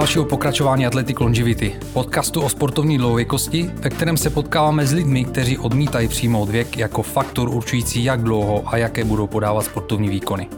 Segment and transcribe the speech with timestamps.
[0.00, 5.58] Dalšího pokračování Athletic Longevity, podcastu o sportovní dlouhověkosti, ve kterém se potkáváme s lidmi, kteří
[5.58, 10.48] odmítají přijmout věk jako faktor určující, jak dlouho a jaké budou podávat sportovní výkony.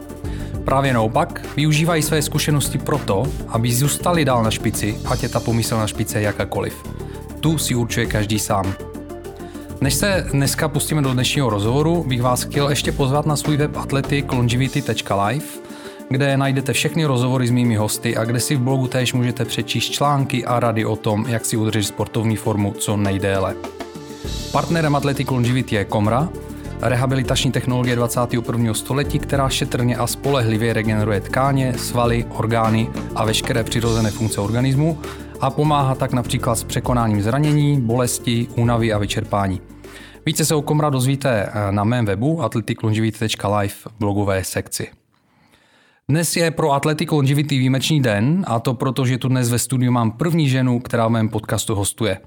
[0.65, 5.87] Právě naopak, využívají své zkušenosti proto, aby zůstali dál na špici, ať je ta pomyslná
[5.87, 6.83] špice jakákoliv.
[7.39, 8.73] Tu si určuje každý sám.
[9.81, 13.77] Než se dneska pustíme do dnešního rozhovoru, bych vás chtěl ještě pozvat na svůj web
[13.77, 15.45] athleticlongevity.live,
[16.09, 19.89] kde najdete všechny rozhovory s mými hosty a kde si v blogu též můžete přečíst
[19.89, 23.55] články a rady o tom, jak si udržet sportovní formu co nejdéle.
[24.51, 26.29] Partnerem Athletic Longevity je Komra,
[26.81, 28.73] rehabilitační technologie 21.
[28.73, 34.97] století, která šetrně a spolehlivě regeneruje tkáně, svaly, orgány a veškeré přirozené funkce organismu
[35.39, 39.61] a pomáhá tak například s překonáním zranění, bolesti, únavy a vyčerpání.
[40.25, 44.87] Více se o Komra dozvíte na mém webu athleticlongevity.live v blogové sekci.
[46.09, 49.91] Dnes je pro Athletic Longevity výjimečný den a to proto, že tu dnes ve studiu
[49.91, 52.17] mám první ženu, která v mém podcastu hostuje.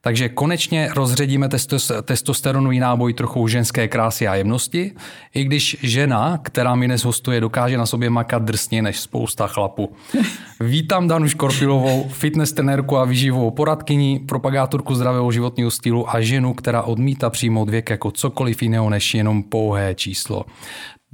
[0.00, 4.92] Takže konečně rozředíme testos, testosteronový náboj trochu ženské krásy a jemnosti,
[5.34, 9.92] i když žena, která mi dnes hostuje, dokáže na sobě makat drsně než spousta chlapů.
[10.60, 16.82] Vítám Danu Škorpilovou, fitness trenérku a výživovou poradkyni, propagátorku zdravého životního stylu a ženu, která
[16.82, 20.44] odmítá přijmout věk jako cokoliv jiného než jenom pouhé číslo.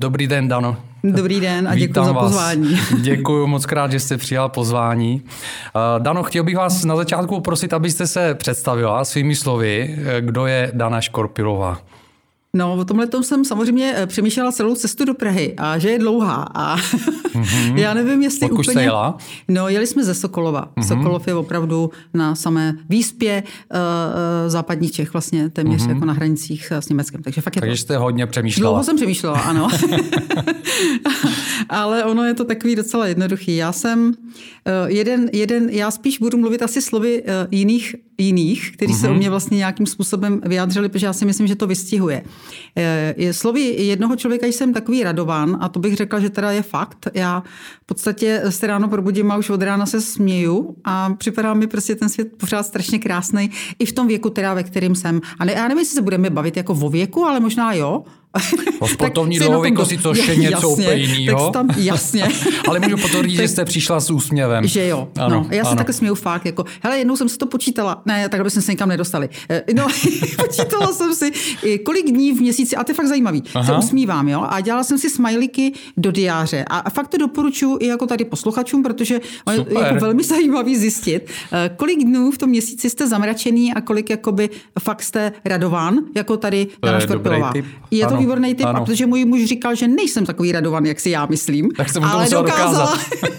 [0.00, 0.76] Dobrý den, Dano.
[1.04, 2.80] Dobrý den a děkuji za pozvání.
[3.00, 5.22] Děkuji moc krát, že jste přijal pozvání.
[5.22, 10.70] Uh, Dano, chtěl bych vás na začátku poprosit, abyste se představila svými slovy, kdo je
[10.74, 11.78] Dana Škorpilová.
[12.56, 15.98] No, o tomhle tom jsem samozřejmě eh, přemýšlela celou cestu do Prahy a že je
[15.98, 16.48] dlouhá.
[16.54, 17.76] A mm-hmm.
[17.76, 18.72] já nevím, jestli Odkud úplně...
[18.72, 19.18] jste jela?
[19.48, 20.68] No, jeli jsme ze Sokolova.
[20.76, 20.88] Mm-hmm.
[20.88, 23.78] Sokolov je opravdu na samé výspě uh,
[24.46, 25.88] západních Čech, vlastně téměř mm-hmm.
[25.88, 27.22] jako na hranicích s Německem.
[27.22, 27.82] Takže fakt je Takže to...
[27.82, 28.70] jste hodně přemýšlela.
[28.70, 29.68] Dlouho jsem přemýšlela, ano.
[31.68, 33.56] Ale ono je to takový docela jednoduchý.
[33.56, 34.14] Já jsem uh,
[34.86, 39.00] jeden, jeden, já spíš budu mluvit asi slovy uh, jiných jiných, kteří mm-hmm.
[39.00, 42.22] se o mě vlastně nějakým způsobem vyjádřili, protože já si myslím, že to vystihuje.
[43.16, 47.08] Je, slovy jednoho člověka jsem takový radovan a to bych řekla, že teda je fakt.
[47.14, 47.42] Já
[47.88, 52.08] podstatě se ráno probudím a už od rána se směju a připadá mi prostě ten
[52.08, 55.20] svět pořád strašně krásný i v tom věku, teda, ve kterým jsem.
[55.38, 58.04] A ne, já nevím, jestli se budeme bavit jako o věku, ale možná jo,
[58.78, 61.50] O sportovní dlouhověkosti, což je něco úplně jiného.
[61.50, 62.28] Tam, jasně.
[62.68, 64.66] Ale můžu potvrdit, že jste přišla s úsměvem.
[64.66, 65.08] Že jo.
[65.18, 66.46] Ano, no, já se takhle směju fakt.
[66.46, 68.02] Jako, hele, jednou jsem si to počítala.
[68.06, 69.28] Ne, tak jsme se nikam nedostali.
[69.50, 69.86] Eh, no,
[70.36, 71.32] počítala jsem si,
[71.84, 73.64] kolik dní v měsíci, a to je fakt zajímavý, Aha.
[73.64, 74.46] se usmívám, jo.
[74.48, 76.64] A dělala jsem si smajliky do diáře.
[76.70, 81.70] A fakt to doporučuji i jako tady posluchačům, protože je jako velmi zajímavý zjistit, eh,
[81.76, 84.50] kolik dnů v tom měsíci jste zamračený a kolik jakoby
[84.80, 87.52] fakt jste radován, jako tady Dana Škorpilová.
[87.90, 88.84] Je to výborný typ, ano.
[88.84, 91.70] protože můj muž říkal, že nejsem takový radovan, jak si já myslím.
[91.70, 92.98] Tak jsem ale dokázala,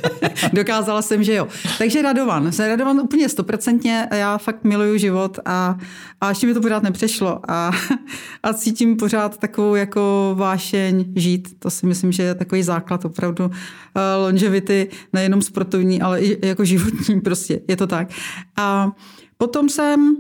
[0.54, 1.48] dokázala jsem, že jo.
[1.78, 2.52] Takže radovan.
[2.52, 4.08] Jsem radovan úplně stoprocentně.
[4.12, 5.78] Já fakt miluju život a,
[6.22, 7.40] a ještě mi to pořád nepřešlo.
[7.48, 7.72] A,
[8.44, 11.50] a cítím pořád takovou jako vášeň žít.
[11.60, 16.66] To si myslím, že je takový základ opravdu uh, longevity, nejenom sportovní, ale i jako
[16.66, 17.62] životní prostě.
[17.68, 18.10] Je to tak.
[18.58, 18.92] A
[19.38, 20.16] potom jsem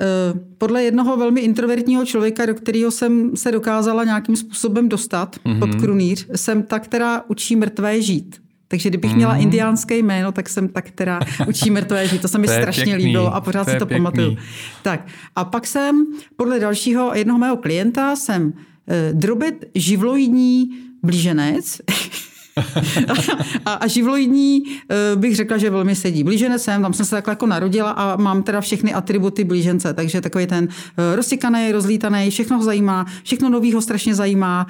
[0.00, 5.58] Eh, podle jednoho velmi introvertního člověka, do kterého jsem se dokázala nějakým způsobem dostat mm-hmm.
[5.58, 8.40] pod krunýř, jsem ta, která učí mrtvé žít.
[8.68, 9.40] Takže kdybych měla mm.
[9.40, 12.22] indiánské jméno, tak jsem ta, která učí mrtvé žít.
[12.22, 14.04] To se mi to strašně pěkný, líbilo a pořád to si to pěkný.
[14.04, 14.36] pamatuju.
[14.82, 15.06] Tak
[15.36, 16.06] a pak jsem
[16.36, 18.52] podle dalšího jednoho mého klienta jsem
[18.88, 20.68] eh, drobet živloidní
[21.02, 21.80] blíženec.
[23.64, 26.24] a, a živloidní eh, bych řekla, že velmi sedí.
[26.24, 30.20] Blížene jsem, tam jsem se takhle jako narodila a mám teda všechny atributy blížence, takže
[30.20, 30.68] takový ten
[30.98, 34.66] eh, rozsikaný, rozlítaný, všechno ho zajímá, všechno novýho strašně zajímá.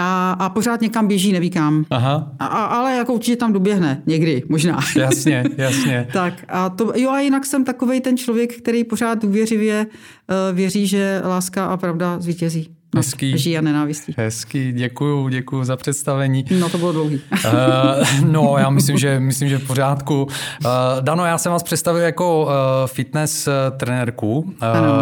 [0.00, 1.84] A, a pořád někam běží, neví kam.
[1.90, 2.32] Aha.
[2.38, 4.80] A, ale jako určitě tam doběhne někdy, možná.
[4.96, 6.08] Jasně, jasně.
[6.12, 10.86] tak a to, jo a jinak jsem takový ten člověk, který pořád důvěřivě uh, věří,
[10.86, 12.75] že láska a pravda zvítězí.
[12.96, 13.34] Hezký.
[13.34, 14.14] Lží a nenávistí.
[14.18, 16.44] Hezký, děkuju, děkuju za představení.
[16.60, 17.20] No to bylo dlouhý.
[17.44, 17.50] uh,
[18.24, 20.22] no, já myslím, že, myslím, že v pořádku.
[20.24, 20.70] Uh,
[21.00, 22.50] Dano, já jsem vás představil jako uh,
[22.86, 24.38] fitness trenérku.
[24.38, 24.54] Uh,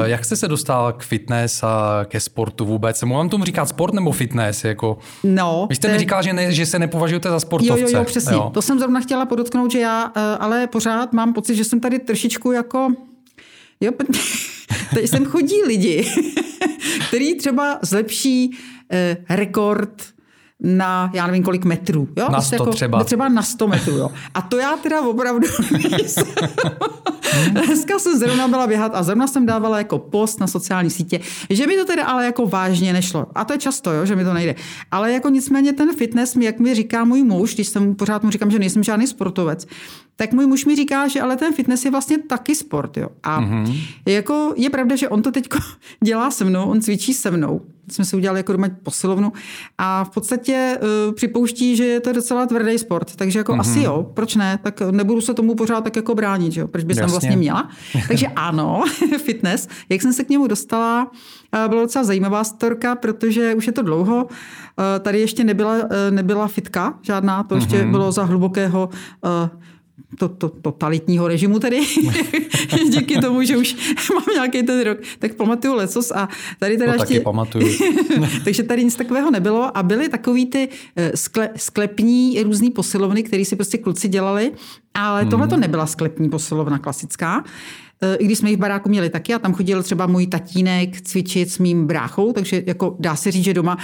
[0.05, 3.03] jak jste se dostala k fitness a ke sportu vůbec?
[3.03, 4.65] Můžu tomu říkat sport nebo fitness?
[4.65, 4.99] Jako...
[5.25, 5.67] No.
[5.69, 5.93] Vy jste te...
[5.93, 7.81] mi říkal, že, ne, že se nepovažujete za sportovce.
[7.83, 8.35] Jo, jo, jo, přesně.
[8.35, 8.51] Jo.
[8.55, 10.03] To jsem zrovna chtěla podotknout, že já
[10.41, 12.89] ale pořád mám pocit, že jsem tady trošičku jako...
[13.85, 13.93] Jo,
[14.95, 16.13] Teď sem chodí lidi,
[17.09, 18.51] který třeba zlepší
[18.93, 20.15] eh, rekord
[20.61, 22.09] na, já nevím kolik metrů.
[22.17, 22.29] Jo?
[22.31, 23.05] Na 100 jako, třeba.
[23.05, 24.11] Třeba na 100 metrů, jo.
[24.35, 25.49] A to já teda opravdu
[27.51, 31.21] Dneska jsem zrovna byla běhat a zrovna jsem dávala jako post na sociální sítě,
[31.51, 33.27] že mi to teda ale jako vážně nešlo.
[33.35, 34.55] A to je často, jo, že mi to nejde.
[34.91, 38.51] Ale jako nicméně ten fitness, jak mi říká můj muž, když jsem pořád mu říkám,
[38.51, 39.67] že nejsem žádný sportovec,
[40.17, 42.97] tak můj muž mi říká, že ale ten fitness je vlastně taky sport.
[42.97, 43.09] Jo.
[43.23, 43.79] A mm-hmm.
[44.07, 45.49] jako je pravda, že on to teď
[46.05, 47.61] dělá se mnou, on cvičí se mnou.
[47.91, 49.33] Jsme si udělali jako doma posilovnu
[49.79, 50.79] a v podstatě
[51.09, 53.17] uh, připouští, že je to docela tvrdý sport.
[53.17, 53.61] Takže jako mm-hmm.
[53.61, 54.59] asi jo, proč ne?
[54.63, 56.69] Tak nebudu se tomu pořád tak jako bránit, že jo?
[56.69, 57.69] proč by jsem vlastně měla.
[58.09, 58.85] Takže ano,
[59.25, 59.69] fitness.
[59.89, 63.83] Jak jsem se k němu dostala, uh, byla docela zajímavá storka, protože už je to
[63.83, 64.25] dlouho.
[64.25, 64.31] Uh,
[65.01, 67.91] tady ještě nebyla, uh, nebyla fitka žádná, to ještě mm-hmm.
[67.91, 68.89] bylo za hlubokého
[69.25, 69.31] uh,
[70.19, 71.81] to, to, totalitního režimu tedy,
[72.91, 73.77] díky tomu, že už
[74.15, 76.29] mám nějaký ten rok, tak pamatuju lecos a
[76.59, 77.15] tady teda to ještě...
[77.15, 77.69] taky pamatuju.
[78.45, 83.45] takže tady nic takového nebylo a byly takový ty eh, skle, sklepní různý posilovny, které
[83.45, 84.53] si prostě kluci dělali,
[84.95, 85.31] ale hmm.
[85.31, 87.45] tohle to nebyla sklepní posilovna klasická,
[88.03, 91.01] eh, i když jsme jich v baráku měli taky a tam chodil třeba můj tatínek
[91.01, 93.79] cvičit s mým bráchou, takže jako dá se říct, že doma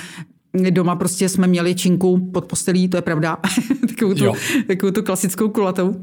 [0.70, 3.38] Doma prostě jsme měli činku pod postelí, to je pravda,
[3.88, 4.24] takovou, tu,
[4.66, 5.94] takovou tu klasickou kulatou.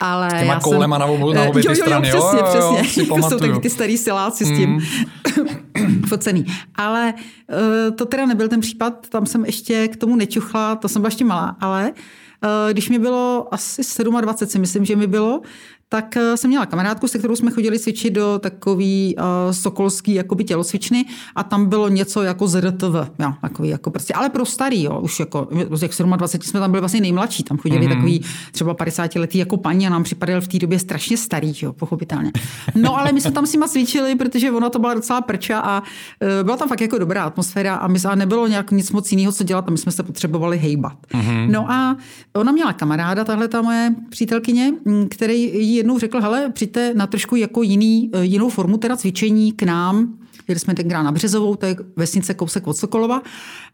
[0.00, 2.08] Ale s těma já koulema jsem, na, obou, na obě jo, jo, strany.
[2.08, 3.06] Jo, přesně, jo, jo, přesně.
[3.22, 6.02] to jsou taky ty starý siláci s tím mm.
[6.08, 6.46] focený.
[6.74, 11.02] Ale uh, to teda nebyl ten případ, tam jsem ještě k tomu nečuchla, to jsem
[11.02, 15.40] byla ještě malá, ale uh, když mi bylo asi 27, si myslím, že mi bylo,
[15.88, 20.44] tak eh, jsem měla kamarádku, se kterou jsme chodili cvičit do takový uh, sokolský jakoby
[20.44, 21.04] tělocvičny
[21.36, 25.20] a tam bylo něco jako ZRTV, jo, takový jako prostě, ale pro starý, jo, už
[25.20, 27.94] jako, jak 27 jsme tam byli vlastně nejmladší, tam chodili mm-hmm.
[27.94, 31.72] takový třeba 50 letý jako paní a nám připadal v té době strašně starý, jo,
[31.72, 32.32] pochopitelně.
[32.74, 35.80] No ale my jsme tam s nima cvičili, protože ona to byla docela prča a
[35.80, 39.32] uh, byla tam fakt jako dobrá atmosféra a my a nebylo nějak nic moc jiného,
[39.32, 40.96] co dělat a my jsme se potřebovali hejbat.
[41.12, 41.50] Mm-hmm.
[41.50, 41.96] No a
[42.36, 44.72] ona měla kamaráda, tahle ta moje přítelkyně,
[45.10, 49.62] který jednou řekl, hele, přijďte na trošku jako jiný, eh, jinou formu teda cvičení k
[49.62, 50.18] nám,
[50.48, 53.22] Jeli jsme tenkrát na Březovou, to je vesnice kousek od Sokolova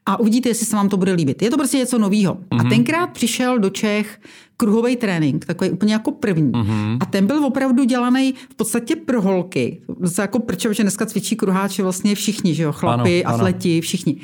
[0.07, 1.43] a uvidíte, jestli se vám to bude líbit.
[1.43, 2.35] Je to prostě něco nového.
[2.35, 2.47] Mm-hmm.
[2.51, 2.69] A mhm.
[2.69, 4.21] tenkrát přišel do Čech
[4.57, 6.53] kruhový trénink, takový úplně jako první.
[6.53, 6.99] Mm-hmm.
[7.01, 9.81] A ten byl opravdu dělaný v podstatě pro holky.
[10.01, 13.83] Zase jako proč, že dneska cvičí kruháči vlastně všichni, že jo, chlapi, ano, atleti, ano.
[13.83, 14.17] všichni.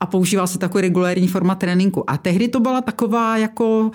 [0.00, 2.10] A používá se takový regulární forma tréninku.
[2.10, 3.90] A tehdy to byla taková jako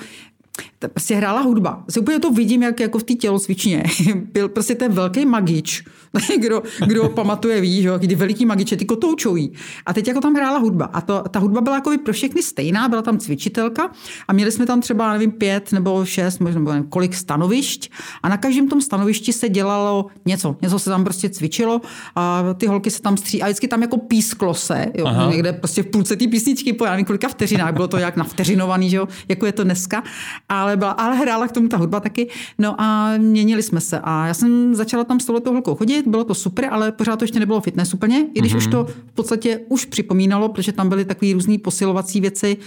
[0.88, 1.83] prostě hrála hudba.
[1.88, 3.83] Asi úplně to vidím, jak jako v té tělocvičně.
[4.33, 5.83] Byl prostě ten velký magič,
[6.39, 9.53] kdo, kdo pamatuje, ví, že kdy veliký magiče, ty kotoučoví.
[9.85, 10.85] A teď jako tam hrála hudba.
[10.85, 13.91] A to, ta hudba byla jako pro všechny stejná, byla tam cvičitelka
[14.27, 17.91] a měli jsme tam třeba, nevím, pět nebo šest, možná nevím, kolik stanovišť.
[18.23, 20.56] A na každém tom stanovišti se dělalo něco.
[20.61, 21.81] Něco se tam prostě cvičilo
[22.15, 23.41] a ty holky se tam stří.
[23.41, 26.91] A vždycky tam jako písklo se, jo, někde prostě v půlce té písničky, po já
[26.91, 30.03] nevím, kolika vteřinách, bylo to jak navteřinovaný, že jo, jako je to dneska.
[30.50, 32.27] Ale, byla, ale hrála k tomu ta hudba taky.
[32.57, 34.00] No a měnili jsme se.
[34.03, 37.19] A já jsem začala tam s touhletou holkou chodit chodit, bylo to super, ale pořád
[37.19, 38.57] to ještě nebylo fitness úplně, i když mm-hmm.
[38.57, 42.57] už to v podstatě už připomínalo, protože tam byly takové různé posilovací věci,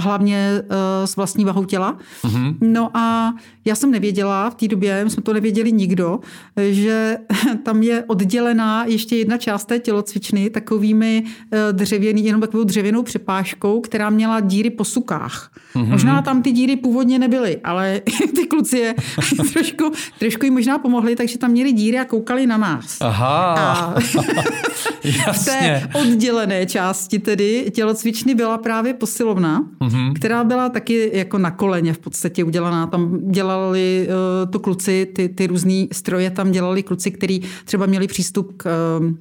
[0.00, 0.66] hlavně uh,
[1.04, 1.98] s vlastní vahou těla.
[2.24, 2.56] Mm-hmm.
[2.60, 6.20] No a já jsem nevěděla v té době, my jsme to nevěděli nikdo,
[6.70, 7.16] že
[7.64, 13.80] tam je oddělená ještě jedna část té tělocvičny takovými uh, dřevěný, jenom takovou dřevěnou přepážkou,
[13.80, 15.50] která měla díry po sukách.
[15.74, 15.88] Mm-hmm.
[15.88, 18.00] Možná tam ty díry původně nebyly, ale
[18.34, 18.94] ty kluci je
[19.52, 22.96] trošku, trošku jim možná pomohli, takže tam měli díry a koukali na nás.
[23.00, 23.54] Aha.
[23.54, 23.94] A
[25.32, 30.12] v té oddělené části tedy tělocvičny byla právě posilovna mm-hmm.
[30.12, 32.86] která byla taky jako na koleně v podstatě udělaná.
[32.86, 38.06] Tam dělali uh, to kluci, ty, ty různé stroje tam dělali kluci, kteří třeba měli
[38.06, 38.66] přístup k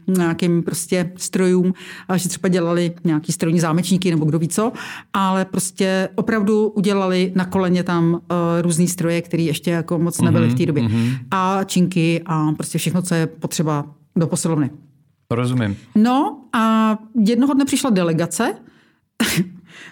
[0.07, 1.73] uh, nějakým prostě strojům,
[2.07, 4.71] a že třeba dělali nějaký strojní zámečníky nebo kdo ví co,
[5.13, 8.19] ale prostě opravdu udělali na koleně tam uh,
[8.61, 10.51] různý stroje, které ještě jako moc nebyly mm-hmm.
[10.51, 10.83] v té době.
[10.83, 11.17] Mm-hmm.
[11.31, 14.69] A činky a prostě všechno, co je potřeba do posilovny.
[15.31, 15.75] Rozumím.
[15.95, 18.55] No a jednoho dne přišla delegace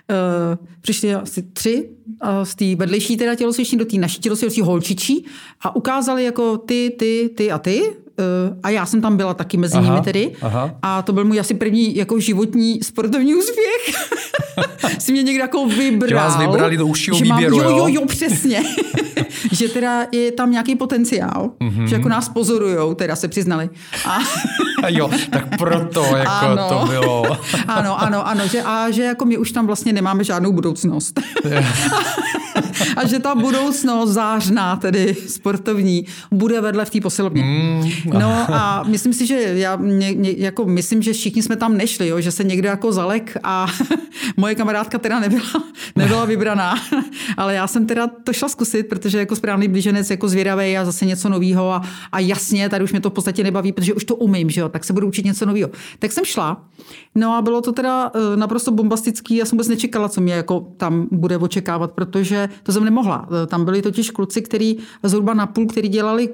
[0.10, 1.90] Uh, přišli asi tři
[2.24, 5.26] uh, z té vedlejší teda tělocvičny do té naší tělocvičny holčičí
[5.62, 7.82] a ukázali jako ty, ty, ty a ty.
[8.20, 10.32] Uh, a já jsem tam byla taky mezi aha, nimi tedy.
[10.42, 10.76] Aha.
[10.82, 14.08] A to byl můj asi první jako životní sportovní úspěch.
[15.00, 16.10] si mě někdo jako vybral.
[16.10, 18.64] Že vás vybrali do užšího výběru, mám, jo, jo, jo, přesně.
[19.52, 21.84] že teda je tam nějaký potenciál, mm-hmm.
[21.84, 23.70] že jako nás pozorujou, teda se přiznali.
[24.06, 24.20] A...
[24.88, 26.70] jo, tak proto jako ano.
[26.70, 27.38] to bylo.
[27.68, 31.20] ano, ano, ano, že, a že jako my už tam vlastně nemáme žádnou budoucnost.
[32.98, 37.44] a že ta budoucnost zářná, tedy sportovní, bude vedle v té posilovně.
[37.44, 38.11] Mm.
[38.20, 42.08] No a myslím si, že já mě, mě, jako myslím, že všichni jsme tam nešli,
[42.08, 43.68] jo, že se někdo jako zalek a
[44.38, 45.44] moje kamarádka teda nebyla,
[45.96, 46.76] nebyla vybraná,
[47.38, 51.06] ale já jsem teda to šla zkusit, protože jako správný blíženec jako zvědavý a zase
[51.06, 54.16] něco nového a, a jasně, tady už mě to v podstatě nebaví, protože už to
[54.16, 55.70] umím, že jo, tak se budu učit něco nového.
[56.00, 56.66] Tak jsem šla,
[57.16, 60.68] no a bylo to teda eh, naprosto bombastický, já jsem vůbec nečekala, co mě jako
[60.78, 63.30] tam bude očekávat, protože to jsem nemohla.
[63.44, 66.30] Eh, tam byli totiž kluci, kteří zhruba na půl, kteří dělali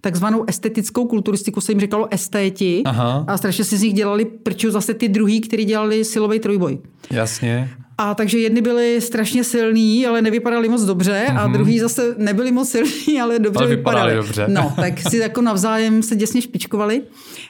[0.00, 3.24] takzvanou estetickou kulturistiku, se jim říkalo estéti Aha.
[3.28, 6.78] a strašně si z nich dělali prču zase ty druhý, kteří dělali silový trojboj.
[7.10, 7.70] Jasně.
[7.98, 11.38] A takže jedni byli strašně silní, ale nevypadali moc dobře mm-hmm.
[11.38, 11.52] a mhm.
[11.52, 14.10] druhý zase nebyli moc silní, ale dobře ale vypadali.
[14.10, 14.26] vypadali.
[14.26, 14.46] dobře.
[14.48, 17.02] No, tak si jako navzájem se děsně špičkovali.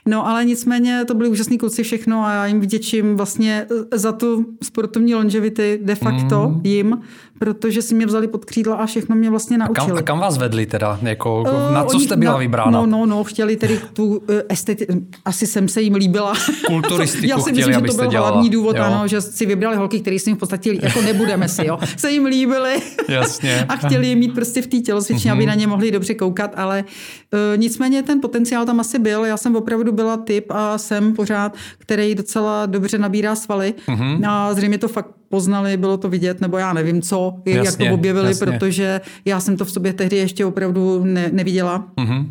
[0.06, 4.46] No, ale nicméně to byli úžasní kluci všechno a já jim vděčím vlastně za tu
[4.62, 6.60] sportovní longevity de facto mm.
[6.64, 7.00] jim,
[7.44, 9.86] protože si mě vzali pod křídla a všechno mě vlastně naučili.
[9.86, 10.98] A kam, a kam vás vedli teda?
[11.02, 12.70] Jako, uh, na co jste byla vybrána?
[12.70, 14.16] No, no, no, chtěli tedy tu uh,
[14.48, 14.86] esteti...
[15.24, 16.32] Asi jsem se jim líbila.
[16.66, 18.30] Kulturistiku Já si chtěli, myslím, že to byl dělala.
[18.30, 18.82] hlavní důvod, jo.
[18.82, 21.78] ano, že si vybrali holky, které si v podstatě jako nebudeme si, jo.
[21.96, 22.76] Se jim líbily.
[23.08, 23.64] Jasně.
[23.68, 25.34] a chtěli je mít prostě v té tělocvičně, mm-hmm.
[25.34, 26.84] aby na ně mohli dobře koukat, ale
[27.32, 29.24] uh, nicméně ten potenciál tam asi byl.
[29.24, 33.74] Já jsem opravdu byla typ a jsem pořád, který docela dobře nabírá svaly.
[33.88, 34.30] Mm-hmm.
[34.30, 37.94] A zřejmě to fakt poznali, bylo to vidět, nebo já nevím co, jasně, jak to
[37.94, 38.46] objevili, jasně.
[38.46, 41.88] protože já jsem to v sobě tehdy ještě opravdu ne, neviděla.
[41.96, 42.26] Mm-hmm.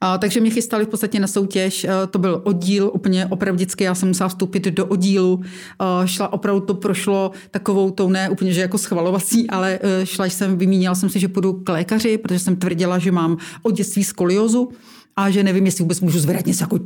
[0.00, 3.94] A, takže mě chystali v podstatě na soutěž, a, to byl oddíl úplně opravdicky, já
[3.94, 5.40] jsem musela vstoupit do oddílu,
[5.78, 10.26] a, šla opravdu to prošlo takovou tou ne úplně, že jako schvalovací, ale e, šla
[10.26, 14.04] jsem, vymínila jsem si, že půjdu k lékaři, protože jsem tvrdila, že mám od dětství
[14.04, 14.68] skoliozu,
[15.18, 16.78] a že nevím, jestli vůbec můžu zvedat něco jako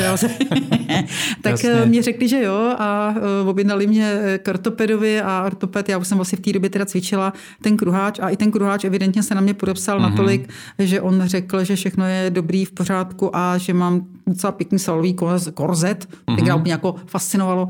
[0.00, 0.16] jo?
[1.42, 1.70] tak Jasně.
[1.70, 6.08] Eh, mě řekli, že jo a eh, objednali mě k ortopedovi a ortoped, já už
[6.08, 9.34] jsem vlastně v té době teda cvičila ten kruháč a i ten kruháč evidentně se
[9.34, 10.10] na mě podepsal mm-hmm.
[10.10, 14.78] natolik, že on řekl, že všechno je dobrý v pořádku a že mám docela pěkný
[14.78, 15.16] salový
[15.54, 16.46] korzet, mm-hmm.
[16.46, 17.68] tak mě jako fascinovalo.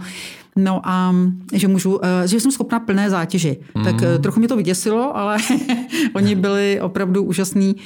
[0.56, 1.14] No a
[1.52, 3.56] že můžu, eh, že jsem schopná plné zátěži.
[3.75, 3.84] Mm.
[3.84, 5.37] Tak trochu mě to vyděsilo, ale
[6.14, 7.76] oni byli opravdu úžasní.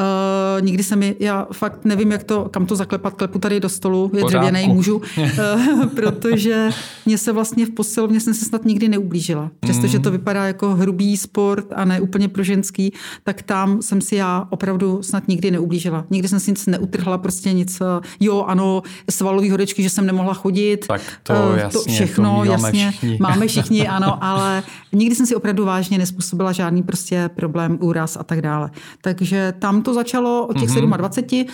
[0.00, 3.68] Uh, nikdy se mi, já fakt nevím, jak to, kam to zaklepat, klepu tady do
[3.68, 6.70] stolu, je dřevěný, můžu, uh, protože
[7.06, 9.50] mě se vlastně v posilovně jsem se snad nikdy neublížila.
[9.60, 10.16] Přestože to mm.
[10.16, 12.92] vypadá jako hrubý sport a ne úplně pro ženský,
[13.24, 16.04] tak tam jsem si já opravdu snad nikdy neublížila.
[16.10, 17.82] Nikdy jsem si nic neutrhla, prostě nic,
[18.20, 20.86] jo, ano, svalový hodečky, že jsem nemohla chodit.
[20.86, 23.18] Tak to, uh, jasně, to všechno, to jasně, všichni.
[23.20, 24.62] máme všichni, ano, ale
[24.92, 28.70] nikdy jsem si opravdu vážně nespůsobila žádný prostě problém, úraz a tak dále.
[29.00, 30.96] Takže tam to začalo od těch mm-hmm.
[30.96, 31.40] 27.
[31.40, 31.46] Uh,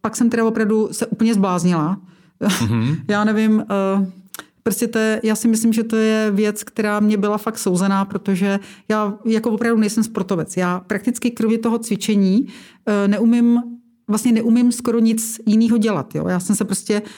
[0.00, 1.98] pak jsem teda opravdu se úplně zbláznila.
[2.40, 2.96] Mm-hmm.
[3.08, 4.06] Já nevím, uh,
[4.62, 8.04] prostě to je, já si myslím, že to je věc, která mě byla fakt souzená,
[8.04, 10.56] protože já jako opravdu nejsem sportovec.
[10.56, 12.50] Já prakticky kromě toho cvičení uh,
[13.06, 13.62] neumím,
[14.08, 16.14] vlastně neumím skoro nic jiného dělat.
[16.14, 16.28] Jo?
[16.28, 17.08] Já jsem se prostě uh,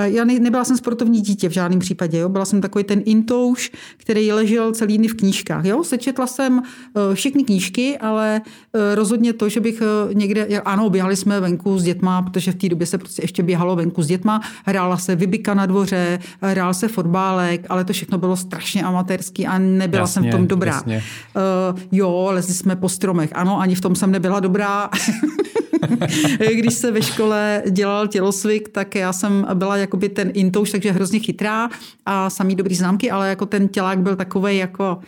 [0.00, 2.18] já ne, nebyla jsem sportovní dítě v žádném případě.
[2.18, 2.28] Jo?
[2.28, 5.64] Byla jsem takový ten intouš, který ležel celý dny v knížkách.
[5.64, 5.84] Jo?
[5.84, 8.42] Sečetla jsem eh, všechny knížky, ale
[8.74, 10.46] eh, rozhodně to, že bych eh, někde...
[10.64, 14.02] Ano, běhali jsme venku s dětma, protože v té době se prostě ještě běhalo venku
[14.02, 14.40] s dětma.
[14.64, 19.58] Hrála se vybika na dvoře, hrál se fotbálek, ale to všechno bylo strašně amatérský a
[19.58, 20.72] nebyla jasně, jsem v tom dobrá.
[20.74, 21.02] Jasně.
[21.72, 23.30] Uh, jo, lezli jsme po stromech.
[23.34, 24.90] Ano, ani v tom jsem nebyla dobrá.
[26.54, 31.18] Když se ve škole dělal tělosvik, tak já jsem byla jakoby ten intouš, takže hrozně
[31.18, 31.70] chytrá
[32.06, 34.98] a samý dobrý známky, ale jako ten tělák byl takový jako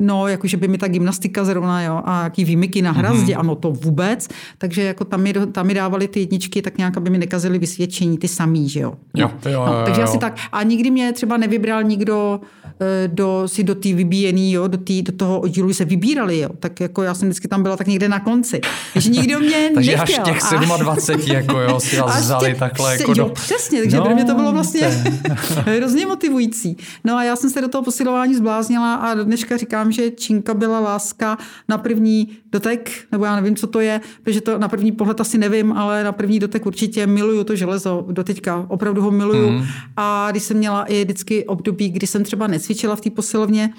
[0.00, 3.40] No, jakože by mi ta gymnastika zrovna, jo, a jaký výmyky na hrazdě, mm-hmm.
[3.40, 4.28] ano, to vůbec.
[4.58, 8.18] Takže jako tam mi, tam mi dávali ty jedničky, tak nějak, aby mi nekazili vysvědčení,
[8.18, 8.92] ty samý, že jo.
[9.16, 10.06] jo, jo, jo, no, takže jo.
[10.06, 10.36] asi tak.
[10.52, 12.40] A nikdy mě třeba nevybral nikdo
[12.80, 16.48] eh, do, si do té vybíjený, jo, do, tý, do toho oddílu se vybírali, jo.
[16.60, 18.60] Tak jako já jsem vždycky tam byla tak někde na konci.
[18.92, 20.24] Takže nikdo mě takže nechtěl.
[20.24, 22.92] až těch 27, jako jo, si vás vzali těch, takhle.
[22.92, 23.28] Jako jo, do...
[23.28, 24.86] přesně, takže no, pro mě to bylo vlastně
[25.76, 26.76] hrozně motivující.
[27.04, 30.54] No a já jsem se do toho posilování zbláznila a do dneška říkám, že činka
[30.54, 34.92] byla láska na první dotek, nebo já nevím, co to je, protože to na první
[34.92, 39.10] pohled asi nevím, ale na první dotek určitě miluju to železo do teďka, opravdu ho
[39.10, 39.50] miluju.
[39.50, 39.64] Mm.
[39.96, 43.72] A když jsem měla i vždycky období, kdy jsem třeba necvičila v té posilovně,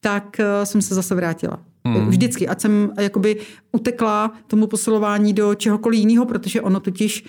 [0.00, 1.58] tak eh, jsem se zase vrátila.
[1.84, 2.08] Mm.
[2.08, 3.36] Vždycky, ať jsem jakoby
[3.72, 7.24] utekla tomu posilování do čehokoliv jiného, protože ono totiž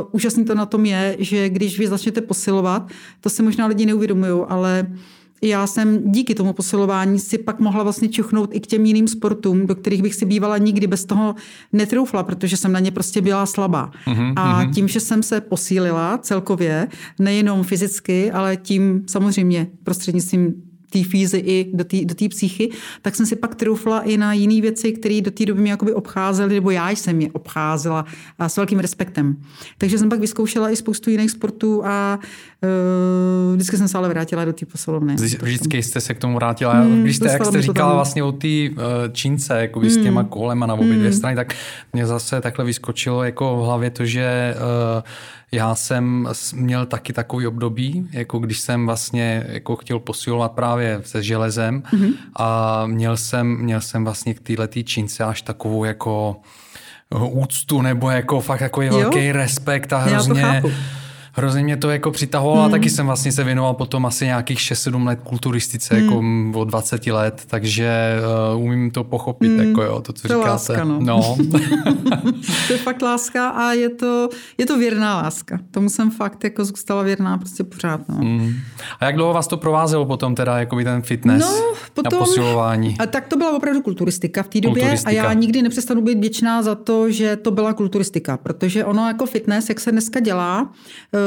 [0.00, 2.88] Uh, úžasný to na tom je, že když vy začnete posilovat,
[3.20, 4.86] to se možná lidi neuvědomují, ale
[5.42, 9.66] já jsem díky tomu posilování si pak mohla vlastně čuchnout i k těm jiným sportům,
[9.66, 11.34] do kterých bych si bývala nikdy bez toho
[11.72, 13.90] netroufla, protože jsem na ně prostě byla slabá.
[14.06, 14.32] Mm-hmm.
[14.36, 14.72] A mhm.
[14.72, 16.88] tím, že jsem se posílila celkově,
[17.18, 22.70] nejenom fyzicky, ale tím samozřejmě prostřednictvím té fízy i do té do tý psychy,
[23.02, 25.92] tak jsem si pak troufla i na jiné věci, které do té doby mě jakoby
[25.94, 28.04] obcházely, nebo já jsem je obcházela
[28.38, 29.36] a s velkým respektem.
[29.78, 32.18] Takže jsem pak vyzkoušela i spoustu jiných sportů a
[32.62, 35.14] uh, vždycky jsem se ale vrátila do té posilovny.
[35.42, 36.72] Vždycky jste se k tomu vrátila.
[36.72, 38.76] Hmm, Když jste, jak jste říkala vlastně o té uh,
[39.12, 39.90] čínce, jako hmm.
[39.90, 40.98] s těma kolema na obě hmm.
[40.98, 41.54] dvě strany, tak
[41.92, 45.02] mě zase takhle vyskočilo jako v hlavě to, že uh,
[45.52, 51.22] já jsem měl taky takový období, jako když jsem vlastně jako chtěl posilovat právě se
[51.22, 52.12] železem mm-hmm.
[52.36, 56.36] a měl jsem, měl jsem vlastně k této čínce až takovou jako
[57.30, 60.62] úctu nebo jako fakt takový velký respekt a hrozně
[61.36, 62.66] hrozně mě to jako přitahovalo hmm.
[62.66, 66.04] a taky jsem vlastně se věnoval potom asi nějakých 6-7 let kulturistice, hmm.
[66.04, 68.16] jako od 20 let, takže
[68.54, 69.68] uh, umím to pochopit, hmm.
[69.68, 70.50] jako jo, to, co to říkáte.
[70.50, 70.98] Láska, no.
[71.00, 71.36] no.
[72.66, 74.28] to je fakt láska a je to,
[74.58, 75.58] je to věrná láska.
[75.70, 78.08] Tomu jsem fakt jako zůstala věrná prostě pořád.
[78.08, 78.14] No.
[78.14, 78.54] Hmm.
[79.00, 82.96] A jak dlouho vás to provázelo potom teda, jako ten fitness no, potom, a posilování?
[82.98, 85.10] A tak to byla opravdu kulturistika v té době kulturistika.
[85.10, 89.26] a já nikdy nepřestanu být vděčná za to, že to byla kulturistika, protože ono jako
[89.26, 90.68] fitness, jak se dneska dělá,
[91.12, 91.25] Eh,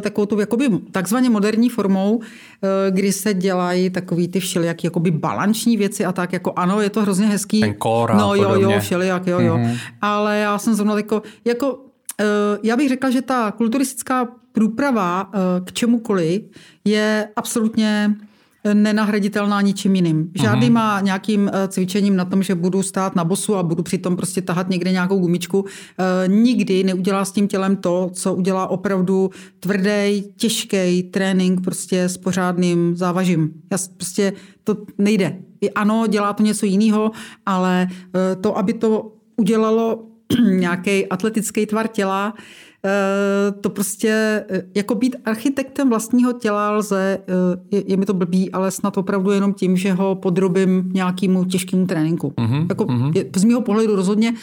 [0.00, 5.76] takovou tu jakoby takzvaně moderní formou, eh, kdy se dělají takový ty všelijaký jakoby balanční
[5.76, 7.60] věci a tak, jako ano, je to hrozně hezký.
[7.60, 8.74] Ten kóra No jo, podobně.
[8.74, 9.56] jo, všelijak, jo, jo.
[9.56, 9.78] Mm-hmm.
[10.02, 11.78] Ale já jsem zrovna jako, jako
[12.20, 12.24] eh,
[12.62, 15.30] já bych řekla, že ta kulturistická průprava
[15.64, 16.42] k čemukoliv
[16.84, 18.14] je absolutně
[18.74, 20.30] nenahraditelná ničím jiným.
[20.42, 21.04] Žádnýma uh-huh.
[21.04, 24.68] nějakým eh, cvičením na tom, že budu stát na bosu a budu přitom prostě tahat
[24.70, 25.64] někde nějakou gumičku,
[25.98, 32.16] eh, nikdy neudělá s tím tělem to, co udělá opravdu tvrdý, těžký trénink prostě s
[32.16, 33.52] pořádným závažím.
[33.72, 34.32] Já prostě
[34.64, 35.38] to nejde.
[35.74, 37.10] Ano, dělá to něco jiného,
[37.46, 40.04] ale eh, to, aby to udělalo
[40.50, 42.34] nějaký atletický tvar těla,
[43.60, 48.50] to prostě, eh, jako být architektem vlastního těla lze, eh, je, je mi to blbý,
[48.50, 52.28] ale snad opravdu jenom tím, že ho podrobím nějakému těžkému tréninku.
[52.28, 52.86] Uh-huh, jako.
[53.14, 54.34] Je, z mého pohledu rozhodně.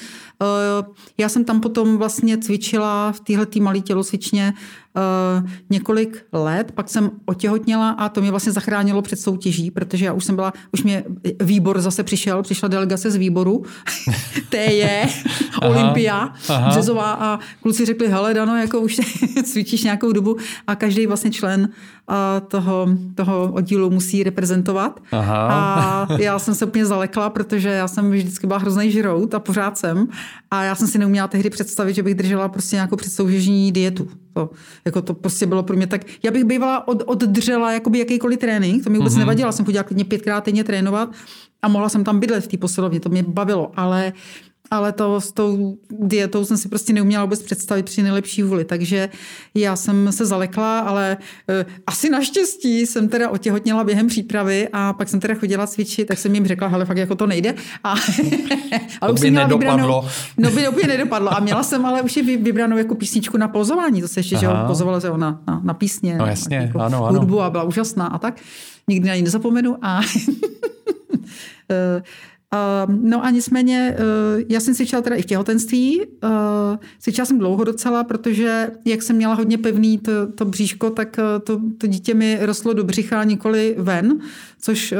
[1.17, 4.53] Já jsem tam potom vlastně cvičila v téhle malé tělocvičně
[4.97, 10.13] uh, několik let, pak jsem otěhotněla a to mě vlastně zachránilo před soutěží, protože já
[10.13, 11.03] už jsem byla, už mě
[11.41, 13.63] výbor zase přišel, přišla delegace z výboru,
[14.49, 15.05] to je
[15.61, 16.33] Olympia
[16.69, 18.95] březová a kluci řekli, hele Dano, jako už
[19.43, 20.37] cvičíš nějakou dobu.
[20.67, 21.69] A každý vlastně člen
[22.47, 24.99] toho, toho oddílu musí reprezentovat.
[25.11, 25.47] Aha.
[25.47, 29.77] A já jsem se úplně zalekla, protože já jsem vždycky byla hrozný žrout a pořád
[29.77, 30.07] jsem.
[30.51, 34.07] A já jsem si neuměla tehdy představit, že bych držela prostě nějakou předsoutěžní dietu.
[34.33, 34.49] To,
[34.85, 36.01] jako to prostě bylo pro mě tak.
[36.23, 39.19] Já bych bývala od, oddržela jakoby jakýkoliv trénink, to mi vůbec mm-hmm.
[39.19, 39.51] nevadilo.
[39.51, 41.09] Jsem chodila klidně pětkrát týdně trénovat
[41.61, 44.13] a mohla jsem tam bydlet v té posilovně, to mě bavilo, ale
[44.71, 49.09] ale to s tou dietou jsem si prostě neuměla vůbec představit při nejlepší vůli, takže
[49.55, 55.09] já jsem se zalekla, ale uh, asi naštěstí jsem teda otěhotněla během přípravy a pak
[55.09, 57.55] jsem teda chodila cvičit, tak jsem jim řekla, hele, fakt jako to nejde.
[57.83, 57.95] A,
[59.01, 60.01] ale už jsem měla nedopadlo.
[60.01, 63.47] Vybranou, no by úplně nedopadlo a měla jsem ale už i vybranou jako písničku na
[63.47, 64.61] pozování, to se ještě, Aha.
[64.63, 67.19] že pozovala se na, na, na písně, no, jasně, jako ano, ano.
[67.19, 68.41] hudbu a byla úžasná a tak.
[68.87, 70.01] Nikdy na ní nezapomenu a
[72.87, 76.01] no a nicméně, uh, já jsem cvičila teda i v těhotenství.
[76.23, 76.29] Uh,
[76.99, 81.43] cvičila jsem dlouho docela, protože jak jsem měla hodně pevný to, to bříško, tak uh,
[81.43, 84.19] to, to dítě mi rostlo do břicha, nikoli ven
[84.61, 84.93] což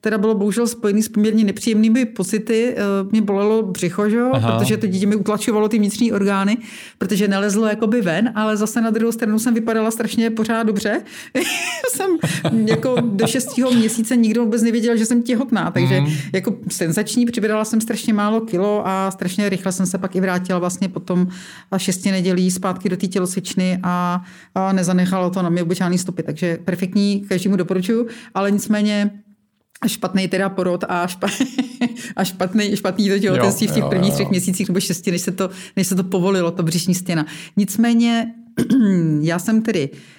[0.00, 2.76] teda bylo bohužel spojené s poměrně nepříjemnými pocity.
[3.10, 4.22] Mě bolelo břicho, že?
[4.56, 6.56] protože to dítě mi utlačovalo ty vnitřní orgány,
[6.98, 11.02] protože nelezlo jakoby ven, ale zase na druhou stranu jsem vypadala strašně pořád dobře.
[11.90, 12.10] jsem
[12.66, 16.06] jako do šestého měsíce nikdo vůbec nevěděl, že jsem těhotná, takže mm.
[16.32, 16.56] jako
[16.88, 20.88] senzační, přibrala jsem strašně málo kilo a strašně rychle jsem se pak i vrátila vlastně
[20.88, 21.28] potom
[21.76, 24.24] šesti nedělí zpátky do té tělocvičny a,
[24.54, 29.10] a nezanechalo to na mě vůbec žádný stopy, takže perfektní, každému doporučuju, ale nicméně
[29.86, 31.28] špatný teda porod a, špa,
[32.16, 34.14] a špatný, špatný to těhotenství v těch jo, prvních jo.
[34.14, 37.26] třech měsících nebo šesti, než se to, než se to povolilo, to břišní stěna.
[37.56, 38.34] Nicméně
[39.20, 40.17] já jsem tedy Eh,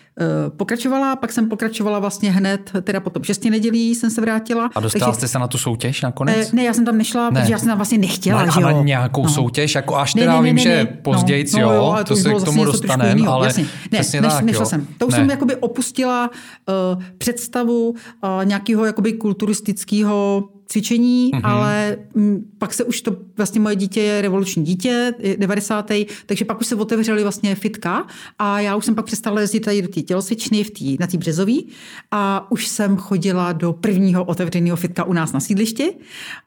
[0.57, 4.69] pokračovala, pak jsem pokračovala vlastně hned, teda potom šesti nedělí jsem se vrátila.
[4.75, 6.49] A dostala takže, jste se na tu soutěž nakonec?
[6.53, 7.41] Eh, ne, já jsem tam nešla, ne.
[7.41, 8.45] protože já jsem tam vlastně nechtěla.
[8.45, 8.67] No, že jo?
[8.67, 9.29] na nějakou no.
[9.29, 11.95] soutěž, jako až teda ne, ne, ne, vím, ne, že později, no, jo, no, jo,
[11.97, 13.63] to, to se k tomu dostaneme, ale jasně.
[13.63, 14.65] Ne, neš, tak, nešla jo.
[14.65, 14.87] jsem.
[14.97, 15.19] To už ne.
[15.19, 17.95] jsem jakoby opustila uh, představu uh,
[18.43, 21.41] nějakého jakoby kulturistického cvičení, mm-hmm.
[21.43, 25.91] ale m, mm, pak se už to, vlastně moje dítě je revoluční dítě, 90.
[26.25, 28.07] takže pak už se otevřely vlastně fitka
[28.39, 31.17] a já už jsem pak přestala jezdit tady do té tělocvičny v tý, na té
[31.17, 31.67] březový
[32.11, 35.93] a už jsem chodila do prvního otevřeného fitka u nás na sídlišti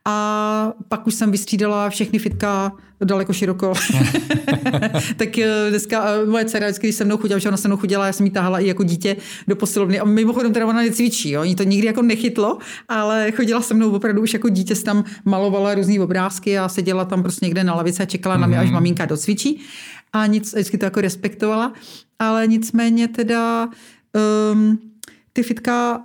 [0.04, 2.72] a pak už jsem vystřídala všechny fitka
[3.04, 3.72] daleko široko.
[5.16, 7.76] tak eh, dneska eh, moje dcera vždycky, když se mnou chodila, že ona se mnou
[7.76, 9.16] chodila, já jsem jí tahala i jako dítě
[9.48, 10.00] do posilovny.
[10.00, 11.40] A mimochodem teda ona necvičí, jo?
[11.40, 15.04] Oni to nikdy jako nechytlo, ale chodila se mnou opravdu už jako dítě, se tam
[15.24, 18.40] malovala různé obrázky a seděla tam prostě někde na lavici a čekala mm-hmm.
[18.40, 18.74] na mě, až mhm.
[18.74, 19.60] maminka docvičí.
[20.12, 21.72] A nic, vždycky to jako respektovala.
[22.18, 23.68] Ale nicméně teda
[24.52, 24.91] um,
[25.32, 26.04] ty fitka uh,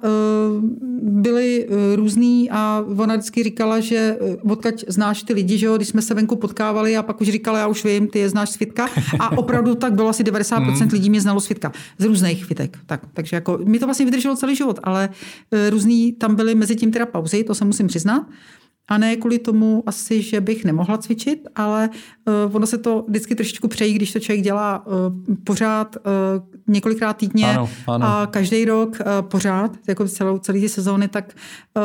[1.01, 5.75] byly uh, různý a ona vždycky říkala, že uh, odkaď znáš ty lidi, že jo,
[5.75, 8.49] když jsme se venku potkávali a pak už říkala, já už vím, ty je znáš
[8.49, 8.89] z fitka.
[9.19, 10.89] A opravdu tak bylo asi 90% mm.
[10.91, 11.71] lidí mě znalo z fitka.
[11.97, 12.77] Z různých fitek.
[12.85, 15.09] Tak, takže jako, mi to vlastně vydrželo celý život, ale
[15.69, 18.27] různý tam byly mezi tím teda pauzy, to se musím přiznat.
[18.87, 21.89] A ne kvůli tomu asi, že bych nemohla cvičit, ale
[22.47, 24.93] uh, ono se to vždycky trošičku přejí, když to člověk dělá uh,
[25.43, 26.03] pořád uh,
[26.67, 28.05] několikrát týdně ano, ano.
[28.07, 31.41] a každý rok uh, pořád, jako celou, celý ty sezóny, tak uh,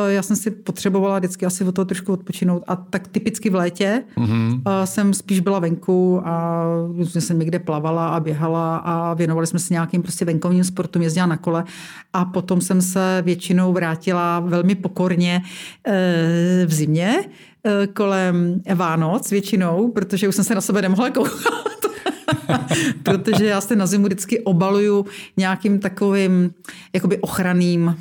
[0.07, 2.63] já jsem si potřebovala vždycky asi od toho trošku odpočinout.
[2.67, 4.61] A tak typicky v létě mm-hmm.
[4.83, 6.63] jsem spíš byla venku a
[6.97, 11.27] různě jsem někde plavala a běhala a věnovali jsme se nějakým prostě venkovním sportům, jezdila
[11.27, 11.63] na kole
[12.13, 15.41] a potom jsem se většinou vrátila velmi pokorně
[15.87, 15.93] uh,
[16.65, 17.15] v zimě
[17.65, 21.63] eh, kolem Vánoc většinou, protože už jsem se na sebe nemohla koukat.
[23.03, 25.05] protože já se na zimu vždycky obaluju
[25.37, 26.53] nějakým takovým
[26.93, 27.95] jakoby ochranným,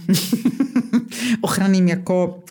[1.40, 2.42] ochranným jako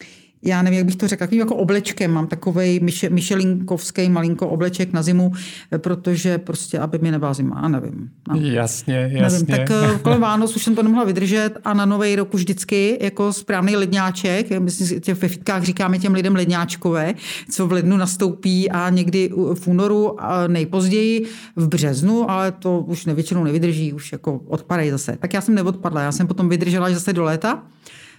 [0.44, 2.12] já nevím, jak bych to řekla, takovým jako oblečkem.
[2.12, 5.32] Mám takový myšelinkovský malinko obleček na zimu,
[5.78, 8.10] protože prostě, aby mi nebyla zima, nevím.
[8.30, 8.36] No.
[8.41, 9.22] Jasně, jasně.
[9.22, 12.41] Nevím, tak eh, kolem Vánoc už jsem to nemohla vydržet a na nový rok už
[12.41, 17.13] vždycky jako správný ledňáček, myslím, že ve fitkách říkáme těm lidem ledňáčkové,
[17.52, 23.06] co v lednu nastoupí a někdy v únoru a nejpozději v březnu, ale to už
[23.06, 25.17] nevětšinou nevydrží, už jako odpadají zase.
[25.20, 27.63] Tak já jsem neodpadla, já jsem potom vydržela až zase do léta.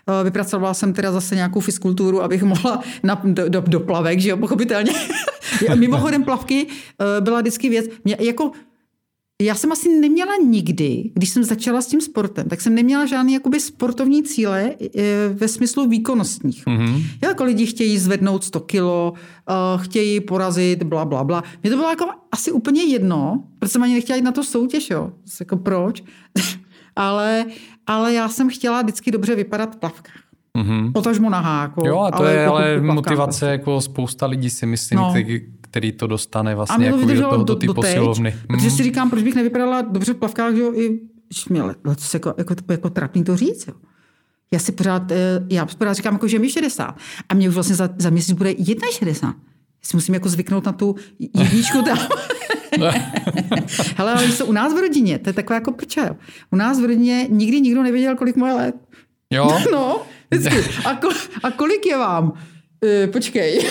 [0.09, 4.31] Eh, vypracovala jsem teda zase nějakou fiskulturu, abych mohla na, do, do, do plavek, že
[4.31, 4.93] jo, pochopitelně.
[5.75, 8.53] Mimochodem plavky eh, byla vždycky věc, mě, jako
[9.43, 13.33] já jsem asi neměla nikdy, když jsem začala s tím sportem, tak jsem neměla žádný
[13.33, 16.67] jakoby sportovní cíle eh, ve smyslu výkonnostních.
[16.67, 17.03] Mm-hmm.
[17.23, 19.12] Jako lidi chtějí zvednout 100 kilo,
[19.77, 21.45] chtějí porazit, bla, bla, bla.
[21.62, 24.91] Mně to bylo jako asi úplně jedno, protože jsem ani nechtěla jít na to soutěž,
[24.91, 25.12] jo.
[25.41, 26.03] Jako proč?
[26.97, 27.45] ale
[27.87, 30.23] ale já jsem chtěla vždycky dobře vypadat v plavkách.
[30.59, 30.92] Mm-hmm.
[30.92, 31.87] Potažmo na háku.
[31.87, 33.47] Jo, a to ale je jako ale motivace, prostě.
[33.47, 35.11] jako spousta lidí si myslím, no.
[35.11, 38.33] který, který to dostane vlastně jako do toho do, do posilovny.
[38.33, 38.57] Teď, mm.
[38.57, 41.01] Protože si říkám, proč bych nevypadala dobře v plavkách, že jo, i
[41.49, 43.75] mě letos jako, jako, jako trapný to říct, jo.
[44.53, 46.99] Já si pořád, eh, já pořád říkám, jako, že mi 60.
[47.29, 48.55] A mě už vlastně za, za měsíc bude
[48.90, 49.29] 61.
[49.29, 51.99] Já si musím jako zvyknout na tu jedničku tam.
[53.97, 56.17] Hele, ale jsou u nás v rodině, to je taková jako prča.
[56.51, 58.75] U nás v rodině nikdy nikdo nevěděl, kolik moje let.
[59.31, 59.59] Jo?
[59.73, 60.65] No, vždycky.
[60.85, 61.09] A, ko,
[61.43, 62.33] a kolik je vám?
[62.85, 63.67] E, počkej.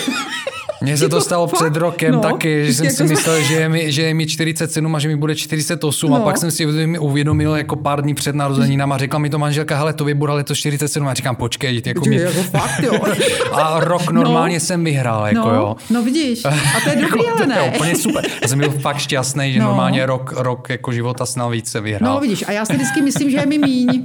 [0.82, 3.54] Mně se to jako stalo před rokem no, taky, že jsem jako si myslel, že
[3.54, 6.16] je, mi, že je mi 47 a že mi bude 48 no.
[6.16, 6.66] a pak jsem si
[6.98, 10.58] uvědomil jako pár dní před narozeninama a řekla mi to manželka, hele, to bude letos
[10.58, 12.18] 47 a říkám, počkej, jako, mě...
[12.18, 12.92] jako fakt, jo.
[13.52, 14.22] a rok no.
[14.22, 14.60] normálně no.
[14.60, 15.54] jsem vyhrál, jako no.
[15.54, 15.76] jo.
[15.90, 17.54] No vidíš, a to je dobrý, ale ne.
[17.54, 18.24] To je úplně super.
[18.42, 19.64] Já jsem byl fakt šťastný, že no.
[19.66, 22.14] normálně rok, rok jako života snad více vyhrál.
[22.14, 24.02] No vidíš, a já si vždycky myslím, že je mi míň.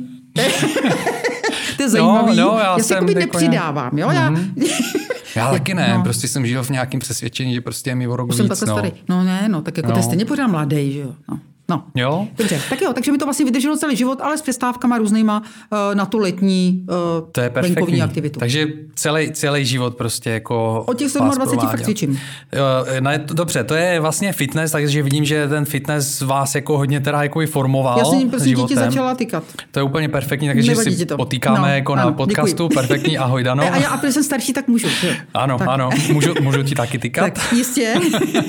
[1.78, 2.36] to je zajímavý.
[2.38, 4.08] No, no, já, já si jako nepřidávám, jo?
[4.08, 4.52] Mm-hmm.
[4.56, 6.04] Já taky ne, no.
[6.04, 8.58] prostě jsem žil v nějakém přesvědčení, že prostě je mi o rok Už víc.
[8.58, 8.74] Jsem no.
[8.74, 8.92] starý.
[9.10, 9.94] No ne, no, tak jako no.
[9.94, 11.14] to je stejně pořád mladý, že jo.
[11.30, 11.40] No.
[11.70, 12.28] No, jo.
[12.38, 15.96] Dobře, tak jo, takže mi to vlastně vydrželo celý život, ale s přestávkama různýma uh,
[15.96, 18.40] na tu letní uh, to je venkovní aktivitu.
[18.40, 22.20] Takže celý, celý život prostě jako O těch 27 fakt cvičím.
[22.56, 22.64] Jo,
[23.00, 27.24] no dobře, to je vlastně fitness, takže vidím, že ten fitness vás jako hodně teda
[27.24, 29.44] jako formoval Já jsem prostě děti začala tykat.
[29.72, 31.18] To je úplně perfektní, takže Nevadí si to.
[31.18, 32.64] potýkáme no, jako ano, na podcastu.
[32.64, 32.76] Děkuji.
[32.76, 33.64] Perfektní, ahoj Dano.
[33.64, 34.88] A, já, a protože jsem starší, tak můžu.
[35.34, 35.68] Ano, tak.
[35.68, 37.34] ano, můžu, můžu ti taky tykat.
[37.34, 37.96] Tak jistě.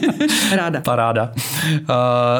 [0.52, 0.80] Ráda.
[0.80, 1.32] Paráda.
[1.80, 1.86] Uh,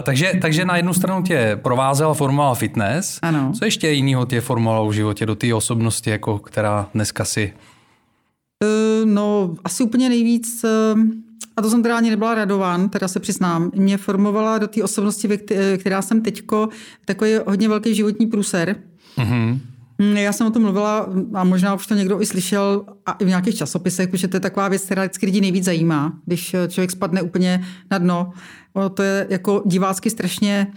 [0.02, 3.18] takže, takže na jednu stranu tě provázel formoval fitness.
[3.22, 3.52] Ano.
[3.58, 7.52] Co ještě jiného tě formovalo v životě do té osobnosti, jako která dneska si?
[8.64, 11.00] Uh, no, asi úplně nejvíc, uh,
[11.56, 15.28] a to jsem teda ani nebyla radován, teda se přiznám, mě formovala do té osobnosti,
[15.78, 16.68] která jsem teďko,
[17.04, 18.76] takový hodně velký životní průser.
[19.18, 19.58] Mm-hmm.
[19.98, 23.28] Já jsem o tom mluvila a možná už to někdo i slyšel a i v
[23.28, 27.22] nějakých časopisech, protože to je taková věc, která vždycky lidi nejvíc zajímá, když člověk spadne
[27.22, 28.32] úplně na dno.
[28.94, 30.72] to je jako divácky strašně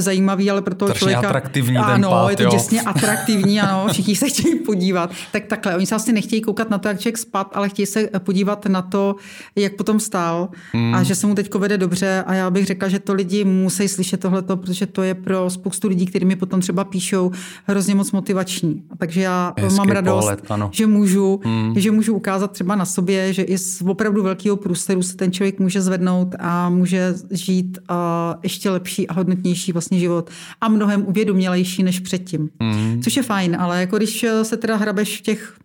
[0.00, 1.28] zajímavý, ale pro toho Strašně člověka...
[1.28, 2.50] atraktivní ano, ten pád, je to jo.
[2.50, 5.10] děsně atraktivní, ano, všichni se chtějí podívat.
[5.32, 8.08] Tak takhle, oni se asi nechtějí koukat na to, jak člověk spad, ale chtějí se
[8.18, 9.16] podívat na to,
[9.56, 10.94] jak potom stál hmm.
[10.94, 13.88] a že se mu teď vede dobře a já bych řekla, že to lidi musí
[13.88, 17.30] slyšet tohleto, protože to je pro spoustu lidí, kteří mi potom třeba píšou,
[17.66, 18.82] hrozně moc motivační.
[18.98, 20.70] Takže já Hezký mám radost, pohled, ano.
[20.72, 21.74] že můžu, hmm.
[21.76, 25.58] že můžu ukázat třeba na sobě, že i z opravdu velkého průsteru se ten člověk
[25.58, 27.96] může zvednout a může žít uh,
[28.42, 32.48] ještě lepší a hodnotnější vlastně život a mnohem uvědomělejší než předtím.
[32.60, 33.02] Hmm.
[33.02, 35.56] Což je fajn, ale jako když se teda hrabeš v těch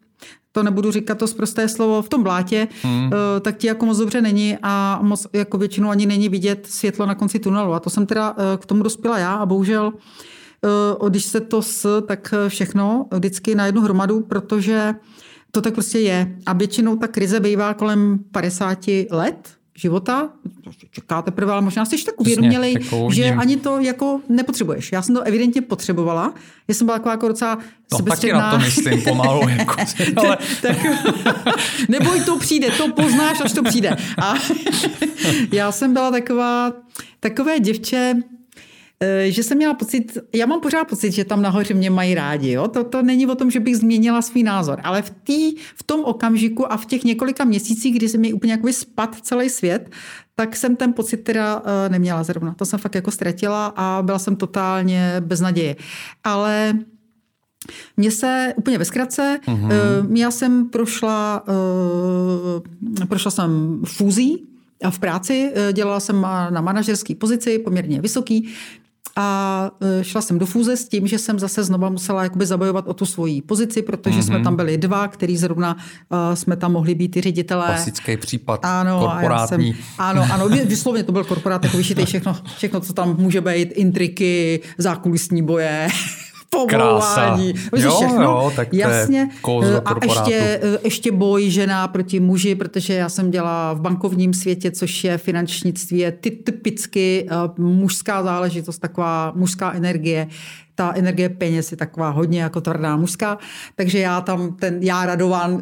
[0.51, 3.11] to nebudu říkat to zprosté slovo, v tom blátě, hmm.
[3.41, 7.15] tak ti jako moc dobře není a moc jako většinou ani není vidět světlo na
[7.15, 7.73] konci tunelu.
[7.73, 9.93] A to jsem teda eh, k tomu dospěla já a bohužel
[11.03, 14.95] eh, když se to s, tak všechno vždycky na jednu hromadu, protože
[15.51, 16.35] to tak prostě je.
[16.45, 18.79] A většinou ta krize bývá kolem 50
[19.11, 20.29] let, života,
[20.91, 24.91] čeká teprve, ale možná jsi tak uvědomělej, jako že ani to jako nepotřebuješ.
[24.91, 26.33] Já jsem to evidentně potřebovala.
[26.67, 27.57] Já jsem byla taková jako docela
[27.91, 29.49] No taky na to myslím pomalu.
[29.49, 29.75] Jako,
[30.15, 30.37] ale...
[30.61, 30.77] tak,
[31.89, 33.97] neboj, to přijde, to poznáš, až to přijde.
[34.21, 34.33] A
[35.51, 36.73] já jsem byla taková,
[37.19, 38.15] takové děvče,
[39.27, 42.51] že jsem měla pocit, já mám pořád pocit, že tam nahoře mě mají rádi.
[42.51, 42.67] Jo?
[42.67, 46.03] To, to není o tom, že bych změnila svůj názor, ale v, tý, v tom
[46.03, 49.89] okamžiku a v těch několika měsících, kdy se mi úplně jakoby spad celý svět,
[50.35, 52.53] tak jsem ten pocit teda uh, neměla zrovna.
[52.53, 55.75] To jsem fakt jako ztratila a byla jsem totálně bez naděje.
[56.23, 56.73] Ale
[57.97, 60.09] mně se úplně ve zkratce, mm-hmm.
[60.09, 61.43] uh, já jsem prošla,
[63.09, 64.45] prošla jsem fúzí,
[64.83, 68.49] a v práci dělala jsem na manažerské pozici, poměrně vysoký,
[69.15, 72.93] a šla jsem do fúze s tím, že jsem zase znova musela jakoby zabojovat o
[72.93, 74.25] tu svoji pozici, protože mm-hmm.
[74.25, 77.65] jsme tam byli dva, který zrovna uh, jsme tam mohli být i ředitelé.
[77.65, 79.73] Klasický případ ano, korporátní.
[79.73, 83.71] Jsem, ano, ano, vyslovně to byl korporát, jako vyšitej všechno, všechno, co tam může být,
[83.71, 85.87] intriky, zákulisní boje,
[86.49, 87.53] povolování.
[87.75, 88.23] Jo, všechno.
[88.23, 89.29] jo, tak to Jasně.
[89.61, 94.71] Je a ještě, ještě boj žena proti muži, protože já jsem dělala v bankovním světě,
[94.71, 100.27] což je finančnictví, je ty, typicky uh, mužská záležitost, taková mužská energie
[100.79, 103.37] ta energie peněz je taková hodně jako tvrdá mužská,
[103.75, 105.59] takže já tam ten, já radován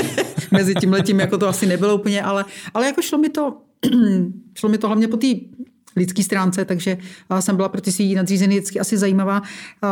[0.50, 3.56] mezi tím letím, jako to asi nebylo úplně, ale, ale jako šlo mi to,
[4.54, 5.26] šlo mi to hlavně po té
[5.96, 6.98] lidské stránce, takže
[7.40, 9.42] jsem byla pro ty svý nadřízený vždycky asi zajímavá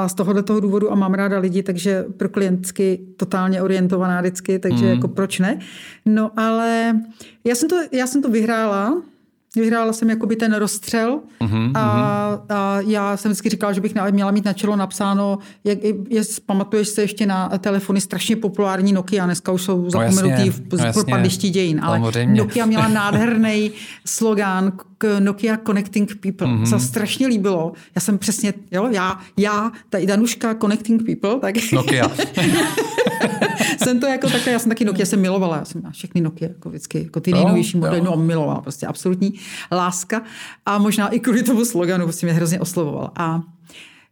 [0.07, 4.85] z tohohle toho důvodu a mám ráda lidi, takže pro klientsky totálně orientovaná vždycky, takže
[4.85, 4.91] mm.
[4.91, 5.59] jako proč ne.
[6.07, 7.01] No ale
[7.45, 9.03] já jsem to, já jsem to vyhrála,
[9.57, 12.55] Vyhrála jsem jakoby ten rozstřel uh-huh, a, uh-huh.
[12.55, 16.89] a já jsem vždycky říkala, že bych měla mít na čelo napsáno, jak, je, pamatuješ
[16.89, 21.51] se ještě na telefony strašně populární Nokia, dneska už jsou zapomenutý no v no propadlišti
[21.51, 22.41] dějin, ale Samozřejmě.
[22.41, 23.71] Nokia měla nádherný
[24.05, 26.71] slogán k Nokia Connecting People, uh-huh.
[26.71, 27.73] co strašně líbilo.
[27.95, 31.73] Já jsem přesně, jo, já, já, ta Danuška Connecting People, tak...
[31.73, 32.11] Nokia.
[33.85, 36.49] jsem to jako takhle, já jsem taky Nokia jsem milovala, já jsem měla všechny Nokia,
[36.49, 39.35] jako vždycky, jako ty nejnovější modely, no milovala, prostě absolutní
[39.73, 40.23] láska
[40.67, 43.11] a možná i kvůli tomu sloganu, prostě mě hrozně oslovoval.
[43.17, 43.43] A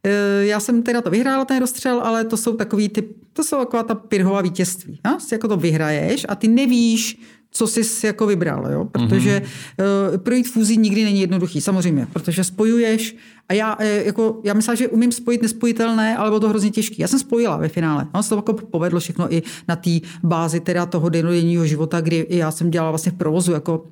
[0.03, 3.57] e, já jsem teda to vyhrála, ten rozstřel, ale to jsou takový ty, to jsou
[3.57, 4.99] taková ta pirhová vítězství.
[5.05, 5.17] Ja?
[5.31, 7.19] Jako to vyhraješ a ty nevíš,
[7.57, 8.85] co jsi jako vybral, jo?
[8.85, 10.11] protože mm-hmm.
[10.11, 13.15] uh, projít fúzí nikdy není jednoduchý, samozřejmě, protože spojuješ
[13.49, 16.95] a já, uh, jako, já myslím, že umím spojit nespojitelné, ale bylo to hrozně těžké.
[16.99, 18.07] Já jsem spojila ve finále.
[18.13, 19.91] No, se to jako povedlo všechno i na té
[20.23, 23.85] bázi teda toho denodenního života, kdy já jsem dělala vlastně v provozu jako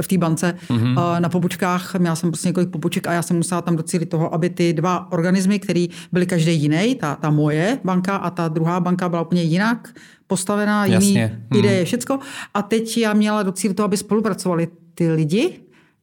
[0.00, 1.20] v té bance mm-hmm.
[1.20, 1.94] na pobočkách.
[1.94, 5.12] Měla jsem prostě několik poboček a já jsem musela tam docílit toho, aby ty dva
[5.12, 9.42] organismy, které byly každý jiný, ta, ta moje banka a ta druhá banka byla úplně
[9.42, 9.94] jinak
[10.32, 11.40] postavená, jiný Jasně.
[11.50, 11.58] Mhm.
[11.58, 12.18] ideje, všecko.
[12.54, 15.60] A teď já měla docílit toho, aby spolupracovali ty lidi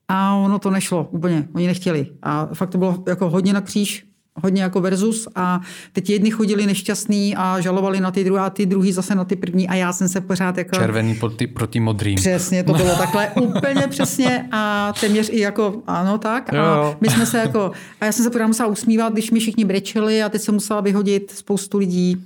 [0.07, 1.47] a ono to nešlo úplně.
[1.53, 2.07] Oni nechtěli.
[2.21, 4.05] A fakt to bylo jako hodně na kříž
[4.43, 5.61] hodně jako versus a
[5.93, 9.35] teď jedni chodili nešťastní a žalovali na ty druhé a ty druhý zase na ty
[9.35, 10.75] první a já jsem se pořád jako...
[10.75, 12.15] Červený proti, proti modrým.
[12.15, 17.25] Přesně, to bylo takhle úplně přesně a téměř i jako, ano tak a my jsme
[17.25, 20.41] se jako, a já jsem se pořád musela usmívat, když mi všichni brečeli a teď
[20.41, 22.17] jsem musela vyhodit spoustu lidí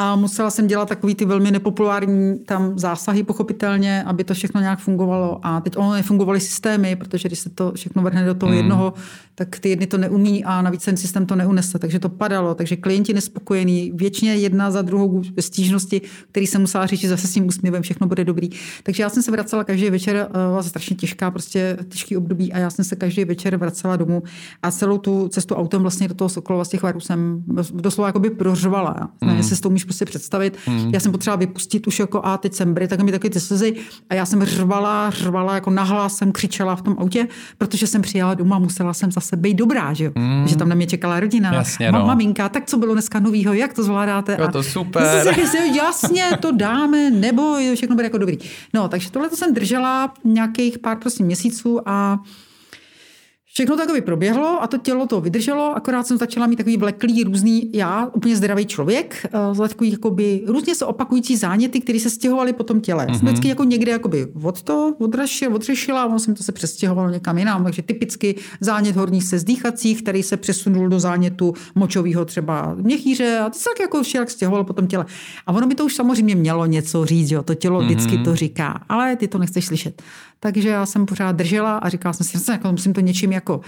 [0.00, 4.78] a musela jsem dělat takový ty velmi nepopulární tam zásahy pochopitelně, aby to všechno nějak
[4.78, 5.40] fungovalo.
[5.42, 8.56] A teď ono nefungovaly systémy, protože když se to všechno vrhne do toho mm.
[8.56, 8.94] jednoho,
[9.34, 11.78] tak ty jedny to neumí a navíc ten systém to neunese.
[11.78, 12.54] Takže to padalo.
[12.54, 17.46] Takže klienti nespokojení, většině jedna za druhou stížnosti, který jsem musela řešit zase s tím
[17.46, 18.48] úsměvem, všechno bude dobrý.
[18.82, 22.70] Takže já jsem se vracela každý večer, byla strašně těžká, prostě těžký období a já
[22.70, 24.22] jsem se každý večer vracela domů
[24.62, 28.30] a celou tu cestu autem vlastně do toho Sokolova z těch varů jsem doslova jakoby
[28.30, 29.10] prořvala.
[29.20, 29.36] Mm.
[29.36, 30.56] Jestli s tou prostě představit.
[30.66, 30.90] Mm.
[30.94, 33.74] Já jsem potřebovala vypustit už jako a teď jsem bry, tak mi taky ty slzy
[34.10, 38.34] a já jsem řvala, řvala, jako nahlas jsem křičela v tom autě, protože jsem přijela
[38.34, 40.12] doma a musela jsem zase být dobrá, že jo?
[40.14, 40.48] Mm.
[40.48, 42.06] Že tam na mě čekala rodina, Jasně, no.
[42.06, 44.36] maminka, tak co bylo dneska novýho, jak to zvládáte?
[44.40, 45.02] Jo, to super.
[45.02, 48.38] A jasně, to dáme, nebo všechno bude jako dobrý.
[48.74, 52.18] No, takže tohle to jsem držela nějakých pár prostě měsíců a
[53.58, 57.70] Všechno takový proběhlo a to tělo to vydrželo, akorát jsem začala mít takový vleklý, různý,
[57.74, 62.52] já, úplně zdravý člověk, eh, z takový jakoby, různě se opakující záněty, které se stěhovaly
[62.52, 63.06] po tom těle.
[63.06, 63.18] Mm-hmm.
[63.18, 67.38] Jsem vždycky jako někde jakoby od to odřešila, odřešila ono jsem to se přestěhovalo někam
[67.38, 67.64] jinam.
[67.64, 73.50] Takže typicky zánět horních se zdýchacích, který se přesunul do zánětu močového třeba měchýře a
[73.50, 75.06] to se tak jako všelijak stěhovalo po tom těle.
[75.46, 77.84] A ono by to už samozřejmě mělo něco říct, jo, to tělo mm-hmm.
[77.84, 80.02] vždycky to říká, ale ty to nechceš slyšet.
[80.40, 83.60] Takže já jsem pořád držela a říkala jsem si, že jako musím to něčím jako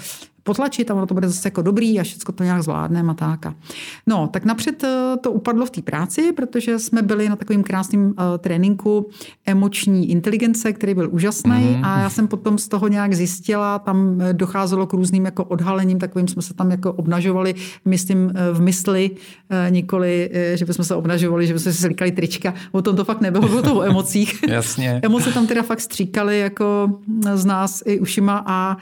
[0.50, 3.54] potlačit a ono to bude zase jako dobrý a všechno to nějak zvládneme a tak.
[4.06, 8.04] No, tak napřed eh, to upadlo v té práci, protože jsme byli na takovým krásným
[8.06, 9.06] uh, tréninku
[9.46, 11.86] emoční inteligence, který byl úžasný mm-hmm.
[11.86, 15.98] a já jsem potom z toho nějak zjistila, tam eh, docházelo k různým jako odhalením,
[15.98, 19.10] takovým jsme se tam jako obnažovali, myslím v mysli,
[19.70, 23.48] nikoli, že bychom se obnažovali, že bychom si slíkali trička, o tom to fakt nebylo,
[23.48, 24.42] bylo to o emocích.
[24.48, 25.00] Jasně.
[25.02, 26.98] Emoce tam teda fakt stříkaly jako
[27.34, 28.76] z nás i ušima a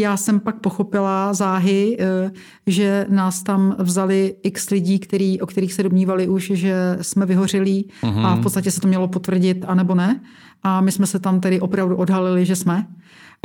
[0.00, 2.30] já jsem pak pochopila záhy, eh,
[2.66, 7.88] že nás tam vzali x lidí, který, o kterých se domnívali už, že jsme vyhořelí
[8.02, 8.26] mm-hmm.
[8.26, 10.20] a v podstatě se to mělo potvrdit, anebo ne.
[10.62, 12.86] A my jsme se tam tedy opravdu odhalili, že jsme.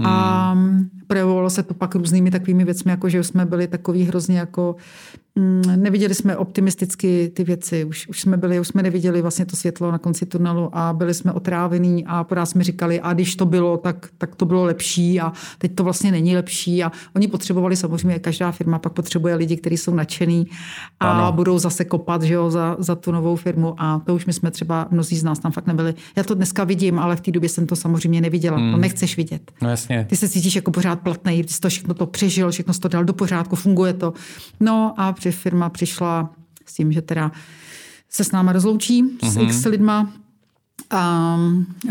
[0.02, 0.08] Mm.
[0.08, 0.58] A
[1.08, 5.21] projevovalo se to pak různými takovými věcmi, jako že jsme byli takový hrozně jako Mm,
[5.76, 9.92] neviděli jsme optimisticky ty věci, už, už jsme byli, už jsme neviděli vlastně to světlo
[9.92, 13.78] na konci tunelu a byli jsme otrávení a pořád jsme říkali, a když to bylo,
[13.78, 18.20] tak, tak to bylo lepší a teď to vlastně není lepší a oni potřebovali samozřejmě,
[18.20, 20.48] každá firma pak potřebuje lidi, kteří jsou nadšený
[21.00, 21.32] a ano.
[21.32, 24.52] budou zase kopat že jo, za, za tu novou firmu a to už my jsme
[24.52, 25.94] třeba, mnozí z nás tam fakt nebyli.
[26.16, 28.58] Já to dneska vidím, ale v té době jsem to samozřejmě neviděla.
[28.58, 28.72] Hmm.
[28.72, 29.52] To nechceš vidět.
[29.62, 30.06] No jasně.
[30.10, 33.04] Ty se cítíš jako pořád platný, ty jsi to všechno to přežil, všechno to dal
[33.04, 34.14] do pořádku, funguje to.
[34.60, 36.30] No a že firma přišla
[36.66, 37.32] s tím, že teda
[38.10, 39.30] se s náma rozloučí uh-huh.
[39.30, 39.46] s mhm.
[39.46, 40.14] x lidma,
[40.90, 41.38] a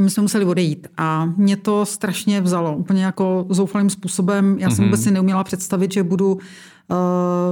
[0.00, 4.56] my jsme museli odejít a mě to strašně vzalo, úplně jako zoufalým způsobem.
[4.58, 4.88] Já jsem uh-huh.
[4.88, 6.40] vůbec si neuměla představit, že budu, uh,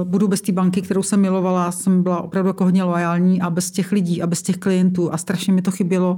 [0.03, 1.71] budu bez té banky, kterou jsem milovala.
[1.71, 5.17] Jsem byla opravdu jako hodně loajální a bez těch lidí a bez těch klientů a
[5.17, 6.17] strašně mi to chybělo.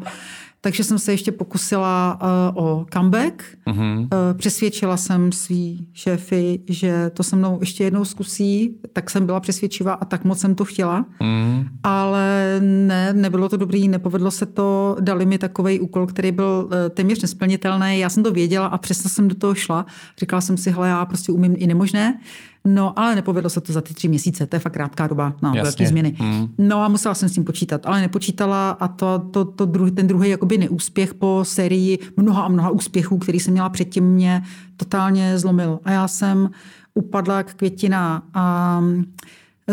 [0.64, 3.44] Takže jsem se ještě pokusila uh, o comeback.
[3.68, 4.00] Uh-huh.
[4.00, 9.40] Uh, přesvědčila jsem svý šéfy, že to se mnou ještě jednou zkusí, tak jsem byla
[9.40, 11.06] přesvědčivá a tak moc jsem to chtěla.
[11.22, 11.68] Uh-huh.
[11.84, 16.72] Ale ne, nebylo to dobrý, nepovedlo se to, dali mi takový úkol, který byl uh,
[16.90, 18.00] téměř nesplnitelný.
[18.00, 19.86] Já jsem to věděla a přesto jsem do toho šla.
[20.20, 22.20] Říkala jsem si, hele, já prostě umím i nemožné.
[22.66, 25.52] No, ale nepovedlo se to za ty tři měsíce, to je fakt krátká doba na
[25.54, 26.16] velké změny.
[26.20, 26.48] Mm.
[26.58, 30.08] No a musela jsem s tím počítat, ale nepočítala a to, to, to druhý, ten
[30.08, 34.44] druhý jakoby neúspěch po sérii mnoha a mnoha úspěchů, který jsem měla předtím, mě
[34.78, 35.80] totálně zlomil.
[35.84, 36.50] A já jsem
[36.94, 38.82] upadla jak květina a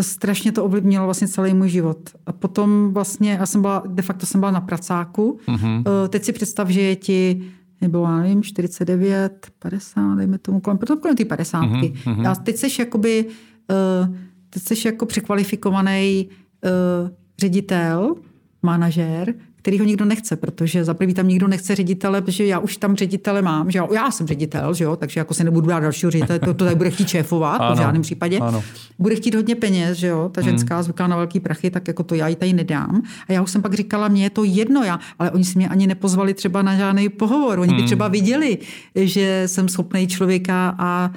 [0.01, 1.98] strašně to ovlivnilo vlastně celý můj život.
[2.27, 5.38] A potom vlastně, já jsem byla, de facto jsem byla na pracáku.
[5.48, 5.83] Mm-hmm.
[6.09, 7.42] Teď si představ, že je ti
[7.80, 11.62] nebo já nevím, 49, 50, dejme tomu, kolem, kolem ty 50.
[11.62, 12.30] Mm-hmm.
[12.30, 13.24] A teď seš jakoby,
[14.08, 14.16] uh,
[14.50, 16.28] teď seš jako překvalifikovaný
[16.64, 18.14] uh, ředitel,
[18.62, 19.34] manažer,
[19.68, 22.96] který ho nikdo nechce, protože za prvý tam nikdo nechce ředitele, protože já už tam
[22.96, 26.11] ředitele mám, že já, já jsem ředitel, že jo, takže jako se nebudu dát dalšího
[26.11, 28.38] ředitele, to, to tady bude chtít šéfovat, ano, v žádném případě.
[28.38, 28.64] Ano.
[28.98, 30.85] Bude chtít hodně peněz, že jo, ta ženská hmm.
[30.85, 33.02] zvyká na velký prachy, tak jako to já jí tady nedám.
[33.28, 35.68] A já už jsem pak říkala, mně je to jedno, já, ale oni si mě
[35.68, 37.87] ani nepozvali třeba na žádný pohovor, oni by hmm.
[37.87, 38.59] třeba viděli,
[38.94, 41.11] že jsem schopný člověka a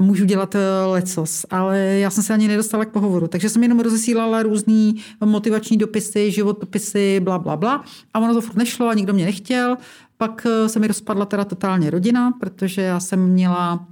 [0.00, 3.80] můžu dělat eh, lecos, ale já jsem se ani nedostala k pohovoru, takže jsem jenom
[3.80, 9.12] rozesílala různý motivační dopisy, životopisy, bla, bla, bla a ono to furt nešlo a nikdo
[9.12, 9.76] mě nechtěl.
[10.16, 13.86] Pak eh, se mi rozpadla teda totálně rodina, protože já jsem měla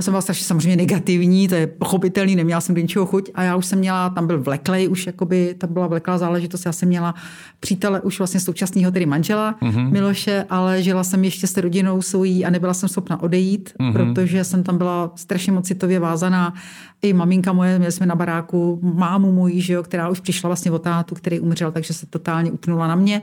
[0.00, 3.56] jsem byla strašně samozřejmě negativní, to je pochopitelný, neměla jsem do ničeho chuť a já
[3.56, 7.14] už jsem měla, tam byl vleklej, už jakoby, ta byla vleklá záležitost, já jsem měla
[7.60, 9.90] přítele už vlastně současného, tedy manžela mm-hmm.
[9.90, 13.92] Miloše, ale žila jsem ještě s rodinou soují a nebyla jsem schopna odejít, mm-hmm.
[13.92, 16.54] protože jsem tam byla strašně moc citově vázaná.
[17.02, 20.70] I maminka moje, měli jsme na baráku mámu mojí, že jo, která už přišla vlastně
[20.70, 23.22] o tátu, který umřel, takže se totálně upnula na mě.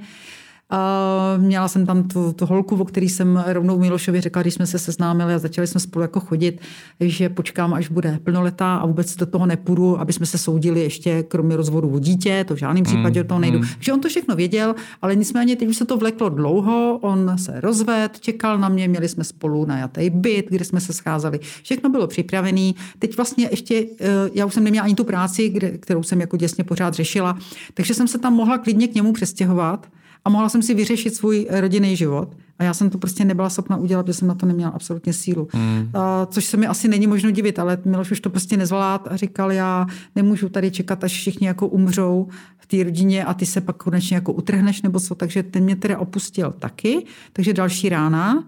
[0.73, 4.67] Uh, měla jsem tam tu, tu holku, o který jsem rovnou Milošovi řekla, když jsme
[4.67, 6.61] se seznámili a začali jsme spolu jako chodit,
[6.99, 11.23] že počkám, až bude plnoletá a vůbec do toho nepůjdu, aby jsme se soudili ještě
[11.23, 13.59] kromě rozvodu o dítě, to v žádném případě mm, do toho nejdu.
[13.59, 13.65] Mm.
[13.79, 17.61] Že on to všechno věděl, ale nicméně teď už se to vleklo dlouho, on se
[17.61, 21.39] rozved, čekal na mě, měli jsme spolu najatý byt, kde jsme se scházeli.
[21.63, 22.71] Všechno bylo připravené.
[22.99, 26.37] Teď vlastně ještě, eh, já už jsem neměla ani tu práci, kde, kterou jsem jako
[26.37, 27.37] děsně pořád řešila,
[27.73, 29.87] takže jsem se tam mohla klidně k němu přestěhovat
[30.25, 32.35] a mohla jsem si vyřešit svůj rodinný život.
[32.59, 35.47] A já jsem to prostě nebyla schopna udělat, protože jsem na to neměla absolutně sílu.
[35.53, 35.89] Mm.
[35.93, 39.15] A, což se mi asi není možno divit, ale Miloš už to prostě nezvlád a
[39.15, 42.27] říkal, já nemůžu tady čekat, až všichni jako umřou
[42.57, 45.15] v té rodině a ty se pak konečně jako utrhneš nebo co.
[45.15, 47.05] Takže ten mě teda opustil taky.
[47.33, 48.43] Takže další rána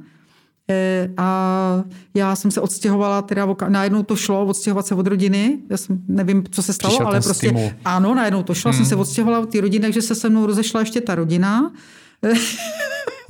[1.17, 1.83] a
[2.13, 5.59] já jsem se odstěhovala, teda najednou to šlo, odstěhovat se od rodiny.
[5.69, 7.71] Já jsem, nevím, co se stalo, Přišel ale prostě stimul.
[7.85, 8.77] ano, najednou to šlo, hmm.
[8.77, 11.71] jsem se odstěhovala od té rodiny, takže se se mnou rozešla ještě ta rodina.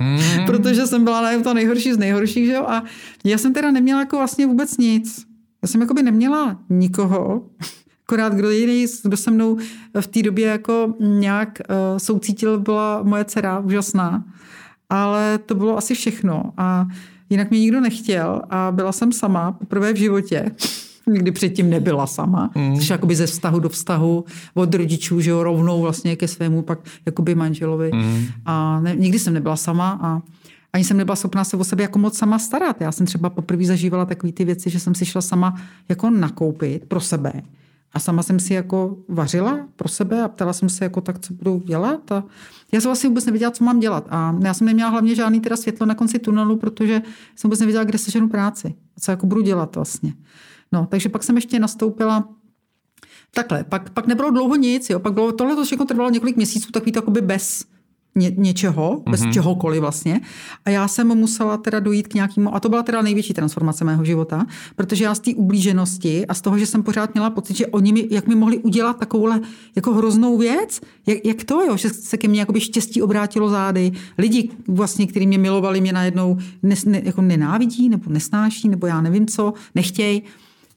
[0.00, 0.20] hmm.
[0.46, 2.64] Protože jsem byla najednou ta nejhorší z nejhorších, že jo?
[2.68, 2.84] A
[3.24, 5.24] já jsem teda neměla jako vlastně vůbec nic.
[5.62, 7.42] Já jsem jako by neměla nikoho,
[8.06, 9.58] akorát kdo jiný, kdo se mnou
[10.00, 14.24] v té době jako nějak uh, soucítil, byla moje dcera, úžasná.
[14.90, 16.52] Ale to bylo asi všechno.
[16.56, 16.86] A
[17.32, 20.50] Jinak mě nikdo nechtěl a byla jsem sama poprvé v životě.
[21.06, 22.50] Nikdy předtím nebyla sama.
[22.54, 22.76] Mm.
[22.76, 24.24] Což jakoby ze vztahu do vztahu
[24.54, 27.90] od rodičů, že jo, rovnou vlastně ke svému pak jakoby manželovi.
[27.94, 28.26] Mm.
[28.46, 30.20] A ne, nikdy jsem nebyla sama a
[30.72, 32.80] ani jsem nebyla schopná se o sebe jako moc sama starat.
[32.80, 36.84] Já jsem třeba poprvé zažívala takové ty věci, že jsem si šla sama jako nakoupit
[36.84, 37.32] pro sebe
[37.94, 41.34] a sama jsem si jako vařila pro sebe a ptala jsem se jako tak, co
[41.34, 42.12] budu dělat.
[42.12, 42.24] A
[42.72, 44.06] já jsem vlastně vůbec nevěděla, co mám dělat.
[44.10, 47.02] A já jsem neměla hlavně žádný teda světlo na konci tunelu, protože
[47.36, 48.74] jsem vůbec nevěděla, kde seženu práci.
[49.00, 50.14] Co jako budu dělat vlastně.
[50.72, 52.28] No, takže pak jsem ještě nastoupila
[53.34, 54.98] Takhle, pak, pak nebylo dlouho nic, jo.
[54.98, 57.64] pak bylo, tohle to všechno trvalo několik měsíců, takový to jakoby bez,
[58.14, 59.10] ně, něčeho, mm-hmm.
[59.10, 59.32] bez mhm.
[59.32, 60.20] čehokoliv vlastně.
[60.64, 64.04] A já jsem musela teda dojít k nějakému, a to byla teda největší transformace mého
[64.04, 64.46] života,
[64.76, 67.92] protože já z té ublíženosti a z toho, že jsem pořád měla pocit, že oni
[67.92, 69.40] mi, jak mi mohli udělat takovouhle
[69.76, 73.92] jako hroznou věc, jak, jak to, jo, že se ke mně jakoby štěstí obrátilo zády,
[74.18, 79.00] lidi vlastně, kteří mě milovali, mě najednou nes, ne, jako nenávidí nebo nesnáší, nebo já
[79.00, 80.22] nevím co, nechtějí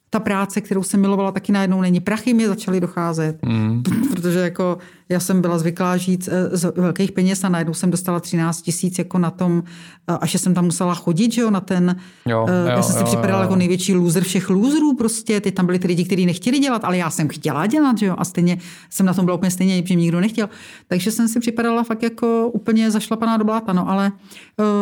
[0.09, 1.99] ta práce, kterou jsem milovala, taky najednou není.
[1.99, 3.83] Prachy mi začaly docházet, mm.
[4.11, 4.77] protože jako
[5.09, 8.97] já jsem byla zvyklá žít eh, z velkých peněz a najednou jsem dostala 13 tisíc
[8.97, 9.63] jako na tom,
[10.09, 11.95] eh, až jsem tam musela chodit, že jo, na ten,
[12.25, 15.65] jo, eh, já jo, jsem si připadala jako největší loser všech loserů prostě, ty tam
[15.65, 18.57] byli ty lidi, kteří nechtěli dělat, ale já jsem chtěla dělat, že jo, a stejně
[18.89, 20.49] jsem na tom byla úplně stejně, že nikdo nechtěl.
[20.87, 24.11] Takže jsem si připadala fakt jako úplně zašlapaná do bláta, no, ale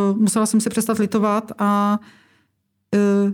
[0.09, 2.22] uh, musela jsem se přestat litovat a Eh,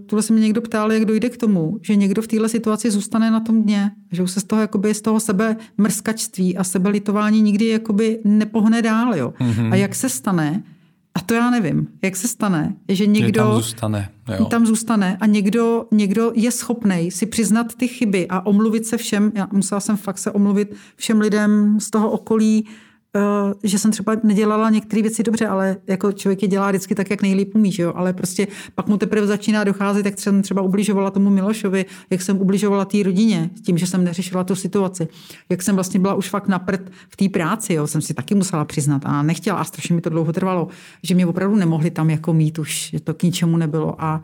[0.05, 3.31] tuhle se mě někdo ptal, jak dojde k tomu, že někdo v téhle situaci zůstane
[3.31, 7.41] na tom dně, že už se z toho, jakoby, z toho sebe mrskačství a sebelitování
[7.41, 9.15] nikdy jakoby nepohne dál.
[9.15, 9.33] Jo?
[9.39, 9.71] Mm-hmm.
[9.71, 10.63] A jak se stane,
[11.15, 14.45] a to já nevím, jak se stane, že někdo tam zůstane, jo.
[14.45, 19.31] tam zůstane a někdo, někdo je schopný si přiznat ty chyby a omluvit se všem,
[19.35, 22.88] já musela jsem fakt se omluvit všem lidem z toho okolí, Eh,
[23.63, 27.21] že jsem třeba nedělala některé věci dobře, ale jako člověk je dělá vždycky tak, jak
[27.21, 27.93] nejlíp umí, že jo?
[27.95, 32.41] ale prostě pak mu teprve začíná docházet, jak jsem třeba ubližovala tomu Milošovi, jak jsem
[32.41, 35.07] ubližovala té rodině, tím, že jsem neřešila tu situaci,
[35.49, 37.87] jak jsem vlastně byla už fakt na prd v té práci, jo?
[37.87, 40.67] jsem si taky musela přiznat a nechtěla a strašně mi to dlouho trvalo,
[41.03, 44.21] že mě opravdu nemohli tam jako mít už, že to k ničemu nebylo a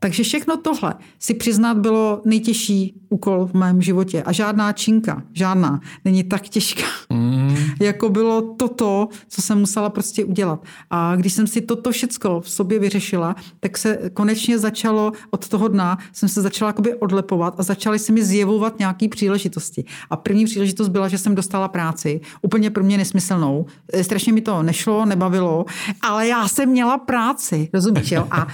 [0.00, 4.22] takže všechno tohle si přiznat bylo nejtěžší úkol v mém životě.
[4.22, 7.56] A žádná činka, žádná, není tak těžká, mm.
[7.80, 10.64] jako bylo toto, co jsem musela prostě udělat.
[10.90, 15.68] A když jsem si toto všecko v sobě vyřešila, tak se konečně začalo od toho
[15.68, 19.84] dna, jsem se začala jakoby odlepovat a začaly se mi zjevovat nějaké příležitosti.
[20.10, 23.66] A první příležitost byla, že jsem dostala práci, úplně pro mě nesmyslnou.
[24.02, 25.64] Strašně mi to nešlo, nebavilo,
[26.02, 28.26] ale já jsem měla práci, rozumíš, jo?
[28.30, 28.40] A,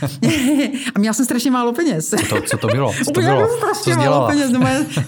[0.94, 2.09] a měla jsem strašně málo peněz.
[2.09, 2.95] Co to, co to bylo?
[3.05, 3.49] Co to bylo?
[3.57, 4.53] strašně co málo peněz.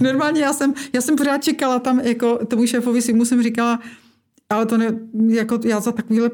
[0.00, 3.80] Normálně já jsem, já jsem pořád čekala tam, jako tomu šéfovi si musím říkala,
[4.50, 4.86] ale to ne,
[5.28, 6.30] jako já za takovýhle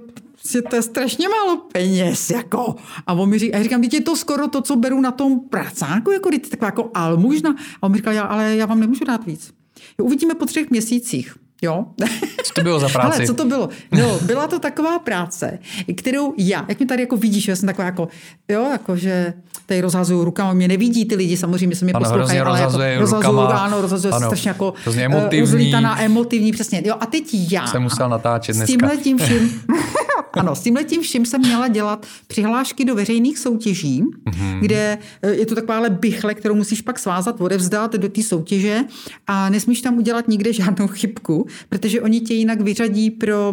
[0.51, 2.75] že to je strašně málo peněz, jako.
[3.07, 6.11] A on mi říká, já říkám, je to skoro to, co beru na tom pracáku,
[6.11, 7.51] jako taková jako almužna.
[7.51, 9.53] A on mi říkal, já, ale já vám nemůžu dát víc.
[9.99, 11.35] Jo, uvidíme po třech měsících.
[11.65, 11.85] Jo.
[12.45, 13.17] Co to bylo za práci?
[13.17, 13.69] Ale co to bylo?
[13.93, 15.59] No, byla to taková práce,
[15.97, 18.09] kterou já, jak mi tady jako vidíš, já jsem taková jako,
[18.49, 19.35] jo, jako že
[19.67, 23.81] tady rozhazuju rukama, mě nevidí ty lidi, samozřejmě se mě poslouchají, ale jako rozhazuju, ano,
[23.81, 25.75] rozhazuju ano, strašně jako emotivní.
[25.99, 26.83] emotivní, přesně.
[26.85, 27.67] Jo, a teď já.
[27.67, 28.67] Jsem musel natáčet dneska.
[28.67, 29.63] S tímhle tím vším,
[30.33, 34.61] ano, s tímhle tím vším jsem měla dělat přihlášky do veřejných soutěží, mm-hmm.
[34.61, 38.81] kde eh, je to takováhle bychle, kterou musíš pak svázat, odevzdat do té soutěže
[39.27, 43.53] a nesmíš tam udělat nikde žádnou chybku, protože oni tě jinak vyřadí pro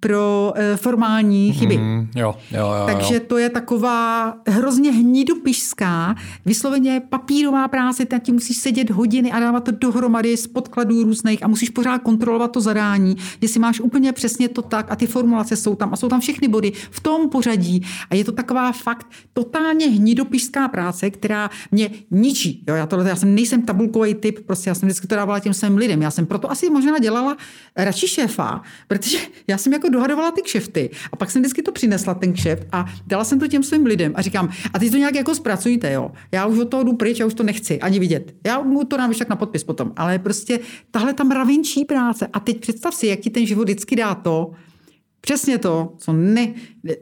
[0.00, 1.78] pro uh, formální chyby.
[1.78, 6.14] Mm, jo, jo, jo, Takže to je taková hrozně hnidopišská,
[6.46, 11.42] vysloveně papírová práce, tak ti musíš sedět hodiny a dávat to dohromady z podkladů různých
[11.44, 15.56] a musíš pořád kontrolovat to zadání, jestli máš úplně přesně to tak a ty formulace
[15.56, 19.06] jsou tam a jsou tam všechny body v tom pořadí a je to taková fakt
[19.32, 22.64] totálně hnidopišská práce, která mě ničí.
[22.68, 25.54] Jo, já, tohle, já jsem nejsem tabulkový typ, prostě já jsem vždycky to dávala těm
[25.54, 26.02] svým lidem.
[26.02, 27.36] Já jsem proto asi možná dělala
[27.76, 32.14] radši šéfa, protože já jsem jako dohadovala ty kšefty a pak jsem vždycky to přinesla
[32.14, 35.14] ten kšeft a dala jsem to těm svým lidem a říkám, a teď to nějak
[35.14, 36.10] jako zpracujte, jo.
[36.32, 38.34] Já už od toho jdu pryč, já už to nechci ani vidět.
[38.46, 40.60] Já mu to dám tak na podpis potom, ale prostě
[40.90, 44.50] tahle tam mravenčí práce a teď představ si, jak ti ten život vždycky dá to,
[45.20, 46.54] Přesně to, co ne,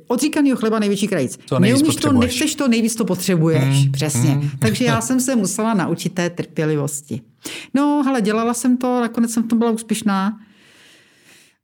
[0.06, 1.38] odříkanýho chleba největší krajíc.
[1.58, 3.84] Neumíš to, nechceš to, nejvíc to potřebuješ.
[3.86, 4.30] Mm, Přesně.
[4.30, 4.50] mm.
[4.58, 7.20] Takže já jsem se musela naučit té trpělivosti.
[7.74, 10.38] No, ale dělala jsem to, nakonec jsem v tom byla úspěšná.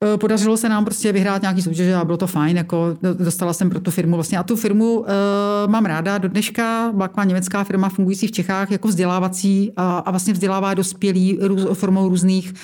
[0.05, 3.70] Eh, Podařilo se nám prostě vyhrát nějaký soutěže a bylo to fajn, jako dostala jsem
[3.70, 4.38] pro tu firmu vlastně.
[4.38, 5.07] A tu firmu uh,
[5.66, 6.18] mám ráda.
[6.18, 11.38] Do dneška, byla německá firma fungující v Čechách jako vzdělávací a, a vlastně vzdělává dospělí
[11.40, 12.55] růz, formou různých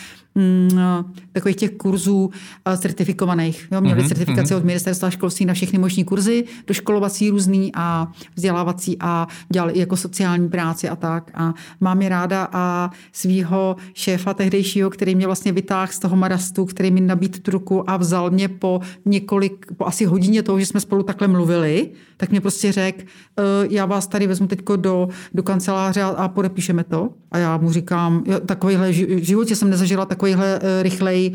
[1.33, 2.31] takových těch kurzů
[2.67, 3.69] eh, certifikovaných.
[3.73, 8.97] Jo, měli Mhm, certifikaci od ministerstva školství na všechny možné kurzy, doškolovací různý a vzdělávací
[9.01, 11.31] a dělali i jako sociální práci a tak.
[11.35, 16.65] A mám je ráda a svého šéfa tehdejšího, který mě vlastně vytáhl z toho marastu,
[16.65, 20.67] který mi nabít tu ruku a vzal mě po několik, po asi hodině toho, že
[20.67, 25.09] jsme spolu takhle mluvili, tak mě prostě řekl, "Eh, já vás tady vezmu teď do,
[25.35, 27.09] do kanceláře a, a podepíšeme to.
[27.33, 31.33] A já mu říkám, "Jo, takovýhle, v životě jsem nezažila takovýhle uh, rychlej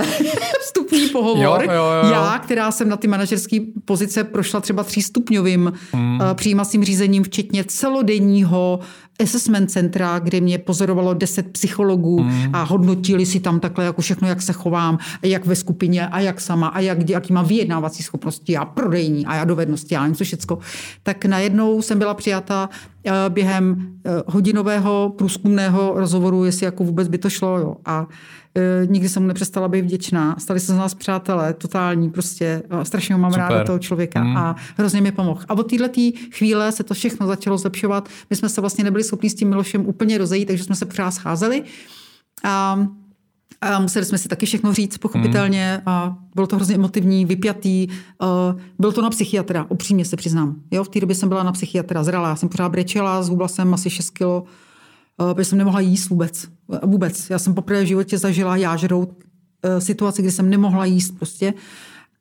[0.00, 0.06] uh,
[0.60, 1.64] vstupní pohovor.
[1.64, 2.10] Jo, jo, jo, jo.
[2.12, 6.20] Já, která jsem na ty manažerské pozice prošla třeba třístupňovým hmm.
[6.20, 8.80] uh, přijímacím řízením, včetně celodenního
[9.22, 12.54] assessment centra, kde mě pozorovalo deset psychologů hmm.
[12.54, 16.40] a hodnotili si tam takhle jako všechno, jak se chovám, jak ve skupině a jak
[16.40, 20.58] sama a jak, jaký mám vyjednávací schopnosti a prodejní a já dovednosti a něco všecko.
[21.02, 22.68] Tak najednou jsem byla přijata
[23.04, 27.58] eh, během eh, hodinového průzkumného rozhovoru, jestli jako vůbec by to šlo.
[27.58, 27.76] Jo.
[27.84, 28.06] A
[28.86, 30.36] nikdy jsem mu nepřestala být vděčná.
[30.38, 33.48] Stali se z nás přátelé, totální, prostě eh, strašně mám Super.
[33.48, 34.36] ráda toho člověka Hmm.
[34.36, 35.40] a hrozně mi pomohl.
[35.48, 36.00] A od této
[36.32, 38.08] chvíle se to všechno začalo zlepšovat.
[38.30, 41.10] My jsme se vlastně nebyli schopni s tím Milošem úplně rozejít, takže jsme se pořád
[41.10, 41.62] scházeli.
[42.44, 42.86] A
[43.60, 45.82] a museli jsme si taky všechno říct, pochopitelně.
[45.86, 47.86] A bylo to hrozně emotivní, vypjatý.
[47.88, 50.56] Uh, Bylo to na psychiatra, upřímně se přiznám.
[50.70, 52.28] Jo, v té době jsem byla na psychiatra, zralá.
[52.28, 54.44] Já jsem pořád brečela, zhubla jsem asi 6 kilo,
[55.34, 56.48] protože jsem nemohla jíst vůbec.
[56.82, 57.30] Vůbec.
[57.30, 61.54] Já jsem poprvé v životě zažila jážrout uh, situaci, kdy jsem nemohla jíst prostě.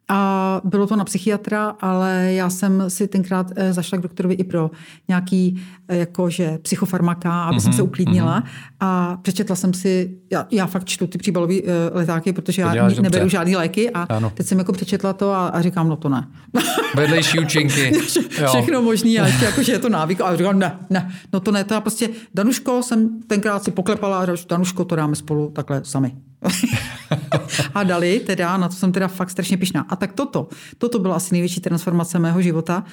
[0.10, 4.44] A bylo to na psychiatra, ale já jsem si tenkrát eh, zašla k doktorovi i
[4.44, 4.72] pro
[5.08, 8.40] nějaký eh, jakože psychofarmaka, aby mm-hmm, jsem se uklidnila.
[8.40, 8.76] Mm-hmm.
[8.80, 12.74] A přečetla jsem si, já, já fakt čtu ty příbalové uh, letáky, protože To já
[12.74, 13.30] děláš neberu dobře.
[13.30, 14.32] žádný léky a Ano.
[14.36, 16.28] teď jsem jako přečetla to a, a říkám, no to ne.
[16.96, 17.92] Vedlejší účinky.
[18.48, 20.22] Všechno možný a ještě jako, že je to návyk.
[20.22, 24.20] A říkám, ne, ne, no to ne, to já prostě, Danuško jsem tenkrát si poklepala
[24.20, 26.16] a říkám, Danuško, to dáme spolu takhle sami.
[27.74, 29.86] a dali teda, na to jsem teda fakt strašně pišná.
[29.90, 32.84] A tak toto, toto byla asi největší transformace mého života.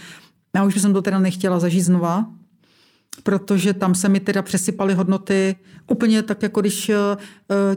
[0.56, 2.26] Já už jsem to teda nechtěla zažít znova,
[3.22, 5.56] protože tam se mi teda přesypaly hodnoty
[5.90, 6.94] úplně tak, jako když uh,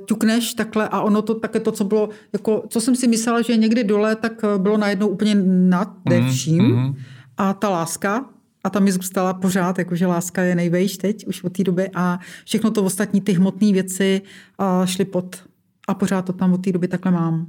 [0.05, 3.57] ťukneš takhle a ono to také to, co bylo, jako, co jsem si myslela, že
[3.57, 5.93] někdy dole, tak eh, bylo najednou úplně nad
[6.29, 6.63] vším.
[6.63, 6.95] mhm.
[7.37, 8.25] A ta láska,
[8.63, 12.19] a ta mi zůstala pořád, jakože láska je nejvejš teď, už od té doby a
[12.45, 14.21] všechno to ostatní, ty hmotné věci
[14.59, 15.48] uh, šly pod.
[15.89, 17.47] A pořád to tam od té doby takhle mám.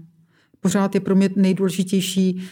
[0.60, 2.42] Pořád je pro mě nejdůležitější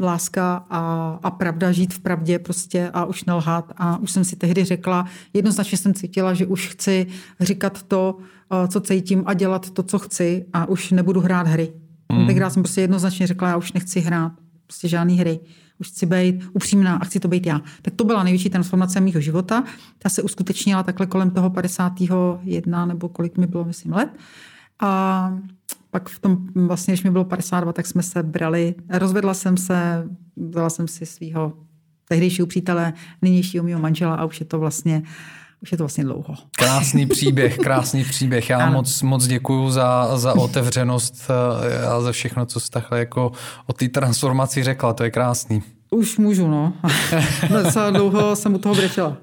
[0.00, 3.72] láska a, a pravda, žít v pravdě prostě a už nelhat.
[3.76, 7.06] A už jsem si tehdy řekla, jednoznačně jsem cítila, že už chci
[7.40, 8.18] říkat to,
[8.52, 11.72] eh, co cítím a dělat to, co chci a už nebudu hrát hry.
[12.12, 12.26] Mm.
[12.26, 14.32] Tenkrát jsem prostě jednoznačně řekla, já už nechci hrát
[14.66, 15.40] prostě žádný hry.
[15.80, 17.60] Už chci být upřímná a chci to být já.
[17.82, 19.64] Tak to byla největší transformace mého života.
[19.98, 24.08] Ta se uskutečnila takhle kolem toho 51 nebo kolik mi bylo, myslím, let.
[24.80, 25.32] A
[25.90, 28.74] pak v tom, vlastně, když mi bylo 52, tak jsme se brali.
[28.90, 30.04] Rozvedla jsem se,
[30.36, 31.52] vzala jsem si svého
[32.08, 35.02] tehdejšího přítele, nynějšího mého manžela a už je to vlastně,
[35.62, 36.34] už je to vlastně dlouho.
[36.58, 38.50] Krásný příběh, krásný příběh.
[38.50, 38.72] Já Ano.
[38.72, 43.32] moc, moc děkuju za, za otevřenost eh, a za všechno, co jsi takhle jako
[43.66, 44.92] o té transformaci řekla.
[44.92, 45.62] To je krásný.
[45.90, 46.72] Už můžu, no.
[47.62, 49.16] Docela dlouho jsem u toho brečela.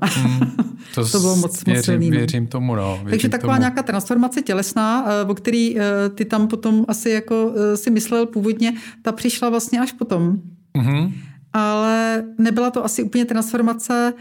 [0.96, 2.18] To, To bylo moc- moc věřím, silný, no.
[2.18, 2.92] Věřím tomu, no.
[2.94, 3.60] Věřím Takže taková tomu.
[3.62, 5.84] nějaká transformace tělesná, eh, o který eh,
[6.16, 10.38] ty tam potom asi jako eh, si myslel původně, ta přišla vlastně až potom.
[10.78, 11.14] Mhm.
[11.54, 14.14] ale nebyla to asi úplně transformace,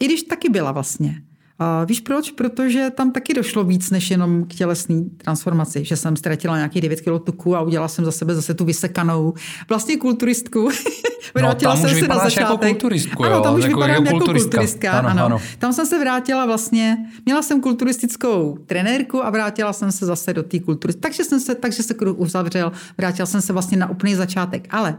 [0.00, 1.14] i když taky byla vlastně.
[1.62, 2.30] A víš proč?
[2.30, 7.00] Protože tam taky došlo víc než jenom k tělesné transformaci, že jsem ztratila nějaký 9
[7.00, 9.34] kg tuku a udělala jsem za sebe zase tu vysekanou
[9.68, 10.68] vlastně kulturistku.
[11.34, 12.50] vrátila no, tam jsem se na jako začátek.
[12.50, 14.92] Jako kulturistku, ano, tam už jako, vypadám jako, jako kulturistka.
[14.92, 15.24] Ano, ano.
[15.24, 15.38] ano.
[15.58, 20.42] Tam jsem se vrátila vlastně, měla jsem kulturistickou trenérku a vrátila jsem se zase do
[20.42, 20.94] té kultury.
[20.94, 24.66] Takže, jsem se, takže se kruh uzavřel, vrátila jsem se vlastně na úplný začátek.
[24.70, 24.98] Ale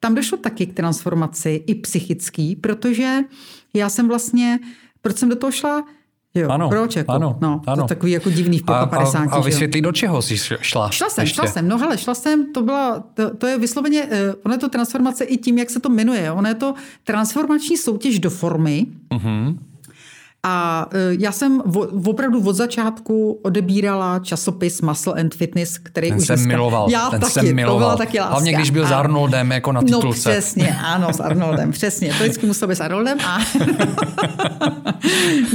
[0.00, 3.18] tam došlo taky k transformaci i psychický, protože
[3.74, 4.58] já jsem vlastně
[5.08, 5.84] proč jsem do toho šla?
[6.34, 6.96] Jo, ano, proč?
[6.96, 7.12] Jako?
[7.12, 7.82] Ano, no, ano.
[7.82, 9.32] To takový jako divný v 55.
[9.32, 10.90] A, a, a vysvětlí, do čeho jsi šla?
[10.90, 11.34] Šla jsem, ještě?
[11.34, 11.68] šla jsem.
[11.68, 14.10] No hele, šla jsem, to byla, to, to je vysloveně, uh,
[14.44, 16.32] ono je to transformace i tím, jak se to jmenuje.
[16.32, 18.86] Ono je to transformační soutěž do formy.
[19.10, 19.58] Uh-huh.
[20.46, 21.62] A e, já jsem
[22.06, 26.52] opravdu od začátku odebírala časopis Muscle and Fitness, který ten už jsem dneska...
[26.52, 26.90] miloval.
[26.90, 27.76] Já ten taky, jsem miloval.
[27.76, 28.32] to byla taky láska.
[28.32, 28.88] Hlavně, když byl a...
[28.88, 30.28] s Arnoldem jako na no, titulce.
[30.28, 32.08] No přesně, ano, s Arnoldem, přesně.
[32.08, 33.18] To vždycky muselo být s Arnoldem.
[33.20, 33.38] A...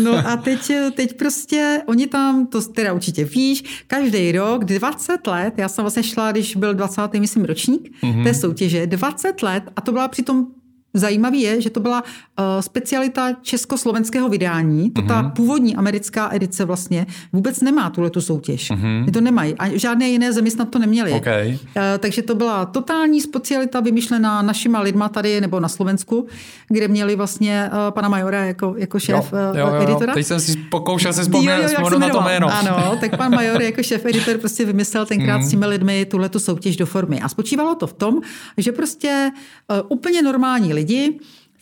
[0.03, 5.53] no a teď, teď prostě, oni tam, to teda určitě víš, každý rok, 20 let,
[5.57, 7.01] já jsem vlastně šla, když byl 20.
[7.19, 8.23] myslím ročník mm-hmm.
[8.23, 10.47] té soutěže, 20 let a to byla přitom
[10.95, 14.91] Zajímavý je, že to byla uh, specialita československého vydání.
[14.91, 15.31] To ta mm-hmm.
[15.31, 18.71] původní americká edice vlastně vůbec nemá tuhle tu soutěž.
[18.71, 19.11] Mm-hmm.
[19.11, 19.55] to nemají.
[19.59, 21.11] A žádné jiné zemi snad to neměly.
[21.11, 21.49] Okay.
[21.49, 26.27] Uh, takže to byla totální specialita vymyšlená našima lidma tady nebo na Slovensku,
[26.67, 30.13] kde měli vlastně uh, pana Majora jako, jako šéf jo, jo, jo, editora.
[30.13, 32.47] Teď jsem si pokoušel se vzpomenout na to jméno.
[32.53, 35.47] Ano, tak pan Major jako šéf editor prostě vymyslel tenkrát mm-hmm.
[35.47, 37.21] s těmi lidmi tuhle tu soutěž do formy.
[37.21, 38.21] A spočívalo to v tom,
[38.57, 39.31] že prostě
[39.71, 41.19] uh, úplně normální lidi lidi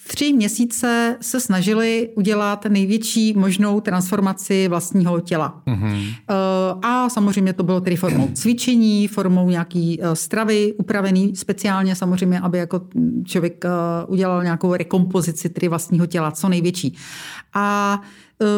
[0.08, 5.62] tři měsíce se snažili udělat největší možnou transformaci vlastního těla.
[5.68, 6.14] Mm-hmm.
[6.82, 12.58] A samozřejmě to bylo tedy formou cvičení, formou nějaký eh, stravy upravený speciálně samozřejmě, aby
[12.58, 12.82] jako
[13.26, 13.70] člověk eh,
[14.08, 16.96] udělal nějakou rekompozici tedy vlastního těla, co největší.
[17.54, 18.02] A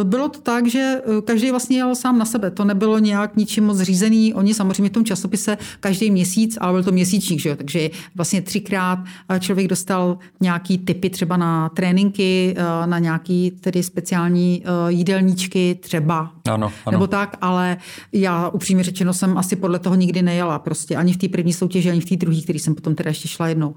[0.03, 2.51] bylo to tak, že eh, každý vlastně jel sám na sebe.
[2.51, 4.33] To nebylo nějak ničím moc řízený.
[4.33, 7.55] Oni samozřejmě v tom časopise každý měsíc, ale byl to měsíčník, že jo?
[7.55, 12.55] takže vlastně třikrát eh, člověk dostal nějaký typy třeba na tréninky,
[12.85, 16.31] na nějaký tedy speciální jídelníčky třeba.
[16.47, 16.91] Ano, ano.
[16.91, 17.77] Nebo tak, ale
[18.11, 20.59] já upřímně řečeno jsem asi podle toho nikdy nejela.
[20.59, 23.27] Prostě ani v té první soutěži, ani v té druhé, který jsem potom teda ještě
[23.27, 23.75] šla jednou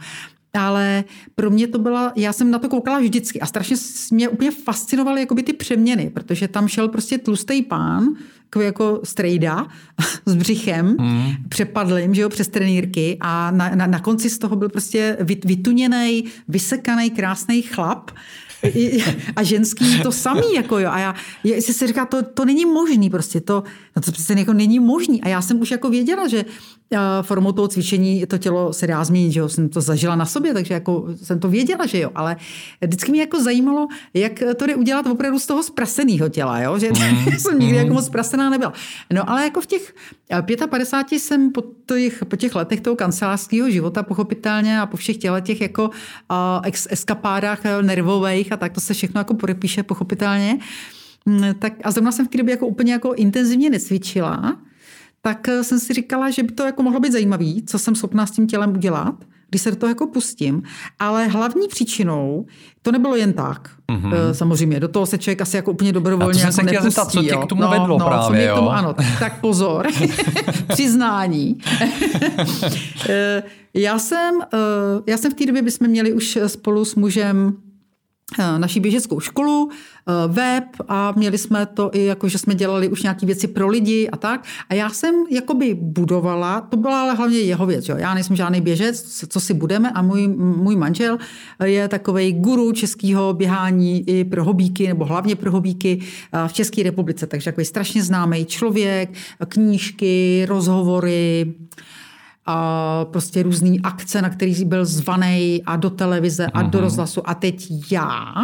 [0.57, 1.05] ale
[1.35, 3.77] pro mě to byla, já jsem na to koukala vždycky a strašně
[4.11, 8.09] mě úplně fascinovaly jakoby ty přeměny, protože tam šel prostě tlustý pán,
[8.61, 9.67] jako strejda
[10.27, 11.33] s břichem, mm.
[11.49, 16.25] přepadlým, že jo, přes trenýrky a na, na, na konci z toho byl prostě vytuněný,
[16.49, 18.11] vysekaný, krásný chlap,
[19.37, 20.91] a ženský to samý, jako jo.
[20.91, 23.63] A já, jestli se říká, to, to není možný prostě, to,
[23.97, 25.23] no to přece jako není možný.
[25.23, 26.45] A já jsem už jako věděla, že
[27.23, 30.55] formou toho cvičení to tělo se dá změnit, že jo, jsem to zažila na sobě,
[30.55, 32.37] takže jako jsem to věděla, že jo, ale
[32.81, 36.89] vždycky mě jako zajímalo, jak to jde udělat opravdu z toho zpraseného těla, jo, že
[36.89, 37.33] mm.
[37.39, 38.73] jsem nikdy jako moc zprasená nebyla.
[39.13, 39.95] No ale jako v těch
[40.71, 45.43] 55 jsem po těch, po těch letech toho kancelářského života pochopitelně a po všech těle
[45.43, 50.59] těch jako uh, eskapádách nervových a tak to se všechno jako podepíše pochopitelně,
[51.27, 54.57] mm, tak a zrovna jsem v té době jako úplně jako intenzivně necvičila,
[55.27, 58.27] tak eh, jsem si říkala, že by to jako mohlo být zajímavý, co jsem schopná
[58.27, 59.15] s tím tělem udělat,
[59.49, 60.63] když se do toho jako pustím.
[60.99, 62.47] Ale hlavní příčinou
[62.83, 63.71] to nebylo jen tak.
[63.93, 64.31] Mm-hmm.
[64.33, 66.85] Samozřejmě, do toho se člověk asi jako úplně dobrovolně jako nepustí.
[66.85, 69.87] Zeptat, co tě k tomu no, vedlo no, právě, co Tomu, ano, tak pozor.
[70.69, 71.59] Přiznání.
[73.09, 73.43] Eh,
[73.75, 74.41] já jsem,
[75.07, 77.57] já jsem v té době, bychom měli už spolu s mužem
[78.59, 83.03] naší běžeckou školu, eh, web a měli jsme to i jako, že jsme dělali už
[83.03, 84.45] nějaké věci pro lidi a tak.
[84.69, 87.97] A já jsem jakoby budovala, to byla ale hlavně jeho věc, jo.
[87.97, 91.19] já nejsem žádný běžec, co si budeme a můj, můj manžel
[91.65, 96.03] je takový guru českého běhání i pro hobíky, nebo hlavně pro hobíky
[96.33, 99.11] eh, v České republice, takže takový strašně známý člověk,
[99.49, 101.55] knížky, rozhovory,
[102.47, 106.85] a prostě různý akce, na který byl zvaný a do televize a do mhm.
[106.85, 107.29] rozhlasu.
[107.29, 108.35] A teď já,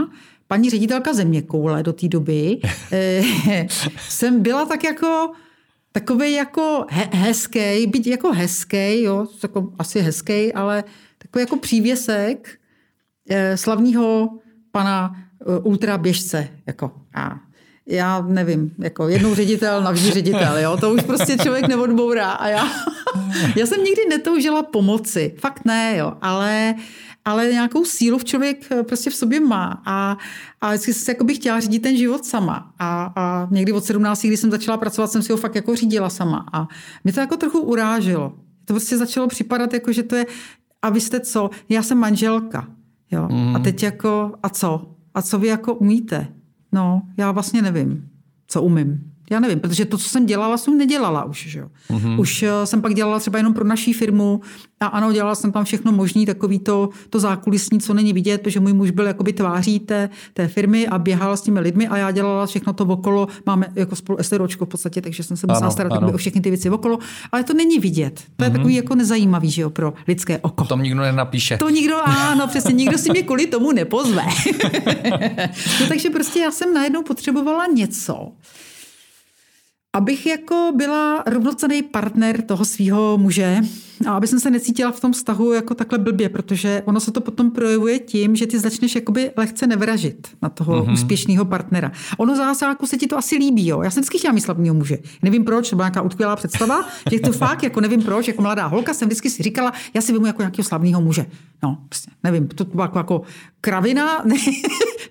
[0.48, 2.58] paní ředitelka země koule do té doby,
[2.92, 3.66] eh,
[4.08, 5.32] jsem byla tak jako
[5.92, 10.84] takový jako he- hezký, byť jako hezký, jo, jako asi hezký, ale
[11.18, 12.58] takový jako přívěsek
[13.30, 14.38] eh, slavního
[14.70, 16.48] pana eh, ultraběžce.
[16.66, 16.92] Jako.
[17.14, 17.40] A
[17.86, 22.68] já nevím, jako jednou ředitel, navždy ředitel, jo, to už prostě člověk neodbourá a já,
[23.56, 26.74] já jsem nikdy netoužila pomoci, fakt ne, jo, ale,
[27.24, 30.16] ale nějakou sílu v člověk prostě v sobě má a,
[30.60, 34.22] a vždycky jsem jako bych chtěla řídit ten život sama a, a někdy od 17,
[34.22, 36.68] když jsem začala pracovat, jsem si ho fakt jako řídila sama a
[37.04, 38.32] mě to jako trochu uráželo.
[38.64, 40.26] To prostě začalo připadat jako, že to je,
[40.82, 42.66] a vy jste co, já jsem manželka,
[43.10, 43.56] jo, mm.
[43.56, 44.94] a teď jako, a co?
[45.14, 46.28] A co vy jako umíte?
[46.72, 48.08] No, já vlastně nevím,
[48.46, 49.11] co umím.
[49.30, 51.46] Já nevím, protože to, co jsem dělala, jsem nedělala už.
[51.48, 51.68] Že jo?
[51.90, 52.20] Mm-hmm.
[52.20, 54.40] Už eh, jsem pak dělala třeba jenom pro naší firmu
[54.80, 58.60] a ano, dělala jsem tam všechno možné, takový to, to zákulisní, co není vidět, protože
[58.60, 62.10] můj muž byl jakoby tváří té, té firmy a běhal s těmi lidmi a já
[62.10, 63.28] dělala všechno to okolo.
[63.46, 66.12] Máme jako spolu SROčko v podstatě, takže jsem se musela ano, starat ano.
[66.12, 66.98] o všechny ty věci okolo,
[67.32, 68.22] ale to není vidět.
[68.36, 68.52] To je mm-hmm.
[68.52, 70.64] takový jako nezajímavý, že jo, pro lidské oko.
[70.64, 71.56] To nikdo nenapíše.
[71.56, 74.22] To nikdo, ano, přesně, nikdo si mě kvůli tomu nepozve.
[75.80, 78.32] no, takže prostě já jsem najednou potřebovala něco,
[79.92, 83.60] abych jako byla rovnocený partner toho svého muže
[84.06, 87.20] a aby jsem se necítila v tom vztahu jako takhle blbě, protože ono se to
[87.20, 90.92] potom projevuje tím, že ty začneš jakoby lehce nevražit na toho mm-hmm.
[90.92, 91.92] úspěšného partnera.
[92.18, 93.82] Ono zásáku se ti to asi líbí, jo.
[93.82, 94.98] Já jsem vždycky chtěla mít slavného muže.
[95.22, 98.66] Nevím proč, to byla nějaká utkvělá představa, že to fakt, jako nevím proč, jako mladá
[98.66, 101.26] holka jsem vždycky si říkala, já si vymu jako nějakého slavného muže.
[101.62, 103.22] No, prostě, nevím, to byla jako, jako
[103.60, 104.36] kravina, ne,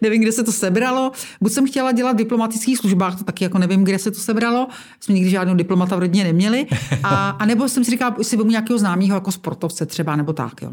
[0.02, 1.12] nevím, kde se to sebralo.
[1.42, 4.68] Buď jsem chtěla dělat v diplomatických službách, to taky jako nevím, kde se to sebralo.
[5.00, 6.68] Jsme nikdy žádnou diplomata v rodině neměli.
[7.04, 10.62] A, a nebo jsem si říkala, si vymu nějakého známého jako sportovce třeba, nebo tak,
[10.62, 10.72] jo.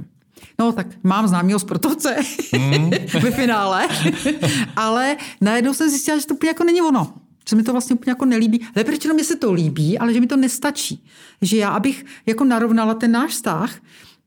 [0.58, 2.16] No tak mám známého sportovce
[2.58, 2.90] mm.
[3.22, 3.88] ve finále,
[4.76, 7.12] ale najednou jsem zjistila, že to úplně jako není ono.
[7.48, 8.66] Že mi to vlastně úplně jako nelíbí.
[8.74, 11.04] Ale proč mi se to líbí, ale že mi to nestačí.
[11.42, 13.74] Že já, abych jako narovnala ten náš vztah,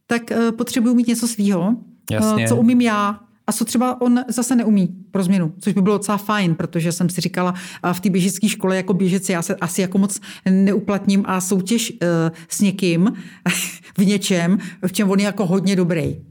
[0.07, 1.75] tak uh, potřebuji mít něco svýho,
[2.21, 3.19] uh, co umím já,
[3.51, 7.09] a co třeba on zase neumí pro změnu, což by bylo docela fajn, protože jsem
[7.09, 7.53] si říkala
[7.93, 12.07] v té běžecké škole jako běžeci já se asi jako moc neuplatním a soutěž uh,
[12.49, 13.13] s někým
[13.97, 16.30] v něčem, v čem on je jako hodně dobrý.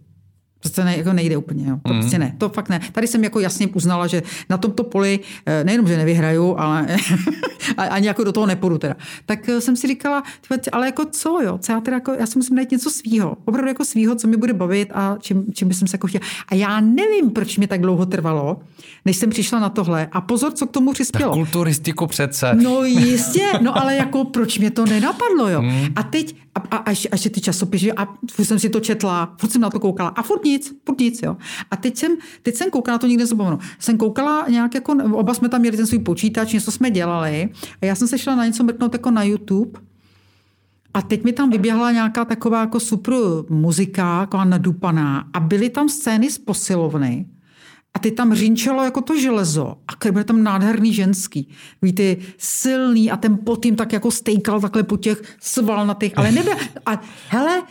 [0.60, 1.78] To ne, jako nejde úplně, jo.
[1.82, 2.00] to mm.
[2.00, 2.80] prostě ne, to fakt ne.
[2.92, 6.86] Tady jsem jako jasně uznala, že na tomto poli eh, nejenom, že nevyhraju, ale
[7.76, 8.96] ani jako do toho nepůjdu teda.
[9.26, 10.22] Tak eh, jsem si říkala,
[10.72, 13.68] ale jako co, jo, co já teda jako, já si musím najít něco svýho, opravdu
[13.68, 16.24] jako svýho, co mi bude bavit a čím, čím bych se jako chtěla.
[16.48, 18.60] A já nevím, proč mi tak dlouho trvalo,
[19.04, 20.08] než jsem přišla na tohle.
[20.12, 21.30] A pozor, co k tomu přispělo.
[21.30, 22.54] Na kulturistiku přece.
[22.54, 25.62] No jistě, no ale jako proč mě to nenapadlo, jo.
[25.62, 25.86] Mm.
[25.96, 26.36] A teď,
[26.70, 29.70] a, a, až, až ty časopisy, a furt jsem si to četla, furt jsem na
[29.70, 31.36] to koukala a furt nic, furt nic, jo.
[31.70, 35.48] A teď jsem, teď jsem koukala, to nikdy nezapomenu, jsem koukala nějak jako, oba jsme
[35.48, 37.48] tam měli ten svůj počítač, něco jsme dělali
[37.82, 39.80] a já jsem se šla na něco mrknout jako na YouTube
[40.94, 43.14] a teď mi tam vyběhla nějaká taková jako super
[43.48, 47.26] muzika, jako nadupaná a byly tam scény z posilovny,
[47.94, 51.48] a ty tam řinčelo jako to železo a byl tam nádherný ženský.
[51.82, 56.54] Víte, silný a ten pot jim tak jako stejkal takhle po těch svalnatých, ale nebyl.
[56.86, 57.62] A hele,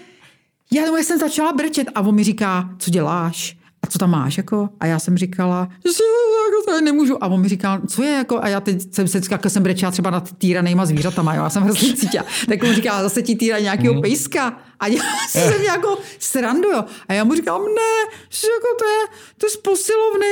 [0.71, 3.58] já, já jsem začala brečet a on mi říká, co děláš?
[3.83, 4.37] A co tam máš?
[4.37, 4.69] Jako?
[4.79, 6.03] A já jsem říkala, že
[6.49, 7.23] jako to nemůžu.
[7.23, 8.11] A on mi říkal, co je?
[8.11, 8.43] Jako?
[8.43, 11.35] A já teď jsem se jako jsem brečela třeba nad týranýma zvířatama.
[11.35, 11.43] Jo?
[11.43, 12.25] Já jsem hrozně cítila.
[12.49, 14.01] Tak on říká, zase ti týra nějakého mm.
[14.01, 14.59] pejska.
[14.79, 16.83] A já jsem jako srandu, jo.
[17.07, 20.27] A já mu říkám, ne, že jako to je, to je z posilovny,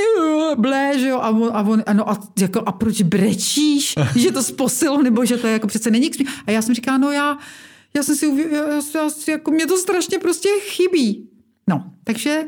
[0.56, 1.20] blé, že jo.
[1.22, 5.26] A on, a, on, no a, jako, a proč brečíš, že to z posilovny, nebo
[5.26, 6.12] že to je jako přece není
[6.48, 7.38] A já jsem říkala, no já,
[7.94, 8.64] já jsem si, já,
[8.96, 11.30] já, jako mě to strašně prostě chybí.
[11.68, 12.44] No, takže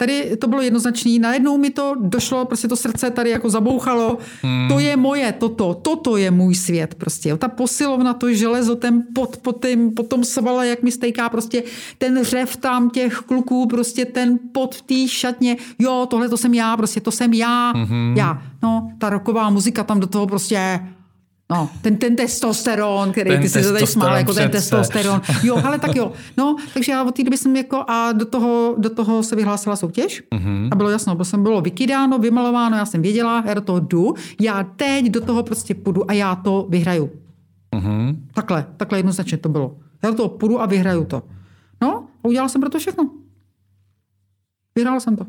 [0.00, 1.18] tady to bylo jednoznačné.
[1.18, 4.18] Najednou mi to došlo, prostě to srdce tady jako zabouchalo.
[4.42, 4.68] Hmm.
[4.68, 7.36] To je moje, toto, toto je můj svět prostě.
[7.36, 11.62] Ta posilovna, to železo, ten pot, pot, tím, potom svala, jak mi stejká prostě
[11.98, 15.56] ten řev tam těch kluků, prostě ten pot v té šatně.
[15.78, 17.72] Jo, tohle to jsem já, prostě to jsem já.
[17.76, 18.14] Hmm.
[18.16, 18.42] Já.
[18.62, 20.80] No, ta roková muzika tam do toho prostě
[21.50, 25.20] No, ten, ten testosteron, který ten ty si tady smál, jako ten testosteron.
[25.42, 26.12] Jo, ale tak jo.
[26.36, 29.76] No, takže já od té doby jsem jako a do toho, do toho se vyhlásila
[29.76, 30.68] soutěž uh-huh.
[30.72, 34.14] a bylo jasno, bo jsem bylo vykydáno, vymalováno, já jsem věděla, já do toho jdu,
[34.40, 37.10] já teď do toho prostě půjdu a já to vyhraju.
[37.76, 38.16] Uh-huh.
[38.34, 39.76] Takhle, takhle jednoznačně to bylo.
[40.02, 41.22] Já do toho půjdu a vyhraju to.
[41.82, 43.10] No, a udělala jsem pro to všechno.
[44.74, 45.26] Vyhrála jsem to.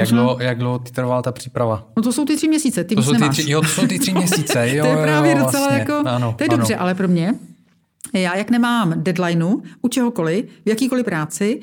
[0.00, 1.84] Jak dlouho, jak dlouho ty trvala ta příprava?
[1.96, 3.98] No to jsou ty tři měsíce, ty to jsou ty tři, Jo, to jsou ty
[3.98, 4.70] tři měsíce.
[4.70, 5.78] Jo, to je právě jo, docela vlastně.
[5.78, 6.56] jako, ano, to je ano.
[6.56, 7.34] dobře, ale pro mě,
[8.12, 11.60] já jak nemám deadlineu u čehokoliv, v jakýkoliv práci,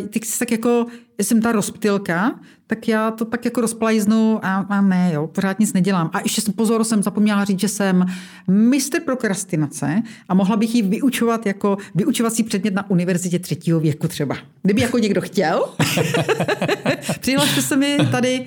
[0.00, 0.08] uh,
[0.38, 0.86] tak jako
[1.22, 5.72] jsem ta rozptylka, tak já to tak jako rozplajznu a, a ne, jo, pořád nic
[5.72, 6.10] nedělám.
[6.12, 8.06] A ještě pozor, jsem zapomněla říct, že jsem
[8.48, 14.36] mistr prokrastinace a mohla bych ji vyučovat jako vyučovací předmět na univerzitě třetího věku třeba.
[14.62, 15.64] Kdyby jako někdo chtěl.
[17.20, 18.46] Přihlašte se mi tady uh,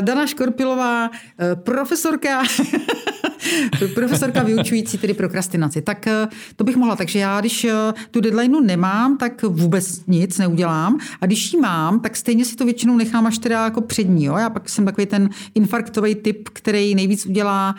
[0.00, 2.42] Dana Škorpilová, uh, profesorka
[3.94, 5.82] profesorka vyučující tedy prokrastinaci.
[5.82, 6.96] Tak uh, to bych mohla.
[6.96, 7.70] Takže já, když uh,
[8.10, 10.98] tu deadlineu nemám, tak vůbec nic neudělám.
[11.20, 14.24] A když ji mám, tak stejně si to většinou nechám až teda jako přední.
[14.24, 14.36] Jo?
[14.36, 17.74] Já pak jsem takový ten infarktový typ, který nejvíc udělá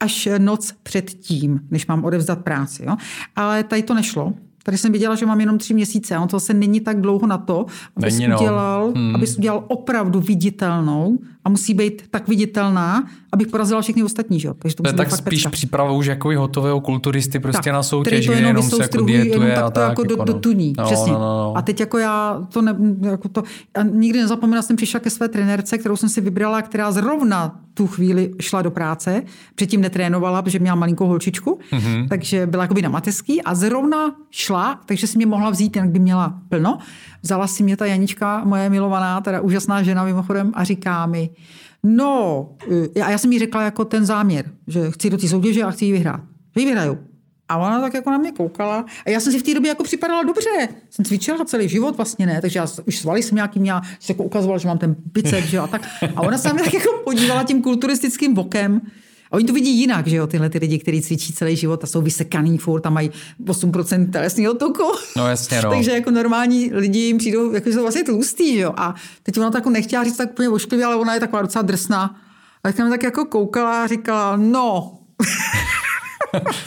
[0.00, 2.84] až noc před tím, než mám odevzdat práci.
[2.86, 2.96] Jo?
[3.36, 4.34] Ale tady to nešlo.
[4.62, 6.18] Tady jsem viděla, že mám jenom tři měsíce.
[6.18, 7.66] On to zase není tak dlouho na to,
[7.96, 8.36] abys, Není, no.
[8.36, 9.14] udělal, Hmm.
[9.14, 14.40] abys udělal opravdu viditelnou a musí být tak viditelná, abych porazila všechny ostatní.
[14.40, 14.48] Že?
[14.48, 14.54] jo?
[14.58, 15.50] Takže to, To je tak spíš pecka.
[15.50, 18.76] příprava už jako hotového kulturisty prostě Tak, na soutěž, to kde jenom jenom se jako
[18.76, 19.88] vysoustruhují, jenom dietuje tak a to tak.
[19.88, 20.24] jako do, no.
[20.24, 21.12] do tuní, no, přesně.
[21.12, 21.52] No, no, no.
[21.56, 23.42] A teď jako já to, ne, jako to
[23.74, 27.86] a nikdy nezapomenu, jsem přišla ke své trenérce, kterou jsem si vybrala, která zrovna tu
[27.86, 29.22] chvíli šla do práce,
[29.54, 31.80] předtím netrénovala, protože měla malinkou holčičku, Mhm.
[31.82, 32.08] mm-hmm.
[32.08, 35.98] takže byla jakoby na mateřský a zrovna šla, takže si mě mohla vzít, jinak by
[35.98, 36.78] měla plno.
[37.22, 41.30] Vzala si mě ta Janička, moje milovaná, teda úžasná žena mimochodem, a říká mi,
[41.82, 42.48] no,
[42.96, 45.70] eh, a já jsem jí řekla jako ten záměr, že chci do té soutěže a
[45.70, 46.20] chci ji vyhrát.
[46.56, 46.98] Že ji vyhraju.
[47.48, 48.84] A ona tak jako na mě koukala.
[49.06, 50.68] A já jsem si v té době jako připadala dobře.
[50.90, 52.40] Jsem cvičila celý život vlastně, ne?
[52.40, 55.58] Takže já už svaly jsem nějaký měla, se jako ukazovala, že mám ten bicep, že
[55.58, 55.82] a tak.
[56.16, 58.80] A ona se mě tak jako podívala tím kulturistickým bokem.
[59.30, 61.86] A oni to vidí jinak, že jo, tyhle ty lidi, kteří cvičí celý život a
[61.86, 63.10] jsou vysekaný furt a mají
[63.44, 64.92] 8% telesního tuku.
[65.16, 65.70] No jasně, no.
[65.74, 68.72] Takže jako normální lidi jim přijdou, jako že jsou vlastně tlustý, že jo.
[68.76, 71.62] A teď ona to jako nechtěla říct tak úplně ošklivě, ale ona je taková docela
[71.62, 72.20] drsná.
[72.64, 74.98] A tak tak jako koukala a říkala, no,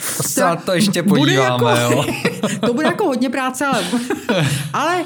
[0.26, 2.04] se to ještě bude podíváme, jako, jo.
[2.66, 3.84] to bude jako hodně práce, ale,
[4.72, 5.04] ale,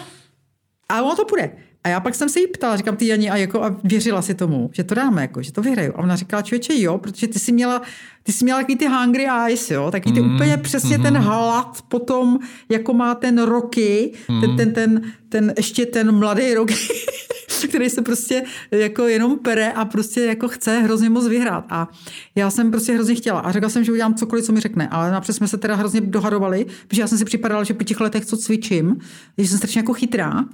[0.89, 1.53] ale ono to bude.
[1.85, 4.35] A já pak jsem se jí ptala, říkám ty Jani, a, jako, a věřila si
[4.35, 5.93] tomu, že to dáme, jako, že to vyhraju.
[5.95, 7.83] A ona říkala, člověče, jo, protože ty jsi měla,
[8.23, 11.03] ty jsi měla takový ty hungry eyes, jo, taky ty mm, úplně přesně mm.
[11.03, 14.41] ten hlad potom, jako má ten roky, mm.
[14.41, 16.75] ten, ten, ten, ten, ještě ten mladý roky,
[17.69, 21.65] který se prostě jako jenom pere a prostě jako chce hrozně moc vyhrát.
[21.71, 21.89] A
[22.35, 23.41] já jsem prostě hrozně chtěla.
[23.41, 24.89] A řekla jsem, že udělám cokoliv, co mi řekne.
[24.89, 28.01] Ale napřed jsme se teda hrozně dohadovali, protože já jsem si připadala, že po těch
[28.01, 28.97] letech, co cvičím,
[29.39, 30.45] že jsem strašně jako chytrá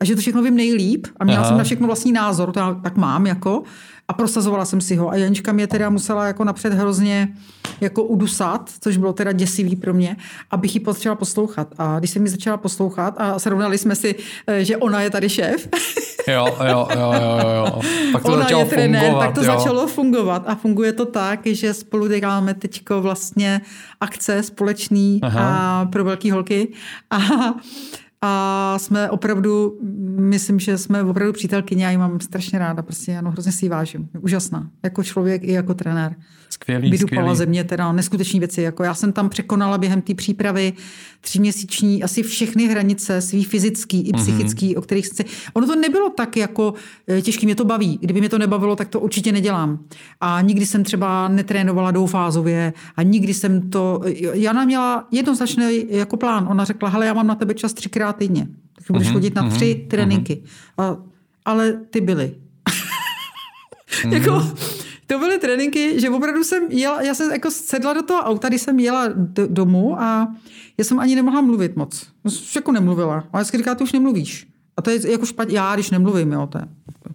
[0.00, 1.48] a že to všechno vím nejlíp a měla Aha.
[1.48, 3.62] jsem na všechno vlastní názor, to já tak mám jako
[4.10, 7.28] a prosazovala jsem si ho a Janička mě teda musela jako napřed hrozně
[7.80, 10.16] jako udusat, což bylo teda děsivý pro mě,
[10.50, 11.68] abych ji potřeba poslouchat.
[11.78, 14.14] A když jsem mi začala poslouchat a srovnali jsme si,
[14.46, 15.68] eh, že ona je tady šéf,
[16.28, 17.80] Jo, jo, jo, jo, jo.
[18.12, 19.46] Pak to ona začalo je trenér, fungovat, tak to jo.
[19.46, 23.60] začalo fungovat a funguje to tak, že spolu děláme teď vlastně
[24.00, 25.40] akce společný Aha.
[25.40, 26.68] a pro velké holky
[27.10, 27.18] a,
[28.22, 29.78] a jsme opravdu,
[30.18, 33.68] myslím, že jsme opravdu přítelkyně, já ji mám strašně ráda, prostě ano, hrozně si ji
[33.68, 34.08] vážím.
[34.20, 36.16] Úžasná, jako člověk i jako trenér.
[36.62, 37.36] Skvělý, Vydupala skvělý.
[37.36, 38.62] ze mě teda neskutečné věci.
[38.62, 40.72] Jako já jsem tam překonala během té přípravy
[41.20, 44.78] tříměsíční asi všechny hranice svý fyzický i psychický, mm-hmm.
[44.78, 45.24] o kterých se...
[45.52, 46.74] Ono to nebylo tak jako
[47.08, 47.98] eh, těžký, mě to baví.
[48.02, 49.78] Kdyby mě to nebavilo, tak to určitě nedělám.
[50.20, 54.00] A nikdy jsem třeba netrénovala dvoufázově a nikdy jsem to...
[54.32, 56.46] Jana měla jednoznačný jako plán.
[56.50, 58.46] Ona řekla, hele, já mám na tebe čas třikrát týdně.
[58.78, 60.42] Tak budeš Mhm, chodit na tři tréninky.
[60.78, 60.96] A,
[61.44, 62.34] ale ty byly.
[64.10, 64.42] jako,
[65.10, 68.62] to byly tréninky, že opravdu jsem jela, já jsem jako sedla do toho auta, když
[68.62, 70.34] jsem jela do, domů a
[70.78, 72.06] já jsem ani nemohla mluvit moc.
[72.28, 73.24] Jsem jako nemluvila.
[73.32, 74.46] A vždycky říká, ty už nemluvíš.
[74.76, 76.64] A to je jako špatně, já když nemluvím, jo, to je,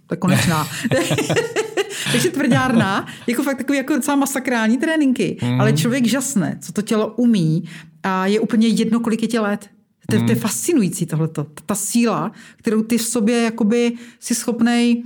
[0.07, 0.67] to je konečná.
[2.11, 5.61] Takže tvrdárna, jako fakt takový jako docela masakrální tréninky, mm.
[5.61, 7.63] ale člověk žasne, co to tělo umí
[8.03, 9.69] a je úplně jedno, kolik je tě let.
[10.09, 11.43] To, to je fascinující tohleto.
[11.43, 15.03] Ta, ta síla, kterou ty v sobě jakoby si schopnej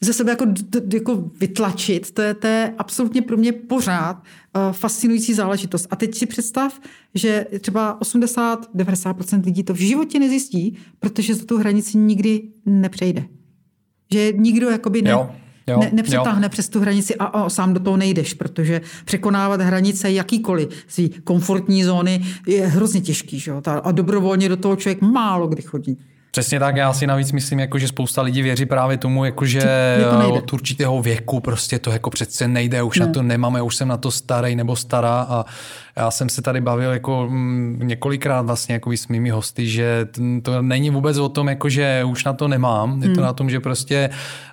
[0.00, 0.44] ze sebe jako,
[0.92, 5.86] jako vytlačit, to je, to je absolutně pro mě pořád uh, fascinující záležitost.
[5.90, 6.80] A teď si představ,
[7.14, 13.24] že třeba 80-90% lidí to v životě nezjistí, protože za tu hranici nikdy nepřejde.
[14.12, 15.30] Že nikdo jakoby ne, Jo,
[15.66, 16.48] jo, ne, nepřetáhne jo.
[16.48, 21.84] přes tu hranici a, a sám do toho nejdeš, protože překonávat hranice jakýkoliv svý komfortní
[21.84, 23.40] zóny je hrozně těžký.
[23.40, 23.50] Že?
[23.50, 23.62] jo?
[23.82, 25.98] A dobrovolně do toho člověk málo kdy chodí.
[26.38, 29.60] Přesně tak, já si navíc myslím, jako, že spousta lidí věří právě tomu, jako, že
[30.10, 33.06] to od určitého věku prostě to jako přece nejde, už ne.
[33.06, 35.44] na to nemáme, už jsem na to starý nebo stará a
[35.96, 40.08] já jsem se tady bavil jako mm, několikrát vlastně jako s mými hosty, že
[40.42, 43.50] to není vůbec o tom, jako, že už na to nemám, je to na tom,
[43.50, 44.10] že prostě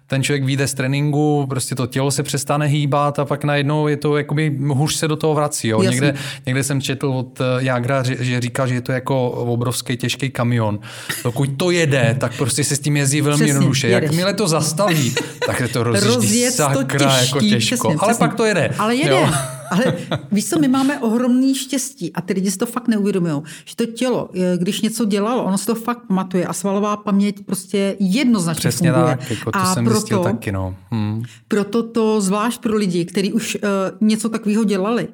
[0.08, 3.98] ten člověk vyjde z tréninku, prostě to tělo se přestane hýbat a pak najednou je
[3.98, 5.68] to jakoby hůř se do toho vrací.
[5.68, 5.82] Jo.
[5.84, 6.14] Někde,
[6.46, 10.30] někde jsem četl od eh, Jágra, že, že říkal, že je to jako obrovský těžký
[10.30, 10.80] kamion.
[11.24, 13.88] Dokud to jede, tak prostě se s tím jezdí velmi Přesně, jednoduše.
[13.88, 14.04] jedeš.
[14.10, 17.58] Jakmile to zastaví, tak je to rozjíždí sakra těžký, jako těžko.
[17.78, 18.28] přesně, Ale přesně.
[18.28, 18.70] pak to jede.
[18.80, 19.10] Ale jede.
[19.12, 19.30] Jo.
[19.76, 19.94] Ale
[20.32, 23.86] víš co, my máme ohromný štěstí a ty lidi si to fakt neuvědomují, že to
[23.86, 28.70] tělo, eh, když něco dělalo, ono si to fakt pamatuje a svalová paměť prostě jednoznačně
[28.70, 29.18] Přesně funguje.
[29.18, 30.52] tak, jako to a jsem proto, taky.
[30.52, 30.76] No.
[30.92, 31.24] Hmm.
[31.48, 35.08] proto to zvlášť pro lidi, kteří už uh, něco takového dělali,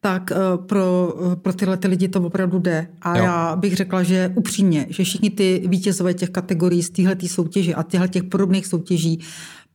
[0.00, 0.36] tak eh,
[0.66, 2.88] pro, pro tyhle ty lidi to opravdu jde.
[3.02, 3.24] A jo.
[3.24, 7.82] já bych řekla, že upřímně, že všichni ty vítězové těch kategorií z téhle soutěže a
[7.82, 9.20] těchto těch podobných soutěží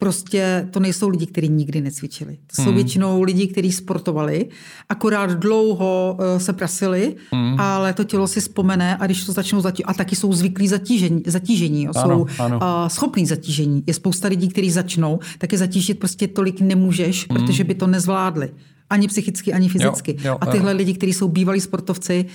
[0.02, 2.38] Prostě to nejsou lidi, kteří nikdy necvičili.
[2.48, 2.76] To jsou hmm.
[2.76, 4.50] většinou lidi, kteří sportovali,
[4.90, 7.60] akorát dlouho uh, se prasili, hmm.
[7.60, 11.24] ale to tělo si vzpomene a když to začnou zatížit, a taky jsou zvyklí zatížení,
[11.26, 12.60] zatížení jo, ano, jsou ano.
[12.62, 13.84] Uh, schopní zatížení.
[13.88, 17.40] Je spousta lidí, kteří začnou, tak je zatížit prostě tolik nemůžeš, hmm.
[17.40, 18.50] protože by to nezvládli
[18.92, 20.12] ani psychicky, ani fyzicky.
[20.12, 20.78] Jo, jo, a tyhle jo.
[20.78, 22.26] lidi, kteří jsou bývalí sportovci,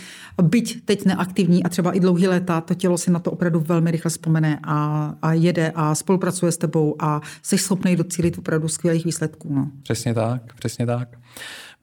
[0.42, 3.90] byť teď neaktivní a třeba i dlouhý léta, to tělo si na to opravdu velmi
[3.90, 9.04] rychle vzpomene a, a jede a spolupracuje s tebou a jsi schopný docílit opravdu skvělých
[9.04, 9.54] výsledků.
[9.54, 9.70] No.
[9.82, 11.08] Přesně tak, přesně tak.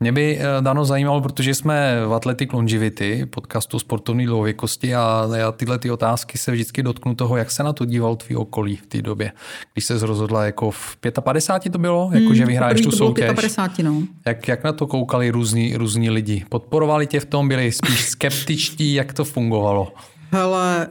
[0.03, 5.51] Mě by eh, Dano zajímalo, protože jsme v Athletic Longevity, podcastu sportovní dlouhověkosti a já
[5.51, 8.85] tyhle ty otázky se vždycky dotknu toho, jak se na to díval tvý okolí v
[8.85, 9.31] té době,
[9.73, 13.25] když se rozhodla jako v 55 to bylo, jako hmm, že vyhráš tu soutěž.
[13.35, 14.03] 55, no.
[14.25, 16.45] jak, jak na to koukali různí, různí lidi?
[16.49, 19.93] Podporovali tě v tom, byli spíš skeptičtí, jak to fungovalo?
[20.31, 20.87] Hele,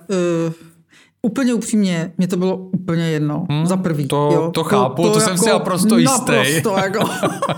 [0.47, 0.72] uh
[1.27, 3.47] Úplně upřímně, mě to bylo úplně jedno.
[3.51, 4.09] Hmm, za prvý.
[4.09, 4.51] To, jo.
[4.55, 6.33] to chápu, to, to, to jsem si jako naprosto jistý.
[6.33, 7.09] Naprosto, jako,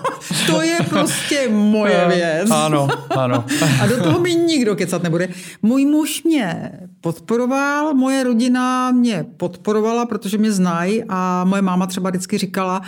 [0.47, 2.51] to je prostě moje věc.
[2.51, 3.45] Ano, ano.
[3.83, 5.29] A do toho mi nikdo kecat nebude.
[5.63, 12.11] Můj muž mě podporoval, moje rodina mě podporovala, protože mě znají a moje máma třeba
[12.11, 12.83] vždycky říkala,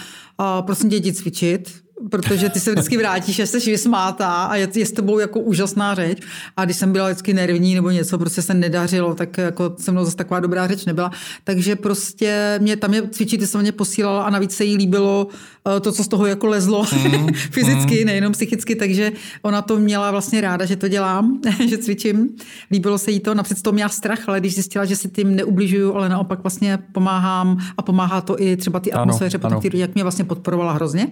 [0.60, 4.86] prosím tě, jdi cvičit, protože ty se vždycky vrátíš a jsi vysmátá a je, je
[4.86, 6.18] s tebou jako úžasná řeč.
[6.56, 10.04] A když jsem byla vždycky nervní nebo něco, prostě se nedařilo, tak jako se mnou
[10.04, 11.10] zase taková dobrá řeč nebyla.
[11.44, 15.28] Takže prostě mě tam je cvičit, se mě posílala a navíc se jí líbilo
[15.76, 18.06] eh, to, co z toho jako lezlo mm, fyzicky, mm.
[18.06, 22.28] nejenom psychicky, takže ona to měla vlastně ráda, že to dělám, že cvičím.
[22.70, 25.94] Líbilo se jí to, napřed to měla strach, ale když zjistila, že si tím neubližuju,
[25.94, 29.94] ale naopak vlastně pomáhám a pomáhá to i třeba ty atmosféře, ano, potom ty jak
[29.94, 31.08] mě vlastně podporovala hrozně.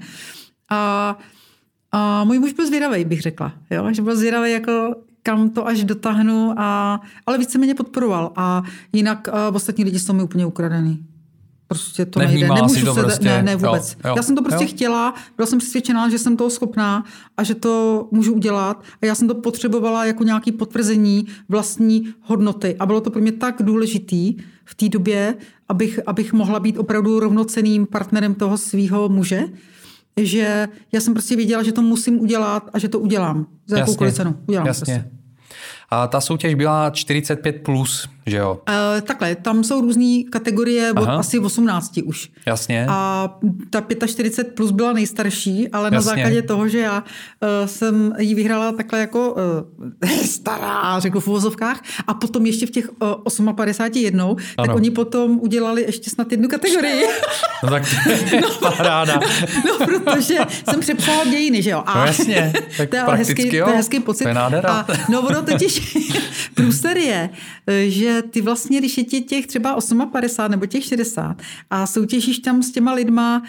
[0.71, 1.19] A,
[1.93, 3.53] a můj muž byl zvědavý, bych řekla.
[3.71, 3.93] Jo?
[3.93, 8.33] Že byl zvědavý, jako kam to až dotáhnu, a, ale více mě podporoval.
[8.37, 8.63] A
[8.93, 11.07] jinak a ostatní lidi jsou mi úplně ukradený.
[11.67, 12.49] Prostě to nejde.
[12.49, 13.25] Nemůžu to se, prostě.
[13.25, 13.93] ne, ne vůbec.
[13.93, 14.69] Jo, jo, já jsem to prostě jo.
[14.69, 17.05] chtěla, byla jsem přesvědčená, že jsem toho schopná
[17.37, 18.83] a že to můžu udělat.
[19.03, 22.77] A já jsem to potřebovala jako nějaký potvrzení vlastní hodnoty.
[22.79, 25.35] A bylo to pro mě tak důležitý v té době,
[25.69, 29.45] abych, abych mohla být opravdu rovnoceným partnerem toho svého muže,
[30.17, 33.47] že já jsem prostě věděla, že to musím udělat a že to udělám.
[33.67, 34.37] Za jakoukoliv cenu.
[34.49, 34.95] Udělám Jasně.
[34.95, 35.11] Prostě.
[35.91, 38.61] A ta soutěž byla 45 plus, že jo?
[38.69, 41.17] Uh, takhle, tam jsou různé kategorie od Aha.
[41.17, 42.31] asi 18 už.
[42.47, 42.87] Jasně.
[42.89, 43.31] A
[43.71, 45.95] ta 45 plus byla nejstarší, ale Jasně.
[45.95, 49.33] na základě toho, že já uh, jsem ji vyhrála takhle jako
[50.03, 52.91] uh, stará, řeknu v uvozovkách, a potom ještě v těch
[53.57, 54.67] 58 jednou, ano.
[54.67, 57.07] tak oni potom udělali ještě snad jednu kategorii.
[57.63, 57.83] no tak
[58.31, 59.21] to no, paráda.
[59.67, 60.39] no, protože
[60.71, 61.83] jsem přepsala dějiny, že jo?
[61.87, 63.65] A no jasně, tak to je hezký, jo.
[63.65, 64.25] To je hezký pocit.
[64.25, 64.69] To je nádhera.
[64.71, 65.97] A, no ono totiž,
[66.55, 67.31] průser je,
[67.87, 69.77] že ty vlastně, když je ti těch třeba
[70.13, 71.37] 58 nebo těch 60
[71.71, 73.43] a soutěžíš tam s těma lidma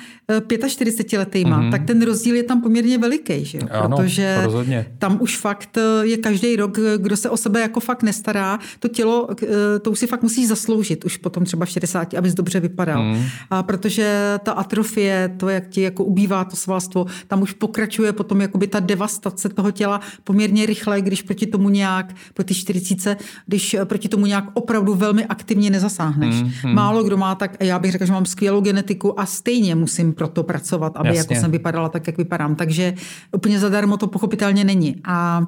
[0.67, 1.71] 45 eh, letýma, mm-hmm.
[1.71, 3.59] tak ten rozdíl je tam poměrně veliký, že?
[3.59, 4.85] Ano, protože rozhodně.
[4.99, 8.87] tam už fakt eh, je každý rok, kdo se o sebe jako fakt nestará, to
[8.87, 12.59] tělo, eh, to už si fakt musí zasloužit už potom třeba v 60, abys dobře
[12.59, 13.03] vypadal.
[13.03, 13.23] Mm.
[13.49, 18.41] A protože ta atrofie, to, jak ti jako ubývá to svalstvo, tam už pokračuje potom
[18.41, 23.75] jakoby ta devastace toho těla poměrně rychle, když proti tomu nějak, po ty 40, když
[23.83, 26.35] proti tomu nějak opravdu velmi aktivně nezasáhneš.
[26.35, 26.75] Mm, mm.
[26.75, 30.43] Málo kdo má tak, já bych řekla, že mám skvělou genetiku a stejně musím proto
[30.43, 31.35] pracovat, aby jako Jasně.
[31.35, 32.55] jako jsem vypadala tak, jak vypadám.
[32.55, 32.93] Takže
[33.31, 34.95] úplně zadarmo to pochopitelně není.
[35.03, 35.45] A Eh,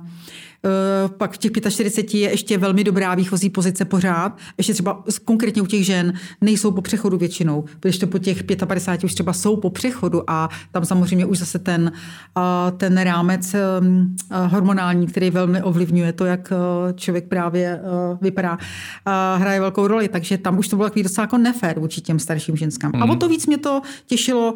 [1.17, 4.37] pak v těch 45 je ještě velmi dobrá výchozí pozice pořád.
[4.57, 9.03] Ještě třeba konkrétně u těch žen nejsou po přechodu většinou, protože to po těch 55
[9.03, 11.91] už třeba jsou po přechodu a tam samozřejmě už zase ten,
[12.37, 13.59] eh, ten rámec eh,
[14.47, 16.53] hormonální, který velmi ovlivňuje to, jak
[16.95, 17.81] člověk právě
[18.21, 18.57] vypadá,
[19.35, 20.07] hraje velkou roli.
[20.07, 22.91] Takže tam už to bylo takový docela jako nefér vůči těm starším ženskám.
[22.95, 23.03] Mm.
[23.03, 24.53] A o to víc mě to těšilo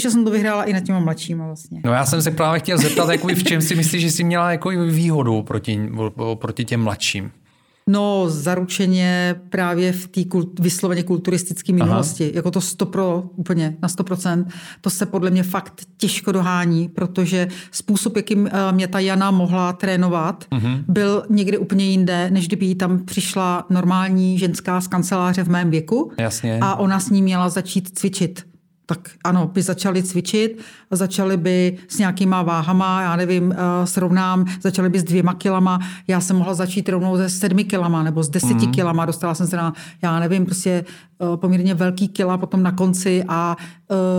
[0.00, 1.80] že jsem to vyhrála i na těma mladšíma vlastně.
[1.84, 4.50] No já jsem se právě chtěl zeptat, jako v čem si myslíš, že jsi měla
[4.50, 5.90] jako výhodu proti,
[6.38, 7.30] proti těm mladším?
[7.86, 12.32] No, zaručeně právě v té kult, vysloveně kulturistické minulosti, Aha.
[12.34, 14.44] jako to 100 pro, úplně na 100%,
[14.80, 19.72] to se podle mě fakt těžko dohání, protože způsob, jakým eh, mě ta Jana mohla
[19.72, 20.84] trénovat, uh-huh.
[20.88, 25.70] byl někde úplně jinde, než kdyby jí tam přišla normální ženská z kanceláře v mém
[25.70, 26.58] věku Jasně.
[26.62, 28.53] a ona s ní měla začít cvičit
[28.86, 30.58] tak ano, by začali cvičit,
[30.90, 36.20] začali by s nějakýma váhama, já nevím, eh, srovnám, začali by s dvěma kilama, já
[36.20, 38.72] jsem mohla začít rovnou se sedmi kilama nebo s deseti mm.
[38.72, 39.72] kilama, dostala jsem se na,
[40.02, 40.70] já nevím, prostě
[41.22, 43.56] eh, poměrně velký kila potom na konci a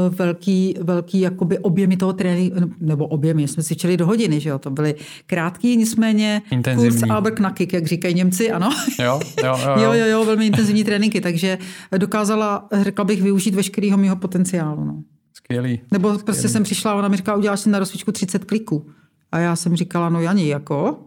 [0.10, 4.60] velký, velký jakoby objemy toho tréninku, nebo objemy, jsme si čeli do hodiny, že jo,
[4.60, 4.96] to byly
[5.26, 7.00] krátký, nicméně intenzivní.
[7.00, 8.70] kurz Alberknackig, jak říkají Němci, ano.
[9.00, 11.58] Jo, jo, jo, jo, jo, jo, velmi intenzivní tréninky, takže
[11.98, 14.84] dokázala, řekla bych, využít veškerého mého potenciálu.
[14.84, 15.04] No.
[15.34, 15.82] Skvělý.
[15.92, 16.24] Nebo Skvělý.
[16.24, 18.88] prostě jsem přišla a ona mi říkala, uděláš si na rozcvičku 30 kliků.
[19.32, 20.98] A já jsem říkala, no Jani, jako,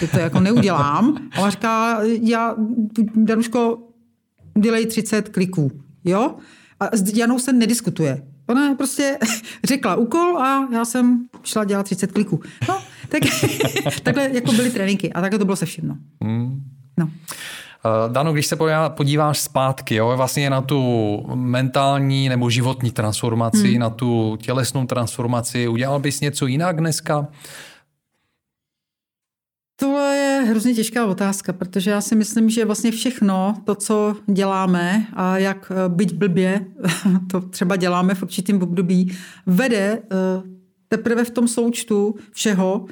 [0.00, 1.16] že to jako neudělám.
[1.36, 2.54] A ona říká, já,
[3.14, 3.78] Danuško,
[4.54, 5.70] udělej 30 kliků,
[6.04, 6.34] jo?
[6.80, 8.22] A s Janou se nediskutuje.
[8.46, 9.18] Ona prostě
[9.64, 12.40] řekla úkol a já jsem šla dělat 30 kliků.
[12.68, 13.22] No, tak,
[14.02, 15.88] takhle jako byly tréninky a takhle to bylo se vším.
[15.88, 15.96] No.
[16.22, 16.62] Hmm.
[16.96, 17.10] no.
[18.08, 18.56] Dano, když se
[18.88, 23.78] podíváš zpátky, jo, vlastně na tu mentální nebo životní transformaci, hmm.
[23.78, 27.28] na tu tělesnou transformaci, udělal bys něco jinak dneska?
[29.76, 35.06] To je hrozně těžká otázka, protože já si myslím, že vlastně všechno to, co děláme
[35.12, 36.66] a jak byť blbě
[37.30, 39.16] to třeba děláme v určitém období,
[39.46, 40.02] vede
[40.88, 42.86] teprve v tom součtu všeho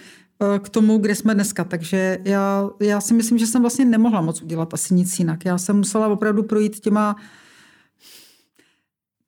[0.58, 1.64] k tomu, kde jsme dneska.
[1.64, 5.44] Takže já, já si myslím, že jsem vlastně nemohla moc udělat asi nic jinak.
[5.44, 7.16] Já jsem musela opravdu projít těma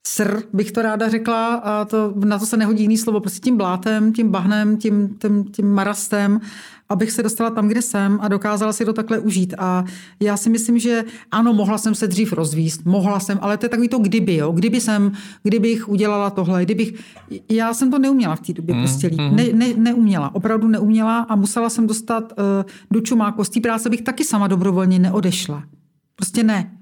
[0.07, 3.57] sr, bych to ráda řekla, a to, na to se nehodí jiný slovo, prostě tím
[3.57, 6.41] blátem, tím bahnem, tím, tím, tím marastem,
[6.89, 9.55] abych se dostala tam, kde jsem a dokázala si to takhle užít.
[9.59, 9.84] A
[10.20, 13.70] já si myslím, že ano, mohla jsem se dřív rozvíst, mohla jsem, ale to je
[13.70, 14.53] takový to kdyby, jo.
[14.53, 15.12] Kdyby jsem,
[15.43, 17.05] kdybych udělala tohle, kdybych,
[17.51, 19.20] já jsem to neuměla v té době mm, prostě líp.
[19.20, 19.37] Mm.
[19.37, 22.45] Ne, ne, neuměla, opravdu neuměla a musela jsem dostat uh,
[22.91, 23.45] do čumáku.
[23.45, 25.62] Z té práce bych taky sama dobrovolně neodešla.
[26.16, 26.72] Prostě ne.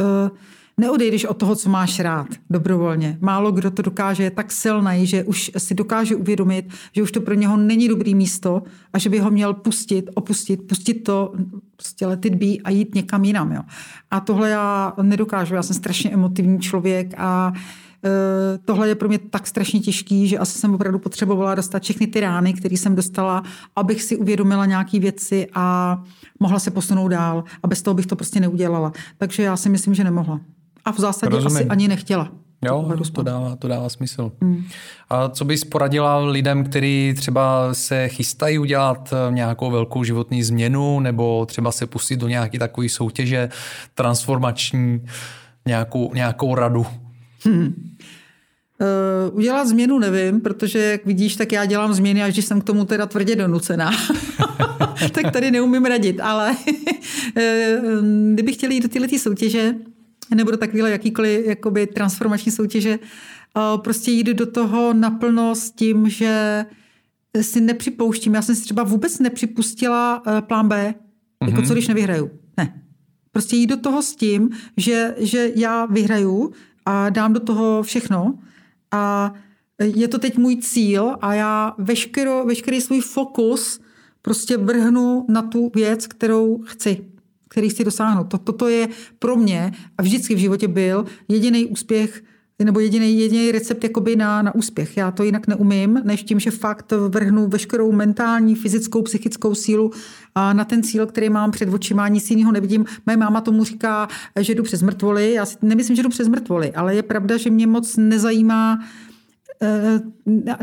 [0.00, 0.36] Uh,
[0.80, 3.18] neodejdeš od toho, co máš rád, dobrovolně.
[3.20, 7.20] Málo kdo to dokáže, je tak silný, že už si dokáže uvědomit, že už to
[7.20, 8.62] pro něho není dobrý místo
[8.92, 11.32] a že by ho měl pustit, opustit, pustit to,
[11.76, 13.52] prostě letit být a jít někam jinam.
[13.52, 13.62] Jo.
[14.10, 17.52] A tohle já nedokážu, já jsem strašně emotivní člověk a
[18.04, 22.06] e, tohle je pro mě tak strašně těžký, že asi jsem opravdu potřebovala dostat všechny
[22.06, 23.42] ty rány, které jsem dostala,
[23.76, 25.96] abych si uvědomila nějaké věci a
[26.40, 27.44] mohla se posunout dál.
[27.62, 28.92] A bez toho bych to prostě neudělala.
[29.18, 30.40] Takže já si myslím, že nemohla.
[30.84, 31.56] A v zásadě Rozumím.
[31.56, 32.32] asi ani nechtěla.
[32.64, 34.32] Jo, to dává, to dává smysl.
[34.42, 34.64] Hmm.
[35.10, 41.00] A co bys poradila lidem, kteří třeba se chystají udělat eh, nějakou velkou životní změnu
[41.00, 43.48] nebo třeba se pustit do nějaké takové soutěže
[43.94, 45.00] transformační,
[45.66, 46.86] nějakou, nějakou radu?
[47.44, 47.74] Hmm.
[49.30, 52.64] Uh, udělat změnu nevím, protože jak vidíš, tak já dělám změny, až když jsem k
[52.64, 53.90] tomu teda tvrdě donucená.
[55.12, 56.50] tak tady neumím radit, ale
[57.36, 58.04] uh,
[58.34, 59.74] kdyby chtěli jít do této soutěže,
[60.34, 62.98] nebo do takovéhle jakýkoliv jakoby transformační soutěže,
[63.76, 66.64] prostě jít do toho naplno s tím, že
[67.40, 68.34] si nepřipouštím.
[68.34, 71.48] Já jsem si třeba vůbec nepřipustila eh, plán B, mm-hmm.
[71.48, 71.74] jako co mhm.
[71.74, 72.30] když nevyhraju.
[72.56, 72.82] Ne.
[73.32, 76.52] Prostě jít do toho s tím, že, že já vyhraju
[76.86, 78.38] a dám do toho všechno
[78.90, 79.34] a
[79.82, 83.80] je to teď můj cíl a já veškero, veškerý svůj fokus
[84.22, 87.04] prostě vrhnu na tu věc, kterou chci
[87.50, 88.34] který chci dosáhnout.
[88.44, 88.88] Toto je
[89.18, 92.22] pro mě a vždycky v životě byl jediný úspěch
[92.64, 94.96] nebo jediný, jediný recept jakoby na, na úspěch.
[94.96, 99.90] Já to jinak neumím, než tím, že fakt vrhnu veškerou mentální, fyzickou, psychickou sílu
[100.34, 102.84] a na ten cíl, který mám před očima, nic jiného nevidím.
[103.06, 104.08] Moje máma tomu říká,
[104.40, 105.32] že jdu přes mrtvoly.
[105.32, 108.78] Já si nemyslím, že jdu přes mrtvoly, ale je pravda, že mě moc nezajímá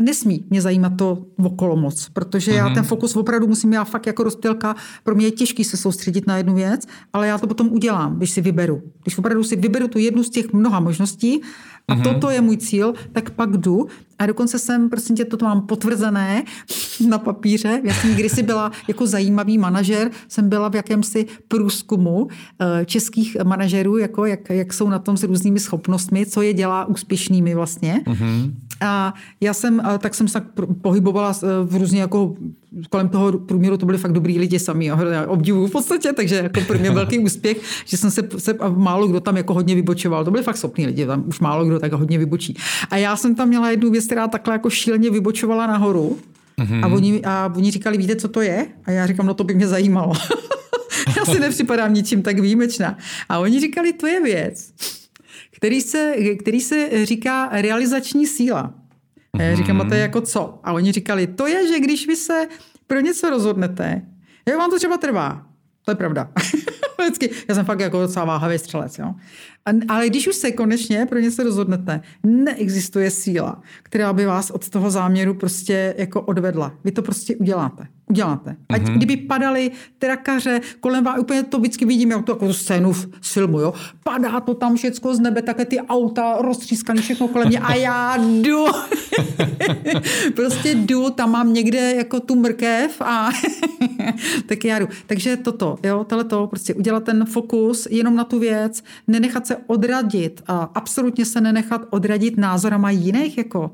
[0.00, 2.74] nesmí mě zajímat to okolo moc, protože já mhm.
[2.74, 6.36] ten fokus opravdu musím, já fakt jako rozpělka, pro mě je těžký se soustředit na
[6.36, 8.82] jednu věc, ale já to potom udělám, když si vyberu.
[9.02, 11.42] Když opravdu si vyberu tu jednu z těch mnoha možností
[11.88, 12.02] a mm-hmm.
[12.02, 13.86] toto je můj cíl, tak pak jdu
[14.18, 16.44] a dokonce jsem, prosím tě, to mám potvrzené
[17.08, 17.80] na papíře.
[17.84, 22.28] Já jsem kdysi byla jako zajímavý manažer, jsem byla v jakémsi průzkumu
[22.60, 26.84] eh, českých manažerů, jako jak, jak jsou na tom s různými schopnostmi, co je dělá
[26.84, 28.00] úspěšnými vlastně.
[28.06, 28.52] Mm-hmm.
[28.80, 30.40] A já jsem, tak jsem se
[30.82, 32.34] pohybovala v různě jako
[32.90, 36.60] kolem toho průměru to byli fakt dobrý lidi sami, já obdivuju v podstatě, takže jako
[36.60, 40.24] pro mě velký úspěch, že jsem se, se a málo kdo tam jako hodně vybočoval.
[40.24, 42.56] To byli fakt schopní lidi, tam už málo kdo tak hodně vybočí.
[42.90, 46.18] A já jsem tam měla jednu věc, která takhle jako šíleně vybočovala nahoru.
[46.58, 46.84] Mm-hmm.
[46.84, 48.66] A, oni, a oni říkali, víte, co to je?
[48.84, 50.12] A já říkám, no to by mě zajímalo.
[51.16, 52.98] já si nepřipadám ničím tak výjimečná.
[53.28, 54.72] A oni říkali, to je věc,
[55.56, 58.74] který se, který se říká realizační síla.
[59.38, 60.60] A já říkám, a to je jako co?
[60.64, 62.48] A oni říkali, to je, že když vy se
[62.86, 64.02] pro něco rozhodnete,
[64.48, 65.46] jak vám to třeba trvá.
[65.84, 66.30] To je pravda.
[67.02, 67.30] Vždycky.
[67.48, 68.98] Já jsem fakt jako docela váhavý střelec.
[68.98, 69.14] Jo?
[69.66, 74.68] A, ale když už se konečně pro něco rozhodnete, neexistuje síla, která by vás od
[74.68, 76.72] toho záměru prostě jako odvedla.
[76.84, 77.86] Vy to prostě uděláte.
[78.10, 78.56] uděláte.
[78.68, 78.96] Ať mm-hmm.
[78.96, 83.60] kdyby padaly trakaře kolem vás, úplně to vždycky vidím, jak to jako scénu z filmu,
[83.60, 83.74] jo.
[84.04, 88.16] Padá to tam všecko z nebe, také ty auta roztřískané všechno kolem mě a já
[88.16, 88.64] jdu.
[90.34, 93.30] prostě jdu, tam mám někde jako tu mrkev a
[94.46, 94.88] tak já jdu.
[95.06, 100.42] Takže toto, jo, to, prostě udělat ten fokus jenom na tu věc, nenechat se odradit
[100.46, 103.70] a absolutně se nenechat odradit názorama jiných, jako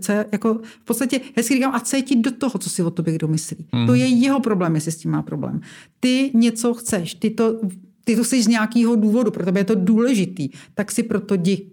[0.00, 3.28] co, jako v podstatě hezky říkám a cítit do toho, co si o tobě kdo
[3.28, 3.66] myslí.
[3.72, 3.86] Mm.
[3.86, 5.60] To je jeho problém, jestli s tím má problém.
[6.00, 7.60] Ty něco chceš, ty to,
[8.04, 11.70] ty to jsi z nějakého důvodu, pro tebe je to důležitý, tak si proto jdi.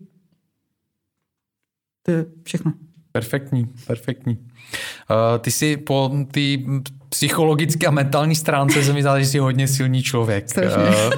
[2.04, 2.74] To je všechno.
[3.12, 4.38] Perfektní, perfektní.
[4.38, 6.58] Uh, ty jsi po té
[7.12, 10.46] psychologické a mentální stránce se mi zdá, že jsi hodně silný člověk.
[10.58, 11.12] Uh,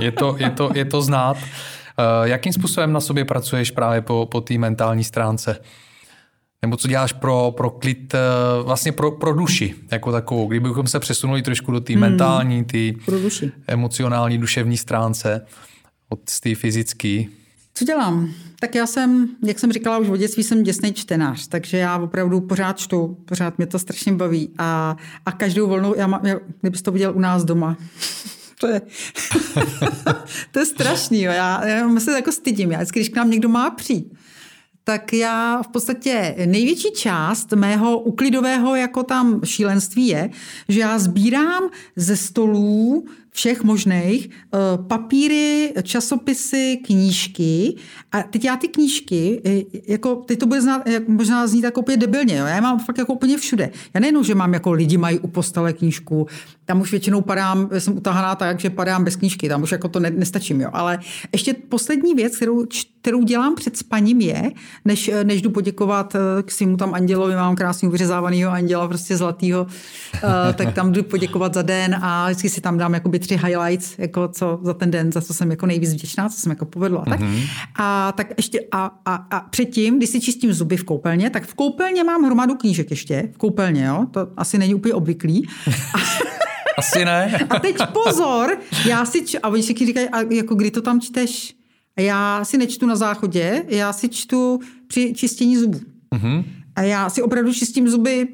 [0.00, 1.36] je, to, je, to, je to znát.
[1.36, 5.58] Uh, jakým způsobem na sobě pracuješ právě po, po té mentální stránce?
[6.62, 8.18] Nebo co děláš pro, pro klid, eh,
[8.62, 12.00] vlastně pro, pro duši, jako takovou, kdybychom se přesunuli trošku do té hmm.
[12.00, 12.96] mentální, ty
[13.66, 15.46] emocionální, duševní stránce
[16.08, 17.24] od té fyzické.
[17.76, 18.34] Co dělám?
[18.60, 22.40] Tak já jsem, jak jsem říkala už v dětství, jsem děsný čtenář, takže já opravdu
[22.40, 24.96] pořád čtu, pořád mě to strašně baví a,
[25.26, 27.76] a každou volnou, já mám, já, kdybys to viděl u nás doma,
[28.60, 28.82] to je,
[30.50, 31.32] to je strašný, jo.
[31.32, 34.12] Já, já se jako stydím, já vždycky, když k nám někdo má přijít,
[34.84, 40.30] tak já v podstatě největší část mého uklidového jako tam šílenství je,
[40.68, 41.62] že já sbírám
[41.96, 44.58] ze stolů všech možných, eh,
[44.88, 47.76] papíry, časopisy, knížky.
[48.12, 51.96] A teď já ty knížky, eh, jako, teď to bude znát, možná znít jako úplně
[51.96, 52.46] debilně, jo?
[52.46, 53.70] já je mám fakt jako úplně všude.
[53.94, 56.26] Já nejenom, že mám jako lidi mají u postele knížku,
[56.64, 60.00] tam už většinou padám, jsem utahaná tak, že padám bez knížky, tam už jako to
[60.00, 60.70] ne, nestačím, jo.
[60.72, 60.98] Ale
[61.32, 62.66] ještě poslední věc, kterou,
[63.00, 64.50] kterou dělám před spaním je,
[64.84, 69.66] než, než jdu poděkovat eh, k svému tam andělovi, mám krásně vyřezávanýho anděla, prostě zlatýho,
[70.54, 74.28] tak tam jdu poděkovat za den a vždycky si tam dám jakoby tři highlights, jako
[74.28, 77.04] co za ten den, za co jsem jako nejvíc vděčná, co jsem jako povedla.
[77.08, 77.20] Tak.
[77.20, 77.48] Mm-hmm.
[77.78, 81.54] A tak ještě a, a, a předtím, když si čistím zuby v koupelně, tak v
[81.54, 85.48] koupelně mám hromadu knížek ještě, v koupelně, jo, to asi není úplně obvyklý.
[86.78, 87.38] asi ne.
[87.50, 91.00] a teď pozor, já si, č- a oni si říkají, a jako kdy to tam
[91.00, 91.54] čteš?
[91.96, 95.80] A já si nečtu na záchodě, já si čtu při čištění zubů.
[96.14, 96.44] Mm-hmm.
[96.76, 98.28] A já si opravdu čistím zuby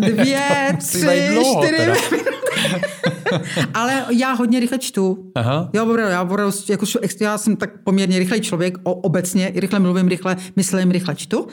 [0.00, 2.20] uh, dvě, tři, dlouho, čtyři
[3.74, 5.32] Ale já hodně rychle čtu.
[5.34, 5.70] Aha.
[5.72, 6.86] Já, opravdu, já, opravdu, jako,
[7.20, 11.46] já jsem tak poměrně rychlej člověk, o, obecně rychle mluvím, rychle myslím, rychle čtu.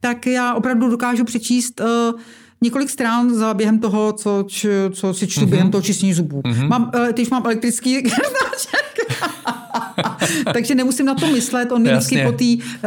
[0.00, 2.20] Tak já opravdu dokážu přečíst uh,
[2.62, 5.48] několik strán za během toho, co, č, co si čtu mm-hmm.
[5.48, 6.40] během toho čistění zubů.
[6.40, 6.68] Mm-hmm.
[6.68, 8.02] Mám, eh, teď mám elektrický
[10.52, 12.44] Takže nemusím na to myslet, on mi vždycky po té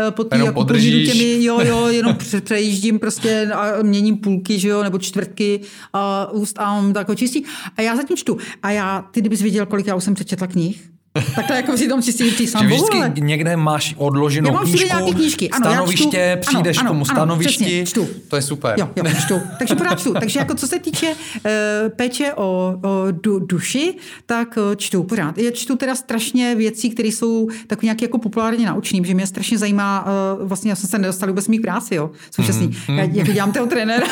[0.08, 4.84] eh, po tý, jako těmi, jo, jo, jenom přejíždím prostě a měním půlky, že jo,
[4.84, 5.62] nebo čtvrtky
[5.94, 7.46] a úst a on tak čistí.
[7.78, 8.38] A já zatím čtu.
[8.64, 10.93] A já, ty kdybys viděl, kolik já už jsem přečetla knih,
[11.36, 13.14] Takhle jako si tam čistě ty sám vždycky ale...
[13.20, 15.50] někde máš odloženou já mám knížku, knížky.
[15.50, 18.08] Ano, stanoviště, čtu, přijdeš ano, k tomu stanovišti, ano, čtu.
[18.28, 18.76] to je super.
[18.80, 19.42] Jo, jo, čtu.
[19.60, 20.14] Takže pořád čtu.
[20.14, 21.52] Takže jako co se týče uh,
[21.96, 23.96] péče o, o du, duši,
[24.26, 25.38] tak uh, čtu pořád.
[25.38, 29.58] Já čtu teda strašně věcí, které jsou tak nějak jako populárně naučný, že mě strašně
[29.58, 30.06] zajímá,
[30.40, 32.68] uh, vlastně já jsem se nedostal vůbec mých práci, jo, současný.
[32.68, 33.00] Mm, mm.
[33.00, 34.08] Já jako dělám toho trenéra.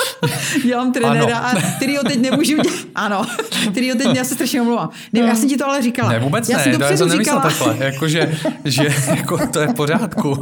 [0.64, 2.78] dělám trenéra, a kterýho teď nemůžu dělat.
[2.94, 3.26] Ano,
[3.70, 4.90] kterýho teď já se strašně omlouvám.
[5.12, 6.12] Ne, já jsem ti to ale říkala.
[6.12, 9.66] Ne, vůbec já ne, to já jsem nemyslel takhle, jako, že, že jako, to je
[9.66, 10.38] v pořádku.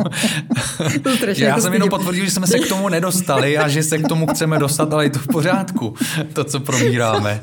[1.02, 3.98] To já jako jsem jenom potvrdil, že jsme se k tomu nedostali a že se
[3.98, 5.94] k tomu chceme dostat, ale je to v pořádku,
[6.32, 7.40] to, co probíráme.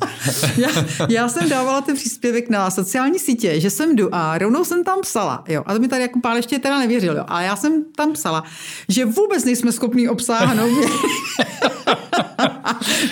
[0.58, 0.70] já,
[1.10, 5.02] já jsem dávala ten příspěvek na sociální sítě, že jsem jdu a rovnou jsem tam
[5.02, 7.84] psala, jo, a to mi tady jako pál ještě teda nevěřil, jo, ale já jsem
[7.96, 8.44] tam psala,
[8.90, 10.72] že vůbec nejsme schopni obsáhnout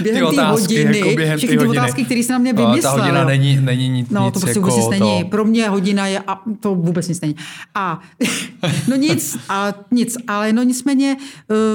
[0.02, 2.82] během té hodiny, jako během všechny ty otázky, které se na mě vymyslel.
[2.82, 5.25] Ta hodina není, není nic, no, to prostě jako vůbec nic to...
[5.26, 7.36] Pro mě hodina je, a to vůbec nic není.
[7.76, 8.00] A
[8.88, 11.18] no nic, a nic, ale no nicméně,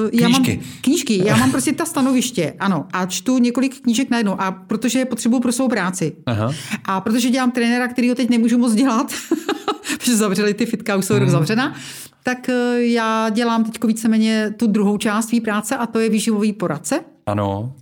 [0.03, 0.45] uh, já mám
[0.81, 5.43] knížky, já mám prostě ta stanoviště, ano, a čtu několik knížek najednou, a protože potřebuju
[5.43, 6.13] pro svou práci.
[6.27, 6.53] Aha.
[6.85, 9.13] A protože dělám trenéra, který ho teď nemůžu moc dělat,
[9.99, 11.23] protože zavřeli ty fitka, už jsou hmm.
[11.23, 11.75] rok zavřena,
[12.23, 16.53] tak eh, já dělám teď víceméně tu druhou část své práce a to je výživový
[16.53, 17.01] poradce.
[17.31, 17.73] Ano.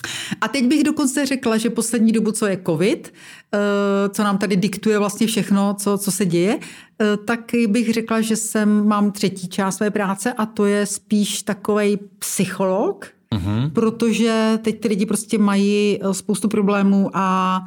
[0.40, 3.14] A teď bych dokonce řekla, že poslední dobu, co je covid,
[3.54, 6.58] eh, co nám tady diktuje vlastně všechno, co, co se děje,
[7.02, 11.42] eh, tak bych řekla, že jsem, mám třetí část své práce a to je spíš
[11.42, 13.70] takový psycholog, uh-huh.
[13.70, 17.64] protože teď ty lidi prostě mají spoustu problémů a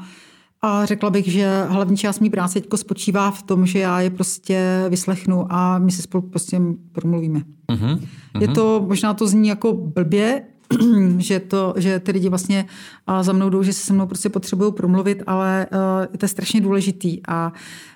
[0.64, 4.10] a řekla bych, že hlavní část mý práce teď spočívá v tom, že já je
[4.10, 7.42] prostě vyslechnu a my si spolu prostě promluvíme.
[7.70, 8.00] Uh-huh.
[8.40, 10.44] Je to, možná to zní jako blbě,
[11.18, 12.66] že, to, že ty lidi vlastně
[13.22, 15.68] za mnou jdou, že se se mnou prostě potřebují promluvit, ale
[16.18, 17.54] to je strašně důležitý a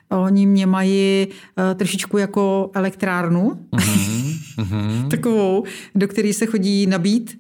[0.10, 1.28] oni mě mají
[1.76, 5.08] trošičku jako elektrárnu, mm-hmm.
[5.10, 5.64] takovou,
[5.96, 7.40] do které se chodí nabít.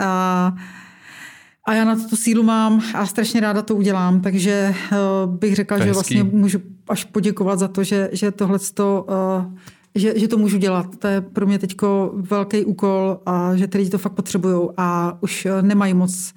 [0.00, 0.54] A,
[1.68, 4.74] a já na to tu sílu mám a strašně ráda to udělám, takže
[5.26, 6.58] bych řekla, že vlastně můžu
[6.88, 9.06] až poděkovat za to, že, že tohle to
[9.94, 10.86] že, že to můžu dělat.
[10.98, 11.76] To je pro mě teď
[12.14, 16.34] velký úkol a že ty lidi to fakt potřebují a už eh, nemají moc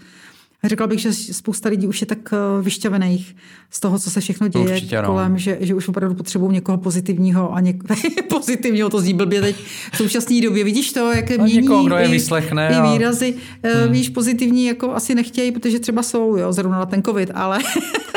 [0.66, 3.36] Řekla bych, že spousta lidí už je tak eh, vyšťavených
[3.72, 5.08] z toho, co se všechno děje Určitě, no.
[5.08, 7.84] kolem, že, že už opravdu potřebují někoho pozitivního a něk...
[8.30, 9.56] pozitivního, to zní blbě teď
[9.94, 10.64] v současné době.
[10.64, 13.36] Vidíš to, jak a mění někoho, kdo je i, vyslechne i výrazy.
[13.64, 13.68] A...
[13.78, 13.92] Hmm.
[13.92, 17.60] Víš, pozitivní jako asi nechtějí, protože třeba jsou, jo, zrovna na ten covid, ale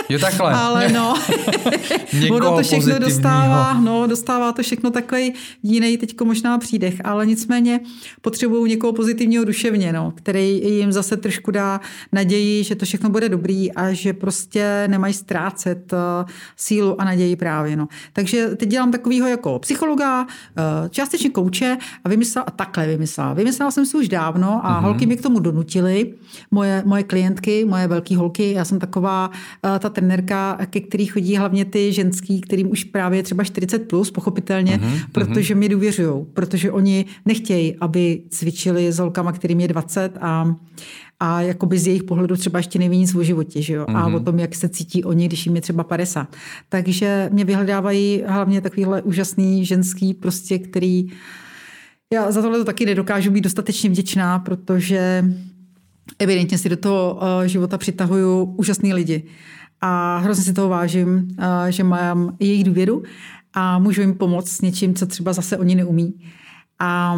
[0.09, 0.53] Jo, takhle.
[0.53, 1.15] Ale no,
[2.31, 7.81] ono to všechno dostává, no, dostává to všechno takový jiný teďko možná přídech, ale nicméně
[8.21, 11.81] potřebují někoho pozitivního duševně, no, který jim zase trošku dá
[12.13, 15.99] naději, že to všechno bude dobrý a že prostě nemají ztrácet uh,
[16.57, 17.89] sílu a naději právě, no.
[18.13, 20.29] Takže teď dělám takovýho jako psychologa, uh,
[20.91, 23.33] částečně kouče a vymyslela, a takhle vymyslela.
[23.33, 24.85] Vymyslela jsem si už dávno a mm-hmm.
[24.85, 26.15] holky mi k tomu donutily,
[26.51, 31.37] moje, moje klientky, moje velké holky, já jsem taková uh, ta trenérka, ke který chodí
[31.37, 36.73] hlavně ty ženský, kterým už právě třeba 40 plus, pochopitelně, uh-huh, protože mi důvěřují, protože
[36.73, 40.55] oni nechtějí, aby cvičili s holkama, kterým je 20 a
[41.21, 43.85] a jakoby z jejich pohledu třeba ještě neví nic o životě, že jo?
[43.85, 43.97] Mm-hmm.
[43.97, 46.37] a o tom, jak se cítí oni, když jim je třeba 50.
[46.69, 51.07] Takže mě vyhledávají hlavně takovýhle úžasný ženský, prostě, který
[52.13, 55.25] já za tohle to taky nedokážu být dostatečně vděčná, protože
[56.19, 59.29] evidentně si do toho eh, života přitahuju úžasný lidi
[59.81, 61.29] a hrozně si toho vážím,
[61.69, 63.03] že mám jejich důvěru
[63.55, 66.15] a můžu jim pomoct s něčím, co třeba zase oni neumí.
[66.79, 67.17] A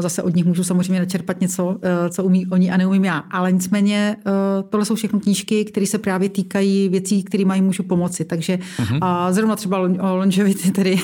[0.00, 3.18] Zase od nich můžu samozřejmě načerpat něco, e, co umí oni a neumím já.
[3.18, 7.82] Ale nicméně e, tohle jsou všechno knížky, které se právě týkají věcí, které mají můžu
[7.82, 8.24] pomoci.
[8.24, 9.32] Takže uh-huh.
[9.32, 10.96] zrovna třeba o longevity, tedy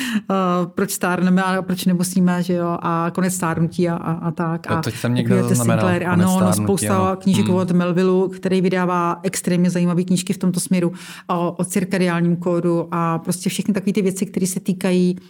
[0.74, 4.70] proč stárneme a proč nemusíme, že jo, a konec stárnutí a, a, a tak.
[4.70, 7.16] A, a teď jsem někdo Sinclair, ano, no, spousta ano.
[7.16, 7.54] knížek hmm.
[7.54, 10.92] od Melvillu, který vydává extrémně zajímavé knížky v tomto směru
[11.26, 15.26] o, o cirkadiálním kódu a prostě všechny takové ty věci, které se týkají uh,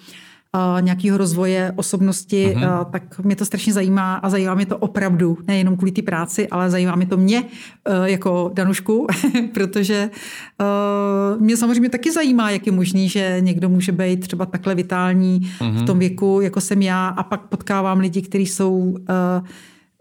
[0.80, 2.84] nějakého rozvoje osobnosti, uh-huh.
[2.84, 6.70] tak mě to strašně zajímá a zajímá mě to opravdu, nejenom kvůli té práci, ale
[6.70, 7.44] zajímá mě to mě
[7.84, 9.06] e, jako Danušku,
[9.54, 14.74] protože e, mě samozřejmě taky zajímá, jak je možný, že někdo může být třeba takhle
[14.74, 15.70] vitální uh-huh.
[15.70, 15.86] v mhm.
[15.86, 18.96] tom věku, jako jsem já a pak potkávám lidi, kteří jsou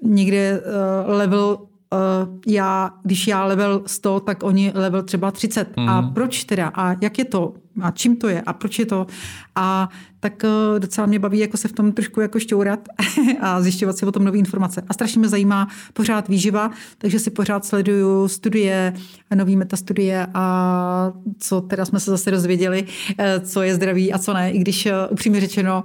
[0.03, 0.61] někde
[1.07, 1.74] level uh,
[2.47, 5.77] já, když já level 100, tak oni level třeba 30.
[5.77, 5.89] Mm.
[5.89, 6.13] A mhm.
[6.13, 6.67] proč teda?
[6.67, 7.53] A jak je to?
[7.81, 8.41] A čím to je?
[8.41, 9.07] A proč je to?
[9.55, 9.89] A
[10.19, 12.79] tak uh, docela mě baví jako se v tom trošku jako šťourat
[13.41, 14.83] a zjišťovat si o tom nové informace.
[14.87, 18.93] A strašně mě zajímá pořád výživa, takže si pořád sleduju studie,
[19.35, 22.85] nový metastudie a co teda jsme se zase dozvěděli,
[23.17, 24.51] eh, co je zdraví a co ne.
[24.51, 25.83] I když upřímně řečeno,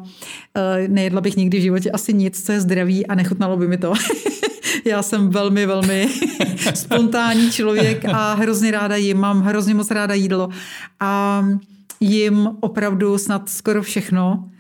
[0.89, 3.93] nejedla bych nikdy v životě asi nic, co je zdraví a nechutnalo by mi to.
[4.85, 6.09] Já jsem velmi, velmi
[6.75, 10.49] spontánní člověk a hrozně ráda jim, mám hrozně moc ráda jídlo
[11.01, 11.45] a
[12.01, 14.51] jim opravdu snad skoro všechno.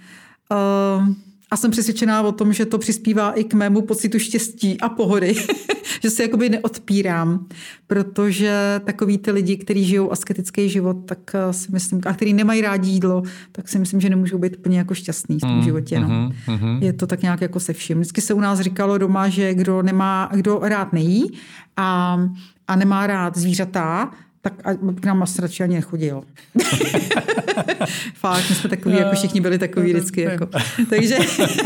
[0.50, 1.08] Uh,
[1.50, 5.34] a jsem přesvědčená o tom, že to přispívá i k mému pocitu štěstí a pohody,
[6.02, 7.46] že se jakoby neodpírám,
[7.86, 12.60] protože takový ty lidi, kteří žijou asketický život, tak eh, si myslím, a který nemají
[12.60, 13.22] rádi jídlo,
[13.52, 16.00] tak si myslím, že nemůžou být úplně jako šťastný v tom mm, životě.
[16.00, 16.08] No.
[16.08, 16.82] Mm, mm.
[16.82, 17.98] Je to tak nějak jako se vším.
[17.98, 21.30] Vždycky se u nás říkalo doma, že kdo nemá, kdo rád nejí
[21.76, 22.20] a,
[22.68, 24.10] a nemá rád zvířata,
[24.42, 26.22] tak a k nám asi radši ani nechodil.
[28.14, 30.20] Fakt, my jsme takový, jako všichni byli takový vždycky.
[30.20, 30.48] Jako.
[30.90, 31.18] takže,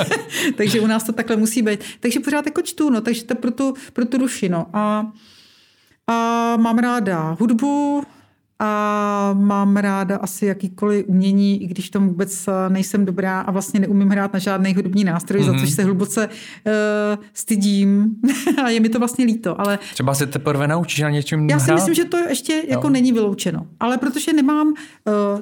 [0.56, 1.80] takže u nás to takhle musí být.
[2.00, 4.48] Takže pořád jako čtu, no, takže to pro tu, pro tu duši.
[4.48, 4.66] No.
[4.72, 5.12] A,
[6.06, 8.02] a mám ráda hudbu,
[8.58, 13.80] a mám ráda asi jakýkoliv umění, i když tomu vůbec eh, nejsem dobrá a vlastně
[13.80, 15.54] neumím hrát na žádný hudební nástroj, mm-hmm.
[15.54, 16.72] za což se hluboce uh,
[17.32, 18.16] stydím
[18.64, 19.60] a je mi to vlastně líto.
[19.60, 21.74] Ale Třeba se teprve naučíš na něčem Já si hrát?
[21.74, 23.66] myslím, že to ještě jako není vyloučeno.
[23.80, 24.74] Ale protože nemám, uh,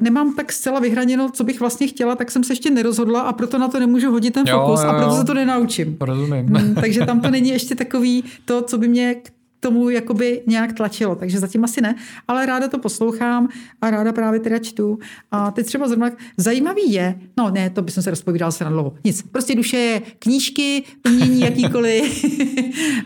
[0.00, 3.58] nemám tak zcela vyhraněno, co bych vlastně chtěla, tak jsem se ještě nerozhodla a proto
[3.58, 4.98] na to nemůžu hodit ten fokus jo, jo, jo.
[4.98, 5.96] a proto se to nenaučím.
[6.00, 6.46] Rozumím.
[6.46, 9.14] Hmm, takže tam to není ještě takový to, co by mě
[9.62, 11.94] tomu jakoby nějak tlačilo, takže zatím asi ne,
[12.28, 13.48] ale ráda to poslouchám
[13.82, 14.98] a ráda právě teda čtu.
[15.30, 18.92] A teď třeba zrovna zajímavý je, no ne, to bych se rozpovídal se na dlouho,
[19.04, 22.24] nic, prostě duše je knížky, umění jakýkoliv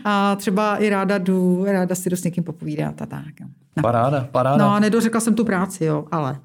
[0.05, 3.25] a třeba i ráda jdu, ráda si jdu s někým popovídat a tak.
[3.41, 3.47] No.
[3.81, 4.65] Paráda, paráda.
[4.65, 6.39] No a nedořekla jsem tu práci, jo, ale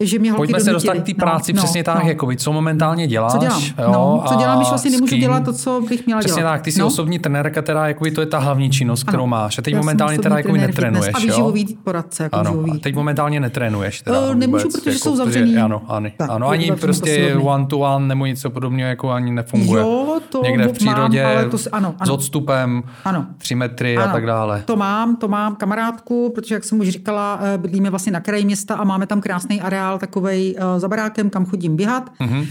[0.00, 2.08] že mě holky Pojďme se dostat k té práci no, přesně tak, no.
[2.08, 3.32] jako co momentálně děláš.
[3.32, 3.62] Co dělám?
[3.62, 6.52] Jo, no, co dělám, když vlastně nemůžu dělat to, co bych měla Přesně dělat.
[6.52, 6.86] tak, ty jsi no?
[6.86, 9.26] osobní trenérka, která jakoby, to je ta hlavní činnost, kterou Ano.
[9.26, 9.55] máš.
[9.58, 11.32] A teď Já momentálně teda jako netrénuješ, fitness A jo?
[11.32, 12.72] výživový poradce, jako Ano, výživový.
[12.72, 14.02] a teď momentálně netrénuješ.
[14.02, 15.56] Teda Eh, nemůžu, vůbec, protože jako, jsou zavřený.
[15.56, 19.82] Ano, ano, Tak, ano ani prostě one to one nebo něco podobného jako ani nefunguje.
[19.82, 22.06] Jo, to Někde v mám, přírodě, ale to si- ano, ano.
[22.06, 23.26] s odstupem, Ano.
[23.38, 24.62] tři metry a Ano, tak dále.
[24.66, 28.44] To mám, to mám kamarádku, protože jak jsem už říkala, eh, bydlíme vlastně na kraji
[28.44, 32.10] města a máme tam krásný areál takovej eh, za barákem, kam chodím běhat.
[32.20, 32.44] Mhm.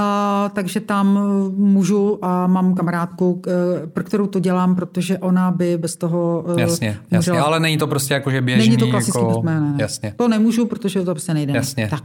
[0.00, 5.50] A, takže tam eh, můžu a mám kamarádku, eh, pro kterou to dělám, protože ona
[5.50, 7.42] by bez toho eh, Jasně, jasně, umřela.
[7.46, 8.68] ale není to prostě jako, že běžný.
[8.68, 9.76] Není to klasický jako, ne, ne, ne.
[9.78, 10.14] Jasně.
[10.16, 11.52] To nemůžu, protože to prostě nejde.
[11.52, 11.58] ne.
[11.58, 11.88] Jasně.
[11.90, 12.04] Tak.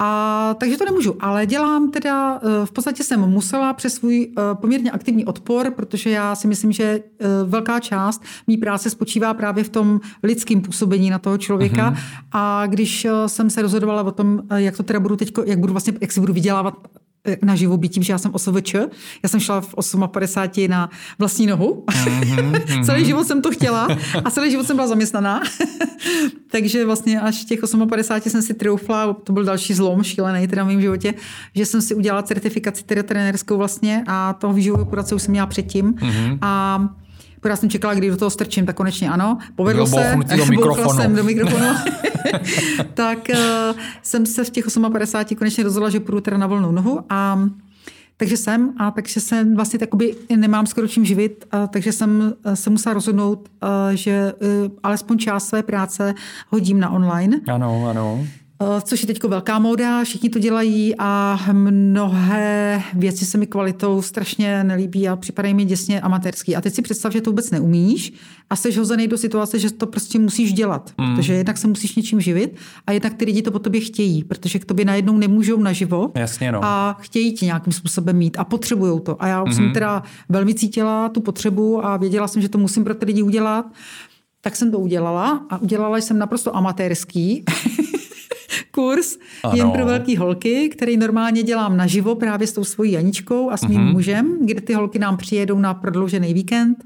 [0.00, 5.24] A, takže to nemůžu, ale dělám teda, v podstatě jsem musela přes svůj poměrně aktivní
[5.24, 7.00] odpor, protože já si myslím, že
[7.44, 11.90] velká část mý práce spočívá právě v tom lidském působení na toho člověka.
[11.90, 11.98] Mm-hmm.
[12.32, 15.92] A když jsem se rozhodovala o tom, jak to teda budu teď, jak budu vlastně,
[16.00, 16.74] jak si budu vydělávat
[17.42, 18.74] na živobytí, tím, že já jsem OSVČ.
[19.22, 19.74] Já jsem šla v
[20.06, 21.84] 58 na vlastní nohu.
[21.86, 23.88] Mm-hmm, celý život jsem to chtěla
[24.24, 25.42] a celý život jsem byla zaměstnaná.
[26.50, 30.66] Takže vlastně až těch 58 jsem si troufla, to byl další zlom šílený teda v
[30.66, 31.14] mém životě,
[31.54, 35.46] že jsem si udělala certifikaci teda trenérskou vlastně a toho výživového poradce už jsem měla
[35.46, 35.92] předtím.
[35.92, 36.38] Mm-hmm.
[36.42, 36.80] A
[37.40, 39.38] Pořád jsem čekala, kdy do toho strčím, tak konečně ano.
[39.54, 40.16] Povedlo se.
[40.36, 41.00] do mikrofonu.
[41.00, 41.66] jsem do mikrofonu.
[42.94, 47.00] tak uh, jsem se v těch 58 konečně rozhodla, že půjdu teda na volnou nohu
[47.10, 47.48] a
[48.18, 52.56] takže jsem a takže jsem vlastně takoby nemám skoro čím živit, a takže jsem eh,
[52.56, 56.14] se musela rozhodnout, eh, že eh, alespoň část své práce
[56.48, 57.40] hodím na online.
[57.52, 58.26] Ano, ano.
[58.62, 64.02] Eh, Což je teď velká móda, všichni to dělají a mnohé věci se mi kvalitou
[64.02, 66.56] strašně nelíbí a připadají mi děsně amatérský.
[66.56, 68.12] A teď si představ, že to vůbec neumíš
[68.50, 71.16] a jsi hozený do situace, že to prostě musíš dělat, mm.
[71.16, 72.56] protože jednak se musíš něčím živit
[72.86, 76.52] a jednak ty lidi to po tobě chtějí, protože k tobě najednou nemůžou naživo Jasně,
[76.52, 76.64] no.
[76.64, 79.22] a chtějí ti nějakým způsobem mít a potřebují to.
[79.22, 79.56] A já už mm.
[79.56, 83.22] jsem teda velmi cítila tu potřebu a věděla jsem, že to musím pro ty lidi
[83.22, 83.66] udělat.
[84.40, 87.44] Tak jsem to udělala a udělala jsem naprosto amatérský
[88.78, 89.56] kurz ano.
[89.56, 93.66] jen pro velké holky, který normálně dělám naživo právě s tou svojí Janičkou a s
[93.66, 93.92] mým mm-hmm.
[93.92, 96.84] mužem, kde ty holky nám přijedou na prodloužený víkend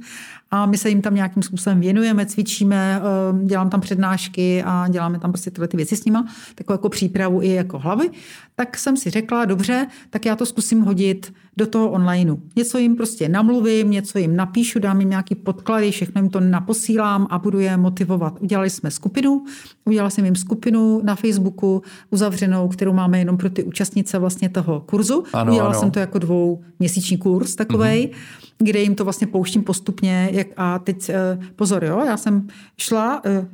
[0.53, 5.19] a my se jim tam nějakým způsobem věnujeme, cvičíme, eh, dělám tam přednášky a děláme
[5.19, 8.11] tam prostě tyhle ty věci s nima, takovou jako přípravu i jako hlavy.
[8.57, 12.37] Tak jsem si řekla, dobře, tak já to zkusím hodit do toho onlineu.
[12.57, 17.27] Něco jim prostě namluvím, něco jim napíšu, dám jim nějaký podklady, všechno jim to naposílám
[17.31, 18.41] a budu je motivovat.
[18.41, 19.45] Udělali jsme skupinu,
[19.85, 24.81] udělala jsem jim skupinu na Facebooku uzavřenou, kterou máme jenom pro ty účastnice vlastně toho
[24.81, 25.25] kurzu.
[25.33, 25.81] Ano, udělala ano.
[25.81, 28.65] jsem to jako dvouměsíční kurz takovej, mm-hmm.
[28.65, 30.29] kde jim to vlastně pouštím postupně.
[30.43, 32.49] Jak, a teď eh, pozor, jo, já jsem
[32.79, 33.47] šla eh,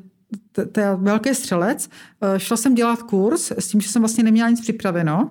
[0.72, 1.90] to je velký střelec.
[2.22, 5.30] Eh, Šla jsem dělat kurz s tím, že jsem vlastně neměla nic připraveno.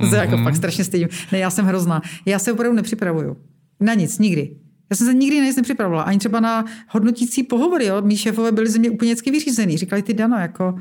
[0.10, 1.08] to jako fakt strašně stydím.
[1.32, 2.02] Ne, já jsem hrozná.
[2.26, 3.36] Já se opravdu nepřipravuju.
[3.80, 4.56] Na nic, nikdy.
[4.90, 6.02] Já jsem se nikdy na nic nepřipravovala.
[6.02, 7.86] Ani třeba na hodnotící pohovory.
[7.86, 8.02] Jo?
[8.02, 9.76] Mí šéfové byli ze mě úplně vyřízený.
[9.76, 10.78] Říkali ty Dano, jako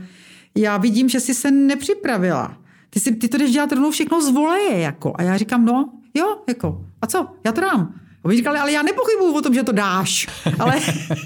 [0.56, 2.58] já vidím, že jsi se nepřipravila.
[2.90, 4.80] Ty, si, ty to jdeš dělat rovnou všechno z voleje.
[4.80, 5.14] Jako.
[5.16, 6.86] A já říkám, no, jo, jako.
[7.02, 7.28] A co?
[7.46, 7.94] Já to dám.
[8.24, 10.28] A oni říkali, ale já nepochybuju o tom, že to dáš.
[10.60, 10.80] Ale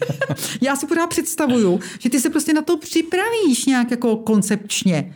[0.62, 5.16] já si pořád představuju, že ty se prostě na to připravíš nějak jako koncepčně.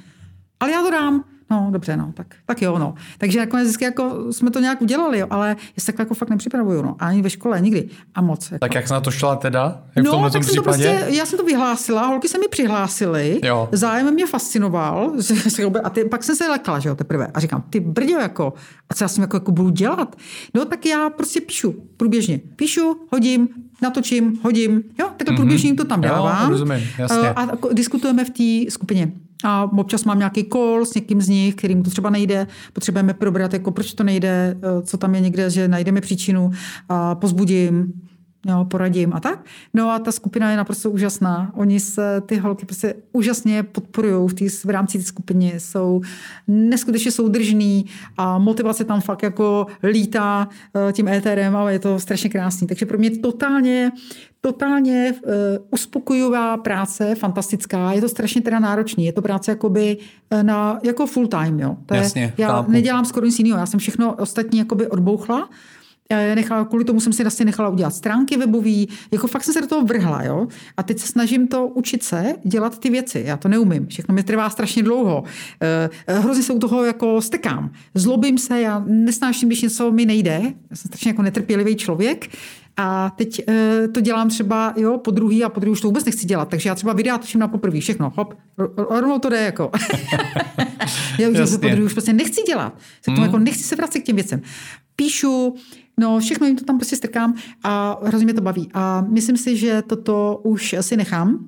[0.59, 1.23] Ale já to dám.
[1.51, 2.93] No, dobře, no, tak, tak jo, no.
[3.17, 6.29] Takže nakonec vždycky jako jsme to nějak udělali, jo, ale já se takhle jako fakt
[6.29, 6.95] nepřipravuju, no.
[6.99, 7.89] Ani ve škole, nikdy.
[8.15, 8.51] A moc.
[8.51, 8.59] Jako.
[8.59, 9.83] Tak jak jsi na to šla teda?
[9.95, 10.89] Jak v No, tomhle tak jsem to případě?
[10.97, 13.69] prostě, já jsem to vyhlásila, holky se mi přihlásily, Jo.
[13.71, 15.11] zájem mě fascinoval,
[15.83, 17.27] a ty, pak jsem se lekla, že jo, teprve.
[17.33, 18.53] A říkám, ty brďo, jako,
[18.89, 20.15] a co já jsem jako, jako budu dělat?
[20.53, 22.39] No, tak já prostě píšu, průběžně.
[22.55, 23.49] Píšu, hodím,
[23.81, 25.35] natočím, hodím, jo, takhle mm-hmm.
[25.39, 26.49] průběžně to tam Jo, dávám.
[26.49, 27.17] rozumím, jasně.
[27.29, 29.11] A, a jako diskutujeme v té skupině.
[29.43, 32.47] A občas mám nějaký call s někým z nich, kterým to třeba nejde.
[32.73, 36.51] Potřebujeme probrat, jako proč to nejde, eh, co tam je někde, že najdeme příčinu
[36.89, 37.93] a pozbudím,
[38.47, 39.45] jo, poradím a tak.
[39.73, 41.51] No a ta skupina je naprosto úžasná.
[41.55, 46.01] Oni se, ty holky prostě úžasně podporují v, v rámci té skupiny, jsou
[46.47, 47.85] neskutečně soudržný
[48.17, 50.49] a motivace tam fakt jako lítá
[50.89, 52.67] eh, tím éterem, ale je to strašně krásný.
[52.67, 53.91] Takže pro mě totálně
[54.41, 55.31] totálně uh,
[55.71, 57.91] uspokojivá práce, fantastická.
[57.91, 59.05] Je to strašně teda náročný.
[59.05, 59.97] Je to práce jakoby
[60.31, 61.77] eh, na, jako full time, jo.
[61.85, 62.71] To je, Jasně, já chápu.
[62.71, 63.59] nedělám skoro nic jiného.
[63.59, 65.49] Já jsem všechno ostatní jakoby odbouchla.
[66.09, 69.61] Eh, Nechala, kvůli tomu jsem si vlastně nechala udělat stránky webový, jako fakt jsem se
[69.61, 70.47] do toho vrhla, jo.
[70.77, 73.23] A teď se snažím to učit se dělat ty věci.
[73.25, 73.87] Já to neumím.
[73.87, 75.23] Všechno mi trvá strašně dlouho.
[76.07, 77.71] Hrozně se u toho jako stekám.
[77.95, 80.41] Zlobím se, já nesnáším, když něco mi nejde.
[80.69, 82.29] Já jsem strašně jako netrpělivý člověk.
[82.77, 86.05] A teď e, to dělám třeba jo, po druhý a po druhý už to vůbec
[86.05, 86.49] nechci dělat.
[86.49, 88.33] Takže já třeba videa točím na poprvé, všechno, hop,
[88.77, 89.71] rovnou to jde jako.
[91.19, 92.77] já už se po druhý už prostě nechci dělat.
[92.77, 93.23] Se tomu mm.
[93.23, 94.41] jako nechci se vracet k těm věcem.
[94.95, 95.55] Píšu,
[95.99, 98.69] No, všechno jim to tam prostě strkám a hrozně mě to baví.
[98.73, 101.45] A myslím si, že toto už asi nechám.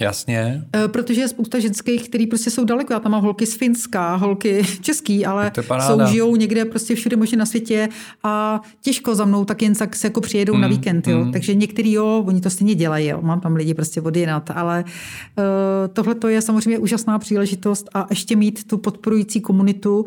[0.00, 0.64] Jasně.
[0.76, 2.92] E, protože je spousta ženských, který prostě jsou daleko.
[2.92, 5.52] Já tam mám holky z Finska, holky český, ale
[5.86, 7.88] jsou, žijou někde prostě všude možně na světě
[8.22, 11.08] a těžko za mnou tak jen tak se jako přijedou mm, na víkend.
[11.08, 11.24] Jo.
[11.24, 11.32] Mm.
[11.32, 13.06] Takže některý jo, oni to stejně dělají.
[13.06, 13.18] Jo.
[13.22, 15.44] Mám tam lidi prostě odjenat, ale uh,
[15.92, 20.06] tohle to je samozřejmě úžasná příležitost a ještě mít tu podporující komunitu, uh,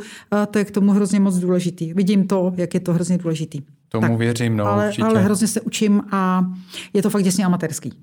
[0.51, 1.93] to je k tomu hrozně moc důležitý.
[1.93, 3.61] Vidím to, jak je to hrozně důležitý.
[3.89, 5.03] Tomu tak, věřím, no, ale, určitě.
[5.03, 6.45] ale hrozně se učím a
[6.93, 7.93] je to fakt děsně amatérský.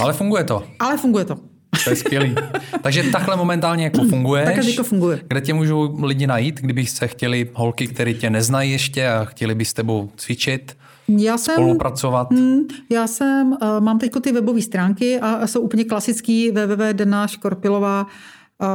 [0.00, 0.64] Ale funguje to.
[0.78, 1.36] Ale funguje to.
[1.84, 2.34] To je skvělý.
[2.82, 4.44] Takže takhle momentálně jako funguje.
[4.44, 5.20] Takhle to funguje.
[5.28, 9.54] Kde tě můžou lidi najít, kdyby se chtěli holky, které tě neznají ještě a chtěli
[9.54, 10.76] by s tebou cvičit?
[11.08, 12.30] Já jsem, spolupracovat?
[12.30, 12.60] Mm,
[12.90, 18.06] já jsem, uh, mám teď ty webové stránky a jsou úplně klasický www.denáškorpilová.com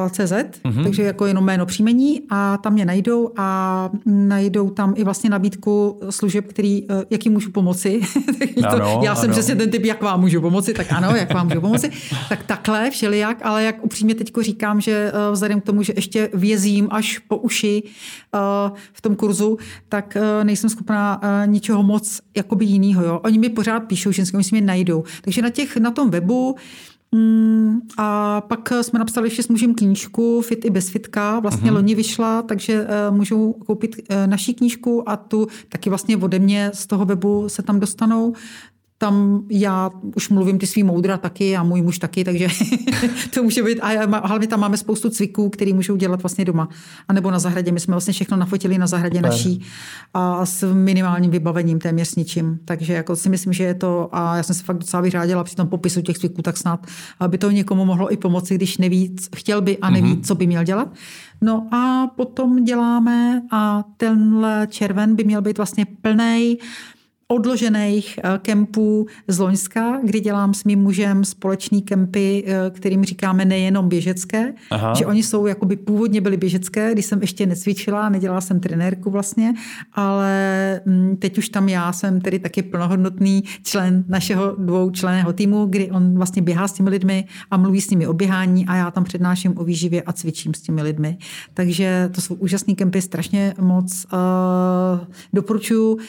[0.10, 0.84] CZ, mm-hmm.
[0.84, 6.00] takže jako jenom jméno příjmení a tam mě najdou a najdou tam i vlastně nabídku
[6.10, 8.02] služeb, který, eh, jaký můžu pomoci.
[8.68, 9.22] ano, to, já ano.
[9.22, 11.92] jsem přesně ten typ, jak vám můžu pomoci, tak ano, jak vám můžu pomoci.
[12.30, 16.30] tak takhle, všelijak, ale jak upřímně teď říkám, že eh, vzhledem k tomu, že ještě
[16.34, 18.40] vězím až po uši eh,
[18.94, 19.58] v tom kurzu,
[19.90, 23.04] tak nejsem schopná ničeho moc jakoby jinýho.
[23.04, 23.20] Jo.
[23.24, 25.04] Oni mi pořád píšou, že si mě najdou.
[25.22, 26.56] Takže na, těch, na tom webu
[27.98, 31.40] a pak jsme napsali ještě s mužem knížku Fit i bez fitka.
[31.40, 31.76] Vlastně uh-huh.
[31.76, 36.72] loni vyšla, takže uh, můžou koupit uh, naší knížku a tu taky vlastně ode mě
[36.74, 38.34] z toho webu se tam dostanou
[38.98, 42.48] tam já už mluvím ty svý moudra taky a můj muž taky, takže
[43.34, 43.80] to může být.
[43.80, 43.88] A
[44.28, 46.70] hlavně tam máme spoustu cviků, který můžou dělat vlastně doma.
[47.08, 47.72] A nebo na zahradě.
[47.72, 49.32] My jsme vlastně všechno nafotili na zahradě Super.
[49.32, 49.62] naší
[50.14, 52.60] a s minimálním vybavením, téměř s ničím.
[52.66, 55.56] Takže jako si myslím, že je to, a já jsem se fakt docela vyřádila při
[55.56, 56.88] tom popisu těch cviků, tak snad,
[57.20, 60.24] aby to někomu mohlo i pomoci, když neví, chtěl by a neví, mm-hmm.
[60.24, 60.94] co by měl dělat.
[61.42, 66.58] No a potom děláme a tenhle červen by měl být vlastně plný
[67.28, 73.46] odložených eh, kempů z Loňska, kdy dělám s mým mužem společný kempy, eh, kterým říkáme
[73.46, 74.94] nejenom běžecké, Aha.
[74.94, 79.54] že oni jsou, jakoby původně byly běžecké, když jsem ještě necvičila, nedělala jsem trenérku vlastně,
[79.94, 85.92] ale mm, teď už tam já jsem tedy taky plnohodnotný člen našeho dvoučleného týmu, kdy
[85.92, 89.04] on vlastně běhá s těmi lidmi a mluví s nimi o běhání a já tam
[89.04, 91.18] přednáším o výživě a cvičím s těmi lidmi.
[91.54, 94.20] Takže to jsou úžasné kempy, strašně moc uh,
[95.34, 95.96] doporučuji.
[95.96, 96.00] Uh,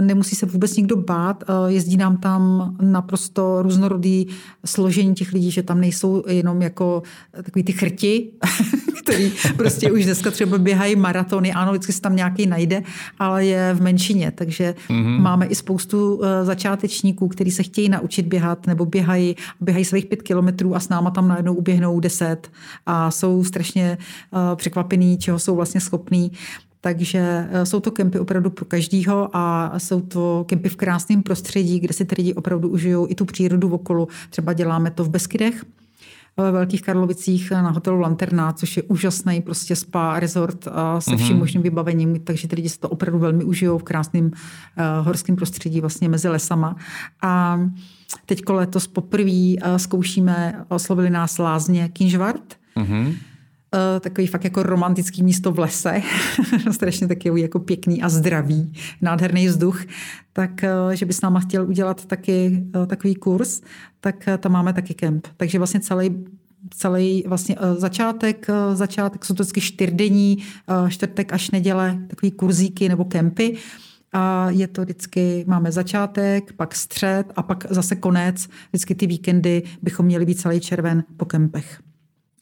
[0.00, 1.44] nemusí se vůbec nikdo bát.
[1.48, 4.26] Eh, jezdí nám tam naprosto různorodý
[4.64, 7.02] složení těch lidí, že tam nejsou jenom jako
[7.42, 8.30] takový ty chrti,
[9.02, 11.52] který prostě už dneska třeba běhají maratony.
[11.52, 12.82] Ano, vždycky se tam nějaký najde,
[13.18, 14.32] ale je v menšině.
[14.34, 15.20] Takže mm-hmm.
[15.20, 20.22] máme i spoustu eh, začátečníků, kteří se chtějí naučit běhat nebo běhají, běhají svých pět
[20.22, 22.50] kilometrů a s náma tam najednou uběhnou deset
[22.86, 26.32] a jsou strašně eh, překvapení, čeho jsou vlastně schopní.
[26.84, 31.80] Takže e, jsou to kempy opravdu pro každýho a jsou to kempy v krásném prostředí,
[31.80, 34.08] kde si ty lidi opravdu užijou i tu přírodu okolo.
[34.30, 35.64] Třeba děláme to v Beskydech,
[36.36, 40.68] ve Velkých Karlovicích na hotelu Lanterna, což je úžasný prostě spa resort
[40.98, 41.38] se vším mm-hmm.
[41.38, 44.32] možným vybavením, takže ty lidi se to opravdu velmi užijou v krásném uh,
[45.06, 46.76] horském prostředí vlastně mezi lesama.
[47.22, 47.60] A
[48.26, 53.14] teď letos poprvé uh, zkoušíme, oslovili nás lázně Kinžvart, mm-hmm
[53.74, 56.02] Eh, takový fakt jako romantický místo v lese,
[56.70, 59.84] strašně taky jako pěkný a zdravý, nádherný vzduch,
[60.32, 63.60] tak eh, že by s náma chtěl udělat taky eh, takový kurz,
[64.00, 65.28] tak tam máme taky kemp.
[65.36, 66.24] Takže vlastně celý
[66.70, 70.38] celý vlastně začátek, začátek jsou to vždycky čtyřdenní,
[70.88, 73.56] čtvrtek až neděle, takový kurzíky nebo kempy.
[74.12, 78.48] A je to vždycky, máme začátek, pak střed a pak zase konec.
[78.68, 81.80] Vždycky ty víkendy bychom měli být celý červen po kempech.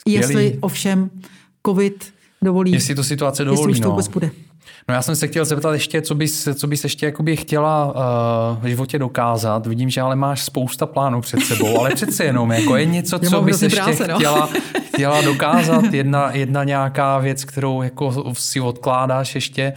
[0.06, 1.10] Jestli ovšem
[1.66, 2.12] covid
[2.42, 2.72] dovolí.
[2.72, 3.90] Jestli to situace dovolí, jestli už to no.
[3.90, 4.30] vůbec bude.
[4.88, 8.64] No já jsem se chtěl zeptat ještě, co bys, co bys ještě jakoby chtěla uh,
[8.64, 9.66] v životě dokázat.
[9.66, 13.42] Vidím, že ale máš spousta plánů před sebou, ale přece jenom jako je něco, co
[13.42, 14.16] bys ještě práce, no.
[14.16, 14.48] chtěla,
[14.94, 15.84] chtěla dokázat.
[15.92, 19.72] Jedna, jedna nějaká věc, kterou jako si odkládáš ještě,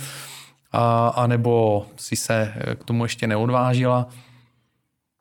[0.71, 4.07] a, anebo si se k tomu ještě neodvážila?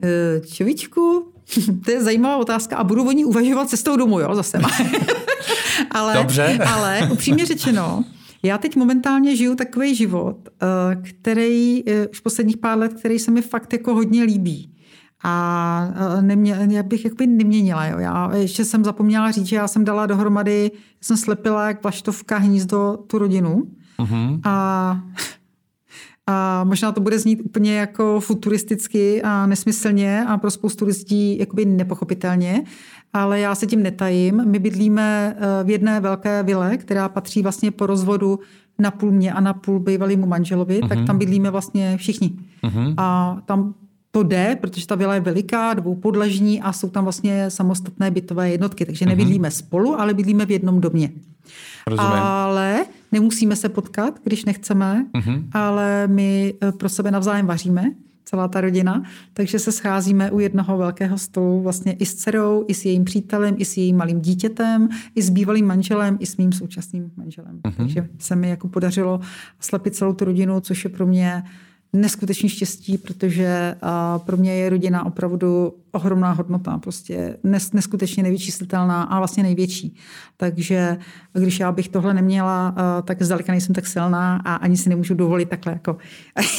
[0.04, 1.31] Eh, Čovičku,
[1.84, 4.58] to je zajímavá otázka a budu o ní uvažovat cestou domů, jo, zase.
[5.90, 6.58] ale, Dobře.
[6.74, 8.04] ale upřímně řečeno,
[8.42, 13.30] já teď momentálně žiju takový život, eh, který eh, už posledních pár let, který se
[13.30, 14.68] mi fakt jako hodně líbí.
[15.24, 15.88] A
[16.18, 17.86] eh, nemě, já bych jakoby neměnila.
[17.86, 17.98] Jo.
[17.98, 20.70] Já ještě jsem zapomněla říct, že já jsem dala dohromady,
[21.00, 23.62] jsem slepila jak plaštovka hnízdo tu rodinu.
[23.98, 24.40] Uh-huh.
[24.44, 25.02] A
[26.26, 31.64] A možná to bude znít úplně jako futuristicky a nesmyslně a pro spoustu lidí jakoby
[31.64, 32.64] nepochopitelně,
[33.12, 34.42] ale já se tím netajím.
[34.46, 38.38] My bydlíme eh, v jedné velké vile, která patří vlastně po rozvodu
[38.78, 40.88] na půl mě a na půl bývalému manželovi, uh-huh.
[40.88, 41.06] tak mhm.
[41.06, 42.32] tam bydlíme vlastně všichni.
[42.62, 42.94] Uh-huh.
[42.96, 43.74] A tam
[44.10, 48.86] to jde, protože ta vila je veliká, dvoupodlažní a jsou tam vlastně samostatné bytové jednotky,
[48.86, 49.58] takže nebydlíme uh-huh.
[49.58, 51.10] spolu, ale bydlíme v jednom domě.
[51.86, 52.12] Rozumím.
[52.12, 55.44] Ale nemusíme se potkat, když nechceme, uh-huh.
[55.52, 57.92] ale my eh, pro sebe navzájem vaříme
[58.24, 59.02] celá ta rodina,
[59.32, 63.54] takže se scházíme u jednoho velkého stolu vlastně i s dcerou, i s jejím přítelem,
[63.58, 67.60] i s jejím malým dítětem, i s bývalým manželem, i s mým současným manželem.
[67.64, 67.74] Uh-huh.
[67.76, 69.20] Takže se mi jako podařilo
[69.60, 71.42] slepit celou tu rodinu, což je pro mě
[71.92, 73.74] neskutečný štěstí, protože
[74.24, 77.36] pro mě je rodina opravdu ohromná hodnota, prostě
[77.72, 79.96] neskutečně nevyčíslitelná a vlastně největší.
[80.36, 80.96] Takže
[81.32, 82.74] když já bych tohle neměla,
[83.04, 85.96] tak zdaleka nejsem tak silná a ani si nemůžu dovolit takhle jako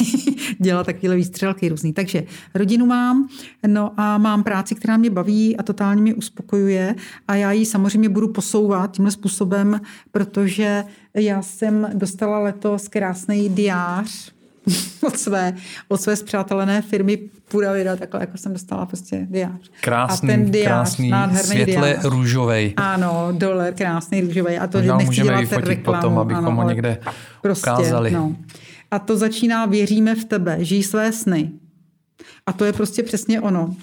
[0.60, 1.92] dělat takovéhle výstřelky různý.
[1.92, 2.22] Takže
[2.54, 3.28] rodinu mám,
[3.66, 6.94] no a mám práci, která mě baví a totálně mě uspokojuje
[7.28, 9.80] a já ji samozřejmě budu posouvat tímhle způsobem,
[10.10, 10.84] protože
[11.14, 14.34] já jsem dostala letos krásný diář
[15.06, 15.54] od své,
[15.88, 17.18] od své zpřátelené firmy
[17.48, 19.70] Puravida, takhle jako jsem dostala prostě diář.
[19.80, 22.74] Krásný, a ten diář, krásný, světle diář, růžovej.
[22.76, 24.58] Ano, dole, krásný růžovej.
[24.58, 26.00] A to Možná nechci můžeme dělat reklamu.
[26.00, 26.98] potom, abychom ano, ho někde
[27.42, 28.10] prostě, ukázali.
[28.10, 28.36] No.
[28.90, 31.50] A to začíná Věříme v tebe, žij své sny.
[32.46, 33.74] A to je prostě přesně ono.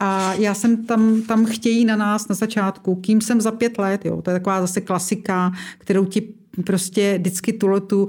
[0.00, 4.04] A já jsem tam, tam chtějí na nás na začátku, kým jsem za pět let,
[4.04, 8.08] jo, to je taková zase klasika, kterou ti prostě vždycky tuhle tu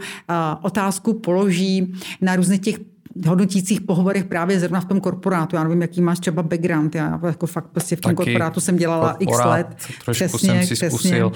[0.61, 2.79] otázku položí na různých těch
[3.27, 5.55] hodnotících pohovorech právě zrovna v tom korporátu.
[5.55, 6.95] Já nevím, jaký máš třeba background.
[6.95, 9.67] Já jako fakt prostě v tom Taky korporátu jsem dělala korporát, x let.
[10.05, 10.89] Trošku přesně, jsem si přesně.
[10.89, 11.31] zkusil.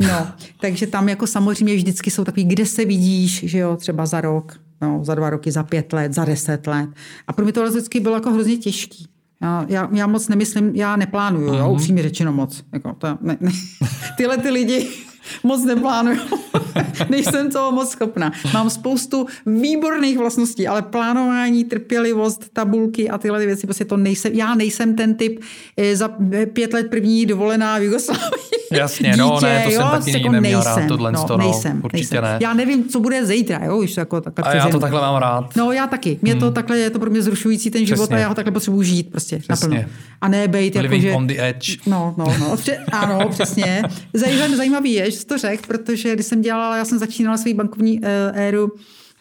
[0.00, 0.26] No,
[0.60, 4.60] takže tam jako samozřejmě vždycky jsou takový, kde se vidíš, že jo, třeba za rok,
[4.80, 6.88] no, za dva roky, za pět let, za deset let.
[7.26, 9.06] A pro mě to vždycky bylo jako hrozně těžký.
[9.42, 11.58] Já, já, já moc nemyslím, já neplánuju, uh-huh.
[11.58, 11.72] jo, mhm.
[11.72, 12.64] upřímně řečeno moc.
[12.72, 13.50] Jako, to, ne, ne.
[14.16, 14.88] Tyhle ty lidi
[15.42, 16.20] moc neplánuju.
[17.08, 18.32] Nejsem toho moc schopná.
[18.54, 24.32] Mám spoustu výborných vlastností, ale plánování, trpělivost, tabulky a tyhle věci, prostě to nejsem.
[24.32, 25.40] Já nejsem ten typ
[25.76, 26.10] eh, za
[26.52, 28.52] pět let první dovolená v Jugoslávii.
[28.72, 31.36] Jasně, Dítě, no ne, to jo, jsem taky jako neměl nejsem, rád, tohle no, to,
[31.36, 32.22] no, nejsem, určitě nejsem.
[32.24, 32.38] ne.
[32.42, 35.56] Já nevím, co bude zítra, jo, už jako takhle A já to takhle mám rád.
[35.56, 36.18] No já taky.
[36.22, 36.40] Mě hmm.
[36.40, 38.16] to takhle, je to pro mě zrušující ten život Přesně.
[38.16, 39.68] a já ho takhle potřebuji žít prostě přesně.
[39.68, 39.90] naplno.
[40.20, 41.12] A ne bejt jako, že...
[41.12, 41.76] on the edge.
[41.86, 42.56] No, no, no.
[42.56, 43.82] Pře- ano, přesně.
[44.56, 48.00] Zajímavý je, že jsi to řekl, protože když jsem dělala, já jsem začínala svou bankovní
[48.00, 48.72] uh, éru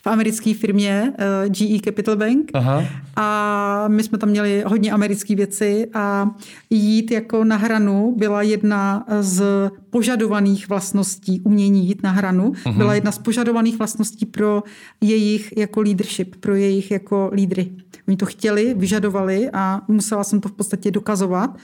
[0.04, 1.14] v americké firmě
[1.46, 2.86] uh, GE Capital Bank Aha.
[3.16, 6.30] a my jsme tam měli hodně americké věci a
[6.70, 9.44] jít jako na hranu byla jedna z
[9.90, 12.78] požadovaných vlastností, umění jít na hranu, uh-huh.
[12.78, 14.64] byla jedna z požadovaných vlastností pro
[15.02, 17.72] jejich jako leadership, pro jejich jako lídry.
[18.08, 21.58] Oni to chtěli, vyžadovali a musela jsem to v podstatě dokazovat.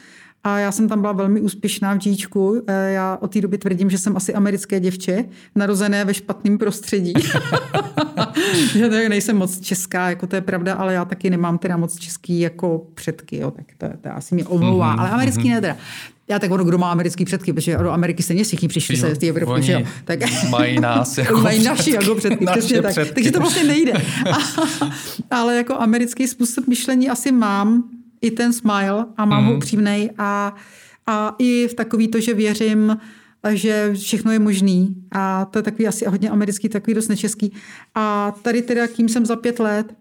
[0.47, 2.61] A já jsem tam byla velmi úspěšná v džíčku.
[2.67, 5.25] Eh, já od té doby tvrdím, že jsem asi americké děvče,
[5.55, 7.13] narozené ve špatném prostředí.
[8.73, 12.39] že nejsem moc česká, jako to je pravda, ale já taky nemám teda moc český
[12.39, 14.99] jako předky, jo, tak to, to asi mě omlouvá, mm-hmm.
[14.99, 15.53] ale americký mm-hmm.
[15.53, 15.77] ne teda.
[16.29, 19.17] Já tak ono, kdo má americký předky, protože do Ameriky stejně všichni přišli se z
[19.17, 19.81] té Evropy, že jo.
[20.05, 20.19] Tak,
[20.49, 22.91] mají nás jako Mají naši jako předky, přesně tak.
[22.91, 23.13] Předky.
[23.13, 23.93] Takže to vlastně nejde.
[24.31, 24.37] A,
[25.31, 27.83] ale jako americký způsob myšlení asi mám,
[28.21, 29.49] i ten smile a mám mm.
[29.49, 30.55] ho upřímnej a,
[31.07, 32.97] a i v takový to, že věřím,
[33.49, 34.95] že všechno je možný.
[35.11, 37.53] A to je takový asi hodně americký, takový dost nečeský.
[37.95, 39.93] A tady teda, kým jsem za pět let,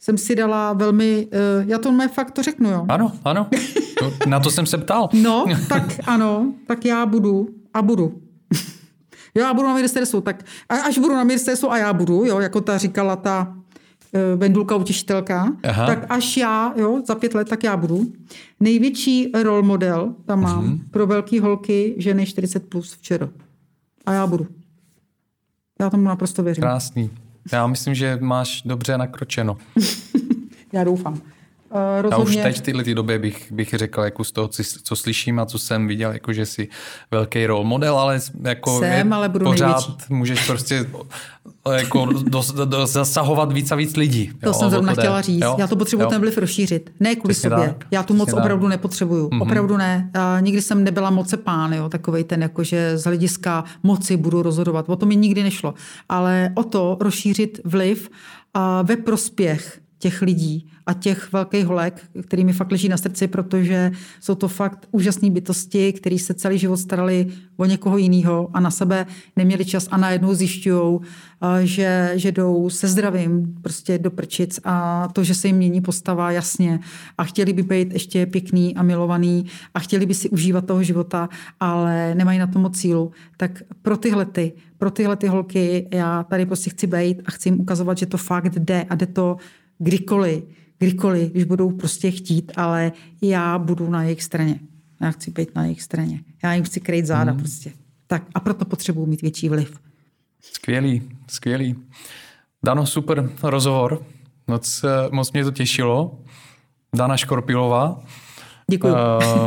[0.00, 2.86] jsem si dala velmi, uh, já to mé fakt to řeknu, jo.
[2.88, 3.48] Ano, ano,
[3.98, 5.08] to, na to jsem se ptal.
[5.12, 8.22] No, tak ano, tak já budu a budu.
[9.34, 12.78] já budu na ministerstvu, tak až budu na ministerstvu a já budu, jo, jako ta
[12.78, 13.55] říkala ta Eh,
[14.36, 15.86] Vendulka utěšitelka, Aha.
[15.86, 18.12] tak až já, jo, za pět let, tak já budu.
[18.60, 20.80] Největší role model tam mám uh-huh.
[20.90, 23.28] pro velké holky, ženy 40 plus včera.
[24.06, 24.46] A já budu.
[25.80, 26.62] Já tomu naprosto věřím.
[26.62, 27.10] Krásný.
[27.52, 29.56] Já myslím, že máš dobře nakročeno.
[30.72, 31.12] já doufám.
[31.12, 31.20] Uh,
[32.02, 32.40] rozhodně...
[32.40, 35.38] Já už teď v této době bych, bych řekl, jako z toho, co, co slyším
[35.38, 36.68] a co jsem viděl, jako že jsi
[37.10, 40.14] velký role model, ale jako jsem, ale budu pořád největší.
[40.14, 40.86] můžeš prostě
[41.72, 44.30] jako do, do, zasahovat víc a víc lidí.
[44.40, 45.44] To jo, jsem zrovna chtěla říct.
[45.44, 45.56] Jo?
[45.58, 46.92] Já to potřebuji ten vliv rozšířit.
[47.00, 47.68] Ne kvůli Přesně sobě.
[47.68, 47.84] Tak.
[47.90, 48.70] Já tu moc Přesně opravdu tak.
[48.70, 49.28] nepotřebuju.
[49.28, 49.42] Mm-hmm.
[49.42, 50.10] Opravdu ne.
[50.14, 54.42] A nikdy jsem nebyla moce pán, jo, takovej ten, jako že z hlediska moci budu
[54.42, 54.84] rozhodovat.
[54.88, 55.74] O to mi nikdy nešlo.
[56.08, 58.10] Ale o to rozšířit vliv
[58.54, 63.28] a ve prospěch těch lidí a těch velkých holek, který mi fakt leží na srdci,
[63.28, 68.60] protože jsou to fakt úžasné bytosti, který se celý život starali o někoho jiného a
[68.60, 69.06] na sebe
[69.36, 70.98] neměli čas a najednou zjišťují,
[71.62, 76.30] že, že jdou se zdravím prostě do prčic a to, že se jim mění postava
[76.30, 76.80] jasně.
[77.18, 81.28] A chtěli by být ještě pěkný a milovaný a chtěli by si užívat toho života,
[81.60, 86.22] ale nemají na to moc cílu, tak pro tyhle ty, pro tyhle ty holky já
[86.22, 89.36] tady prostě chci být a chci jim ukazovat, že to fakt jde a jde to
[89.78, 90.44] kdykoliv,
[90.78, 92.92] kdykoliv, když budou prostě chtít, ale
[93.22, 94.60] já budu na jejich straně.
[95.00, 96.20] Já chci být na jejich straně.
[96.44, 97.40] Já jim chci krejt záda hmm.
[97.40, 97.72] prostě.
[98.06, 99.80] Tak a proto potřebuji mít větší vliv.
[100.40, 101.76] Skvělý, skvělý.
[102.64, 104.02] Dano, super rozhovor.
[104.46, 106.18] Moc, moc mě to těšilo.
[106.96, 108.02] Dana Škorpilová.
[108.70, 108.94] Děkuji.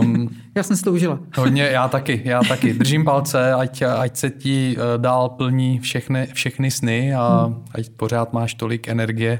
[0.01, 1.19] Um, já jsem si to užila.
[1.37, 2.73] Hodně, já taky, já taky.
[2.73, 7.65] Držím palce, ať, ať se ti eh, dál plní všechny, všechny sny a hmm.
[7.71, 9.39] ať pořád máš tolik energie,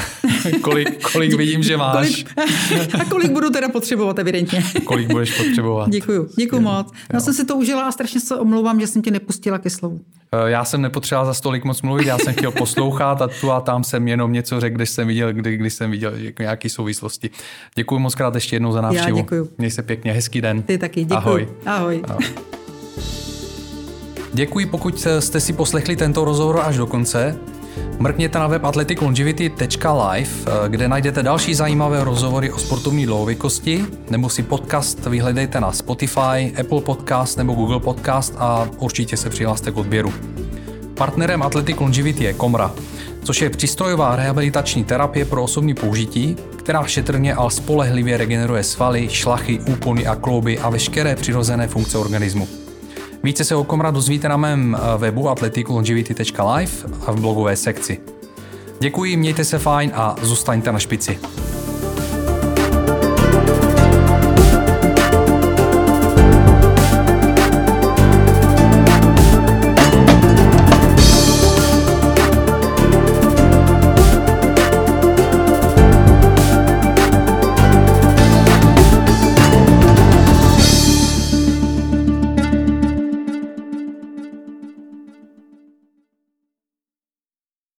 [0.62, 2.24] kolik, kolik vidím, že máš.
[2.24, 4.64] Kolik, a kolik budu teda potřebovat, evidentně.
[4.84, 5.90] kolik budeš potřebovat.
[5.90, 6.92] Děkuji, děkuji moc.
[7.12, 10.00] Já jsem si to užila a strašně se omlouvám, že jsem tě nepustila ke slovu.
[10.32, 13.60] Eh, já jsem nepotřeboval za stolik moc mluvit, já jsem chtěl poslouchat a tu a
[13.60, 17.30] tam jsem jenom něco řekl, když jsem viděl, kdy, když jsem viděl nějaké souvislosti.
[17.74, 19.16] Děkuji moc krát ještě jednou za návštěvu.
[19.16, 19.48] Já děkuji.
[19.58, 20.62] Měj se pěkně, hezký den.
[20.62, 21.16] Ty taky, děkuji.
[21.16, 21.48] Ahoj.
[21.66, 22.02] Ahoj.
[22.08, 22.24] Ahoj.
[24.34, 27.38] Děkuji, pokud jste si poslechli tento rozhovor až do konce.
[27.98, 30.30] Mrkněte na web athleticlongevity.live,
[30.68, 36.80] kde najdete další zajímavé rozhovory o sportovní dlouhověkosti, nebo si podcast vyhledejte na Spotify, Apple
[36.80, 40.12] Podcast nebo Google Podcast a určitě se přihlaste k odběru.
[40.94, 42.72] Partnerem Athletic Longevity je Komra,
[43.24, 49.60] což je přístrojová rehabilitační terapie pro osobní použití, která šetrně a spolehlivě regeneruje svaly, šlachy,
[49.60, 52.61] úpony a klouby a veškeré přirozené funkce organismu.
[53.22, 56.72] Více se o Komra dozvíte na mém eh, webu athleticlongevity.live
[57.06, 58.00] a v blogové sekci.
[58.80, 61.18] Děkuji, mějte se fajn a zůstaňte na špici.